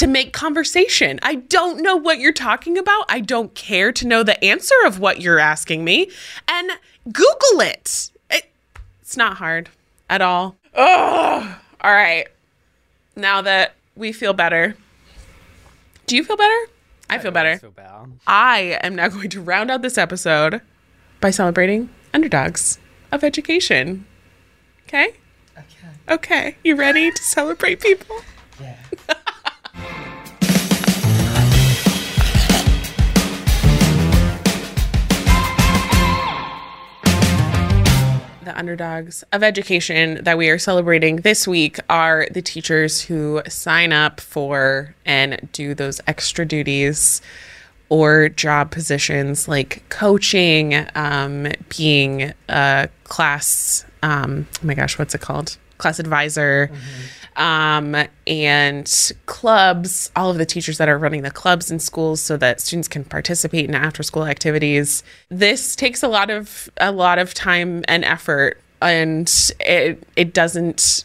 to 0.00 0.06
make 0.06 0.32
conversation. 0.32 1.20
I 1.22 1.34
don't 1.34 1.82
know 1.82 1.94
what 1.94 2.20
you're 2.20 2.32
talking 2.32 2.78
about. 2.78 3.04
I 3.10 3.20
don't 3.20 3.54
care 3.54 3.92
to 3.92 4.06
know 4.06 4.22
the 4.22 4.42
answer 4.42 4.74
of 4.86 4.98
what 4.98 5.20
you're 5.20 5.38
asking 5.38 5.84
me. 5.84 6.10
And 6.48 6.70
Google 7.04 7.60
it. 7.60 8.10
it 8.30 8.50
It's 9.02 9.18
not 9.18 9.36
hard 9.36 9.68
at 10.08 10.22
all. 10.22 10.56
Oh, 10.74 11.58
all 11.82 11.92
right. 11.92 12.26
Now 13.14 13.42
that 13.42 13.74
we 13.94 14.10
feel 14.12 14.32
better, 14.32 14.74
do 16.06 16.16
you 16.16 16.24
feel 16.24 16.38
better? 16.38 16.72
I 17.10 17.18
feel 17.18 17.30
better. 17.30 17.58
Feel 17.58 17.70
better. 17.70 18.06
I 18.26 18.78
am 18.82 18.94
now 18.94 19.08
going 19.08 19.28
to 19.28 19.42
round 19.42 19.70
out 19.70 19.82
this 19.82 19.98
episode 19.98 20.62
by 21.20 21.30
celebrating 21.30 21.90
underdogs 22.14 22.78
of 23.12 23.22
education. 23.22 24.06
Okay? 24.86 25.12
Okay. 25.58 25.88
Okay. 26.08 26.56
You 26.64 26.76
ready 26.76 27.10
to 27.10 27.22
celebrate 27.22 27.82
people? 27.82 28.22
The 38.42 38.58
underdogs 38.58 39.22
of 39.32 39.42
education 39.42 40.24
that 40.24 40.38
we 40.38 40.48
are 40.48 40.58
celebrating 40.58 41.16
this 41.16 41.46
week 41.46 41.78
are 41.90 42.26
the 42.30 42.40
teachers 42.40 43.02
who 43.02 43.42
sign 43.48 43.92
up 43.92 44.18
for 44.18 44.94
and 45.04 45.48
do 45.52 45.74
those 45.74 46.00
extra 46.06 46.46
duties 46.46 47.20
or 47.90 48.30
job 48.30 48.70
positions 48.70 49.46
like 49.46 49.86
coaching, 49.90 50.86
um, 50.94 51.48
being 51.76 52.32
a 52.48 52.88
class, 53.04 53.84
um, 54.02 54.46
oh 54.62 54.66
my 54.66 54.74
gosh, 54.74 54.98
what's 54.98 55.14
it 55.14 55.20
called? 55.20 55.58
Class 55.76 55.98
advisor. 55.98 56.70
Um, 57.40 57.96
and 58.26 59.12
clubs, 59.24 60.12
all 60.14 60.30
of 60.30 60.36
the 60.36 60.44
teachers 60.44 60.76
that 60.76 60.90
are 60.90 60.98
running 60.98 61.22
the 61.22 61.30
clubs 61.30 61.70
in 61.70 61.78
schools 61.78 62.20
so 62.20 62.36
that 62.36 62.60
students 62.60 62.86
can 62.86 63.02
participate 63.02 63.66
in 63.66 63.74
after 63.74 64.02
school 64.02 64.26
activities. 64.26 65.02
This 65.30 65.74
takes 65.74 66.02
a 66.02 66.08
lot 66.08 66.28
of 66.28 66.68
a 66.76 66.92
lot 66.92 67.18
of 67.18 67.32
time 67.32 67.82
and 67.88 68.04
effort 68.04 68.60
and 68.82 69.52
it 69.60 70.02
it 70.16 70.34
doesn't 70.34 71.04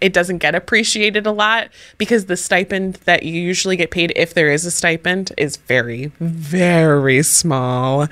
it 0.00 0.12
doesn't 0.12 0.38
get 0.38 0.54
appreciated 0.54 1.26
a 1.26 1.32
lot 1.32 1.68
because 1.96 2.26
the 2.26 2.36
stipend 2.36 2.94
that 3.04 3.22
you 3.22 3.40
usually 3.40 3.76
get 3.76 3.90
paid 3.90 4.12
if 4.14 4.34
there 4.34 4.50
is 4.50 4.66
a 4.66 4.70
stipend 4.70 5.32
is 5.38 5.56
very 5.56 6.06
very 6.20 7.22
small 7.22 8.06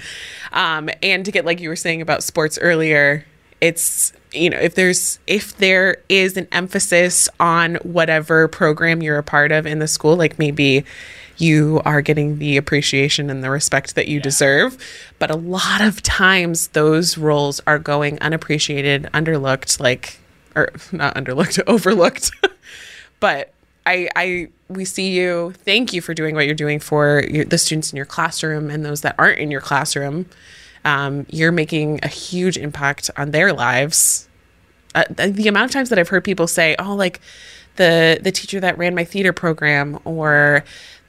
um, 0.52 0.88
and 1.02 1.24
to 1.24 1.32
get 1.32 1.44
like 1.44 1.60
you 1.60 1.68
were 1.68 1.76
saying 1.76 2.00
about 2.00 2.22
sports 2.22 2.58
earlier 2.60 3.24
it's 3.64 4.12
you 4.32 4.50
know 4.50 4.58
if 4.58 4.74
there's 4.74 5.18
if 5.26 5.56
there 5.56 5.96
is 6.10 6.36
an 6.36 6.46
emphasis 6.52 7.30
on 7.40 7.76
whatever 7.76 8.46
program 8.46 9.02
you're 9.02 9.16
a 9.16 9.22
part 9.22 9.50
of 9.50 9.64
in 9.64 9.78
the 9.78 9.88
school 9.88 10.16
like 10.16 10.38
maybe 10.38 10.84
you 11.38 11.80
are 11.86 12.02
getting 12.02 12.38
the 12.38 12.58
appreciation 12.58 13.30
and 13.30 13.42
the 13.42 13.48
respect 13.48 13.94
that 13.94 14.06
you 14.06 14.20
deserve 14.20 14.76
but 15.18 15.30
a 15.30 15.34
lot 15.34 15.80
of 15.80 16.02
times 16.02 16.68
those 16.68 17.16
roles 17.16 17.58
are 17.66 17.78
going 17.78 18.20
unappreciated 18.20 19.04
underlooked 19.14 19.80
like 19.80 20.18
or 20.54 20.68
not 20.92 21.14
underlooked 21.14 21.58
overlooked 21.66 22.30
but 23.18 23.50
I, 23.86 24.08
I, 24.16 24.48
we 24.68 24.86
see 24.86 25.10
you. 25.10 25.52
Thank 25.58 25.92
you 25.92 26.00
for 26.00 26.14
doing 26.14 26.34
what 26.34 26.46
you're 26.46 26.54
doing 26.54 26.80
for 26.80 27.22
your, 27.28 27.44
the 27.44 27.58
students 27.58 27.92
in 27.92 27.98
your 27.98 28.06
classroom 28.06 28.70
and 28.70 28.82
those 28.82 29.02
that 29.02 29.14
aren't 29.18 29.38
in 29.38 29.50
your 29.50 29.60
classroom. 29.60 30.24
Um, 30.84 31.26
you're 31.30 31.52
making 31.52 32.00
a 32.02 32.08
huge 32.08 32.56
impact 32.58 33.10
on 33.16 33.30
their 33.30 33.52
lives. 33.52 34.28
Uh, 34.94 35.04
the 35.08 35.48
amount 35.48 35.66
of 35.66 35.70
times 35.72 35.88
that 35.88 35.98
I've 35.98 36.08
heard 36.08 36.24
people 36.24 36.46
say, 36.46 36.76
"Oh, 36.78 36.94
like 36.94 37.20
the 37.76 38.18
the 38.22 38.30
teacher 38.30 38.60
that 38.60 38.76
ran 38.78 38.94
my 38.94 39.04
theater 39.04 39.32
program," 39.32 39.98
or 40.04 40.62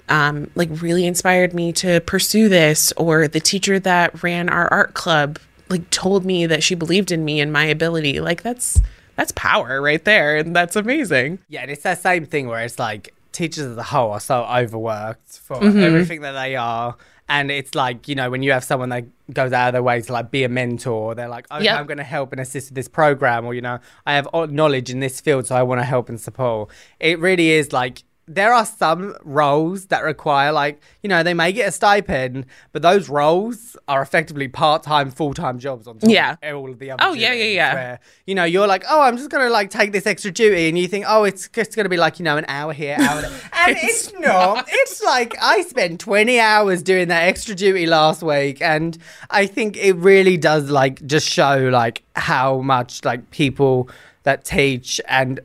um, 0.10 0.50
like 0.56 0.70
really 0.82 1.06
inspired 1.06 1.54
me 1.54 1.72
to 1.74 2.00
pursue 2.02 2.48
this, 2.50 2.94
or 2.98 3.28
the 3.28 3.40
teacher 3.40 3.80
that 3.80 4.24
ran 4.24 4.50
our 4.50 4.68
art 4.72 4.94
club, 4.94 5.40
like 5.70 5.90
told 5.90 6.26
me 6.26 6.46
that 6.46 6.64
she 6.64 6.74
believed 6.76 7.12
in 7.12 7.26
me 7.26 7.40
and 7.42 7.52
my 7.52 7.66
ability. 7.66 8.20
Like 8.22 8.42
that's 8.44 8.80
that's 9.18 9.32
power 9.34 9.82
right 9.82 10.04
there, 10.04 10.38
and 10.38 10.56
that's 10.56 10.76
amazing. 10.76 11.40
Yeah, 11.50 11.62
and 11.62 11.70
it's 11.72 11.84
that 11.84 12.00
same 12.00 12.26
thing 12.26 12.48
where 12.48 12.64
it's 12.64 12.80
like 12.80 13.14
teachers 13.34 13.66
as 13.66 13.78
a 13.78 13.84
whole 13.84 14.12
are 14.12 14.20
so 14.20 14.44
overworked 14.46 15.40
for 15.40 15.58
Mm-hmm. 15.58 15.80
everything 15.80 16.22
that 16.22 16.32
they 16.32 16.56
are. 16.56 16.96
And 17.28 17.50
it's 17.50 17.74
like, 17.74 18.08
you 18.08 18.16
know, 18.16 18.30
when 18.30 18.44
you 18.44 18.52
have 18.52 18.64
someone 18.64 18.90
that 18.90 19.06
goes 19.34 19.52
out 19.52 19.70
of 19.70 19.74
their 19.74 19.82
way 19.84 20.00
to 20.02 20.14
like 20.14 20.30
be 20.30 20.44
a 20.44 20.50
mentor, 20.50 21.16
they're 21.16 21.28
like, 21.28 21.52
okay, 21.52 21.64
Yep. 21.64 21.80
I'm 21.80 21.86
going 21.88 21.98
to 21.98 22.04
help 22.04 22.32
and 22.32 22.40
assist 22.40 22.70
with 22.70 22.76
this 22.76 22.88
program, 22.88 23.46
or, 23.46 23.54
you 23.54 23.62
know, 23.62 23.80
I 24.06 24.14
have 24.14 24.28
knowledge 24.34 24.92
in 24.92 25.00
this 25.00 25.20
field, 25.20 25.48
so 25.48 25.56
I 25.56 25.64
want 25.64 25.82
to 25.82 25.86
help 25.86 26.08
and 26.10 26.22
support. 26.22 26.70
It 27.00 27.20
really 27.20 27.50
is 27.50 27.74
like, 27.74 28.04
there 28.28 28.52
are 28.54 28.66
some 28.66 29.16
roles 29.24 29.86
that 29.88 30.04
require 30.04 30.52
like 30.52 30.82
you 31.04 31.08
know 31.08 31.22
they 31.22 31.34
may 31.36 31.52
get 31.52 31.70
a 31.70 31.72
stipend 31.72 32.44
but 32.72 32.82
those 32.82 33.08
roles 33.08 33.78
are 33.88 34.02
effectively 34.02 34.48
part-time 34.48 35.12
full-time 35.12 35.60
jobs 35.60 35.86
on 35.88 36.00
top 36.00 36.10
Yeah. 36.10 36.36
of 36.42 36.56
all 36.58 36.72
of 36.72 36.80
the 36.80 36.90
other 36.90 37.04
Oh, 37.04 37.14
yeah, 37.14 37.34
yeah, 37.34 37.44
yeah. 37.46 37.74
where, 37.76 38.00
you 38.26 38.34
know 38.34 38.44
you're 38.44 38.66
like 38.66 38.84
oh 38.90 39.02
i'm 39.04 39.16
just 39.18 39.30
gonna 39.30 39.50
like 39.50 39.70
take 39.70 39.92
this 39.92 40.08
extra 40.08 40.32
duty 40.32 40.68
and 40.68 40.76
you 40.78 40.88
think 40.88 41.06
oh 41.08 41.24
it's 41.24 41.48
just 41.50 41.76
gonna 41.76 41.88
be 41.90 41.98
like 41.98 42.18
you 42.18 42.24
know 42.26 42.36
an 42.38 42.46
hour 42.48 42.74
here 42.74 42.98
hour 43.00 43.22
there. 43.22 43.32
and 43.54 43.78
it's, 43.80 44.12
not 44.14 44.66
it's 44.70 45.04
like 45.04 45.36
i 45.40 45.62
spent 45.62 46.00
20 46.00 46.40
hours 46.40 46.82
doing 46.82 47.08
that 47.10 47.24
extra 47.28 47.54
duty 47.54 47.86
last 47.86 48.24
week 48.24 48.60
and 48.60 48.98
i 49.30 49.46
think 49.46 49.78
it 49.78 49.94
really 49.98 50.36
does 50.36 50.72
like 50.72 51.06
just 51.06 51.30
show 51.30 51.70
like 51.72 52.02
how 52.16 52.60
much 52.62 53.06
like 53.06 53.30
people 53.30 53.88
that 54.24 54.44
teach 54.44 55.00
and 55.08 55.40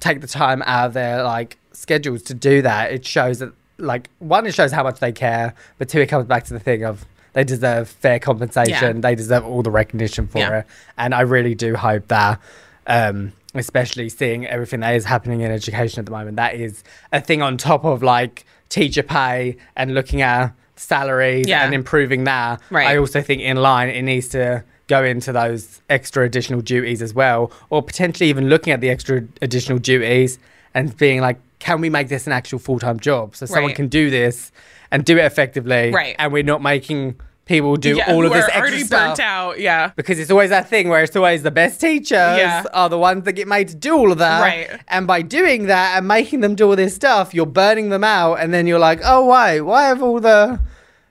take 0.00 0.22
the 0.22 0.26
time 0.26 0.62
out 0.62 0.86
of 0.86 0.92
their 0.94 1.22
like 1.22 1.58
schedules 1.76 2.22
to 2.22 2.34
do 2.34 2.62
that 2.62 2.90
it 2.92 3.04
shows 3.04 3.38
that 3.38 3.52
like 3.78 4.08
one 4.18 4.46
it 4.46 4.54
shows 4.54 4.72
how 4.72 4.82
much 4.82 4.98
they 5.00 5.12
care 5.12 5.54
but 5.78 5.88
two 5.88 6.00
it 6.00 6.06
comes 6.08 6.26
back 6.26 6.44
to 6.44 6.52
the 6.54 6.60
thing 6.60 6.82
of 6.84 7.04
they 7.34 7.44
deserve 7.44 7.88
fair 7.88 8.18
compensation 8.18 8.96
Yeah. 8.96 9.00
they 9.00 9.14
deserve 9.14 9.44
all 9.44 9.62
the 9.62 9.70
recognition 9.70 10.26
for 10.26 10.38
Yeah. 10.38 10.58
it 10.60 10.66
and 10.96 11.14
i 11.14 11.20
really 11.20 11.54
do 11.54 11.74
hope 11.76 12.08
that 12.08 12.40
um 12.86 13.32
especially 13.54 14.08
seeing 14.08 14.46
everything 14.46 14.80
that 14.80 14.94
is 14.94 15.04
happening 15.04 15.40
in 15.42 15.50
education 15.50 15.98
at 16.00 16.06
the 16.06 16.12
moment 16.12 16.36
that 16.36 16.54
is 16.54 16.82
a 17.12 17.20
thing 17.20 17.42
on 17.42 17.56
top 17.56 17.84
of 17.84 18.02
like 18.02 18.44
teacher 18.68 19.02
pay 19.02 19.56
and 19.76 19.94
looking 19.94 20.22
at 20.22 20.52
salaries 20.76 21.46
Yeah. 21.48 21.64
and 21.64 21.74
improving 21.74 22.24
that 22.24 22.60
Right. 22.70 22.86
i 22.86 22.96
also 22.96 23.20
think 23.22 23.42
in 23.42 23.56
line 23.58 23.88
it 23.90 24.02
needs 24.02 24.28
to 24.28 24.64
go 24.88 25.02
into 25.04 25.32
those 25.32 25.80
extra 25.90 26.24
additional 26.24 26.60
duties 26.60 27.02
as 27.02 27.12
well 27.12 27.50
or 27.70 27.82
potentially 27.82 28.30
even 28.30 28.48
looking 28.48 28.72
at 28.72 28.80
the 28.80 28.88
extra 28.88 29.22
additional 29.42 29.78
duties 29.78 30.38
and 30.74 30.96
being 30.96 31.20
like 31.20 31.38
can 31.66 31.80
we 31.80 31.90
make 31.90 32.08
this 32.08 32.26
an 32.28 32.32
actual 32.32 32.58
full-time 32.60 32.98
job 33.00 33.34
so 33.34 33.44
someone 33.46 33.70
Right. 33.70 33.76
can 33.76 33.88
do 33.88 34.04
this 34.08 34.52
and 34.92 35.04
do 35.04 35.14
it 35.18 35.24
effectively 35.32 35.90
Right. 35.92 36.14
and 36.18 36.32
we're 36.32 36.44
not 36.54 36.62
making 36.62 37.16
people 37.44 37.76
do 37.76 37.96
Yeah, 37.96 38.12
all 38.12 38.24
of 38.24 38.30
who 38.32 38.38
this 38.38 38.44
are 38.44 38.48
extra 38.58 38.60
already 38.60 38.82
stuff 38.84 39.00
burnt 39.16 39.20
out. 39.20 39.58
Yeah. 39.60 39.90
because 39.96 40.18
it's 40.20 40.30
always 40.30 40.50
that 40.50 40.68
thing 40.68 40.88
where 40.88 41.02
it's 41.02 41.16
always 41.16 41.42
the 41.42 41.50
best 41.62 41.80
teachers 41.80 42.38
Yeah. 42.42 42.62
are 42.72 42.88
the 42.88 42.98
ones 42.98 43.24
that 43.24 43.32
get 43.40 43.48
made 43.48 43.66
to 43.68 43.74
do 43.88 43.96
all 43.96 44.10
of 44.12 44.18
that. 44.18 44.40
Right. 44.40 44.68
And 44.88 45.06
by 45.08 45.22
doing 45.22 45.66
that 45.66 45.96
and 45.98 46.06
making 46.08 46.40
them 46.40 46.54
do 46.54 46.64
all 46.70 46.76
this 46.76 46.94
stuff, 46.94 47.34
you're 47.34 47.46
burning 47.62 47.88
them 47.90 48.04
out. 48.04 48.34
And 48.40 48.52
then 48.54 48.66
you're 48.68 48.78
like, 48.90 49.00
oh, 49.04 49.24
why? 49.24 49.60
Why 49.60 49.82
have 49.90 50.02
all 50.02 50.20
the 50.20 50.58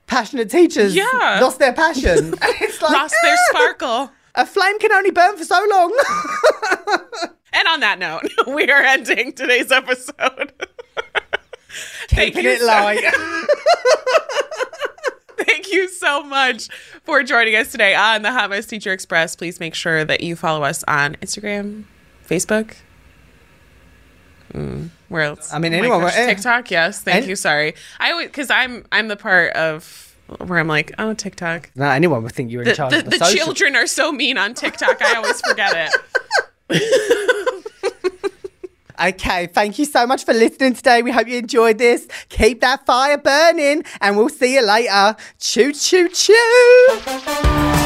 passionate 0.07 0.49
teachers 0.49 0.95
Yeah. 0.95 1.39
lost 1.41 1.59
their 1.59 1.73
passion? 1.73 2.33
And 2.45 2.53
it's 2.61 2.81
like, 2.81 2.91
Lost 2.91 3.15
their 3.23 3.35
"Ah, 3.37 3.45
sparkle. 3.49 4.11
A 4.35 4.45
flame 4.45 4.77
can 4.79 4.91
only 4.91 5.11
burn 5.11 5.37
for 5.37 5.45
so 5.45 5.59
long. 5.75 5.91
And 7.55 7.67
on 7.69 7.79
that 7.79 7.97
note, 7.99 8.23
we 8.47 8.69
are 8.69 8.81
ending 8.81 9.31
today's 9.33 9.71
episode. 9.71 10.51
Thank 12.09 12.35
you 12.35 12.49
it 12.49 12.59
so- 12.59 12.65
light. 12.67 13.03
Thank 15.37 15.71
you 15.71 15.87
so 15.89 16.23
much 16.23 16.69
for 17.03 17.21
joining 17.23 17.55
us 17.55 17.71
today 17.71 17.93
on 17.93 18.21
the 18.21 18.31
Hot 18.31 18.49
Mess 18.49 18.65
Teacher 18.65 18.91
Express. 18.93 19.35
Please 19.35 19.59
make 19.59 19.75
sure 19.75 20.05
that 20.05 20.21
you 20.21 20.35
follow 20.35 20.63
us 20.63 20.83
on 20.87 21.15
Instagram, 21.21 21.83
Facebook. 22.27 22.75
Mm, 24.53 24.89
where 25.09 25.23
else? 25.23 25.53
I 25.53 25.59
mean, 25.59 25.73
Oh 25.73 25.77
anyone- 25.77 26.01
gosh, 26.01 26.13
eh. 26.15 26.27
TikTok. 26.27 26.71
Yes, 26.71 27.01
thank 27.01 27.17
And- 27.19 27.27
you. 27.27 27.35
Sorry, 27.35 27.75
I 27.99 28.11
always 28.11 28.27
because 28.27 28.49
I'm 28.49 28.85
I'm 28.91 29.07
the 29.09 29.17
part 29.17 29.51
of 29.53 30.15
where 30.45 30.57
I'm 30.59 30.67
like, 30.69 30.93
oh, 30.97 31.13
TikTok. 31.13 31.69
no, 31.75 31.85
anyone 31.89 32.23
would 32.23 32.31
think 32.31 32.49
you 32.51 32.59
were 32.59 32.63
in 32.63 32.69
The, 32.69 32.75
charge 32.75 32.91
the, 32.91 32.99
of 32.99 33.03
the, 33.05 33.09
the 33.11 33.17
social. 33.25 33.45
children 33.45 33.75
are 33.75 33.87
so 33.87 34.11
mean 34.13 34.37
on 34.37 34.53
TikTok. 34.53 35.01
I 35.01 35.15
always 35.15 35.41
forget 35.41 35.73
it. 35.75 35.93
Okay, 38.97 39.47
thank 39.47 39.77
you 39.77 39.83
so 39.83 40.07
much 40.07 40.23
for 40.23 40.33
listening 40.33 40.73
today. 40.73 41.01
We 41.01 41.11
hope 41.11 41.27
you 41.27 41.37
enjoyed 41.37 41.77
this. 41.77 42.07
Keep 42.29 42.61
that 42.61 42.85
fire 42.85 43.17
burning, 43.17 43.83
and 43.99 44.15
we'll 44.15 44.29
see 44.29 44.55
you 44.55 44.65
later. 44.65 45.17
Choo, 45.37 45.73
choo, 45.73 46.07
choo. 46.07 47.84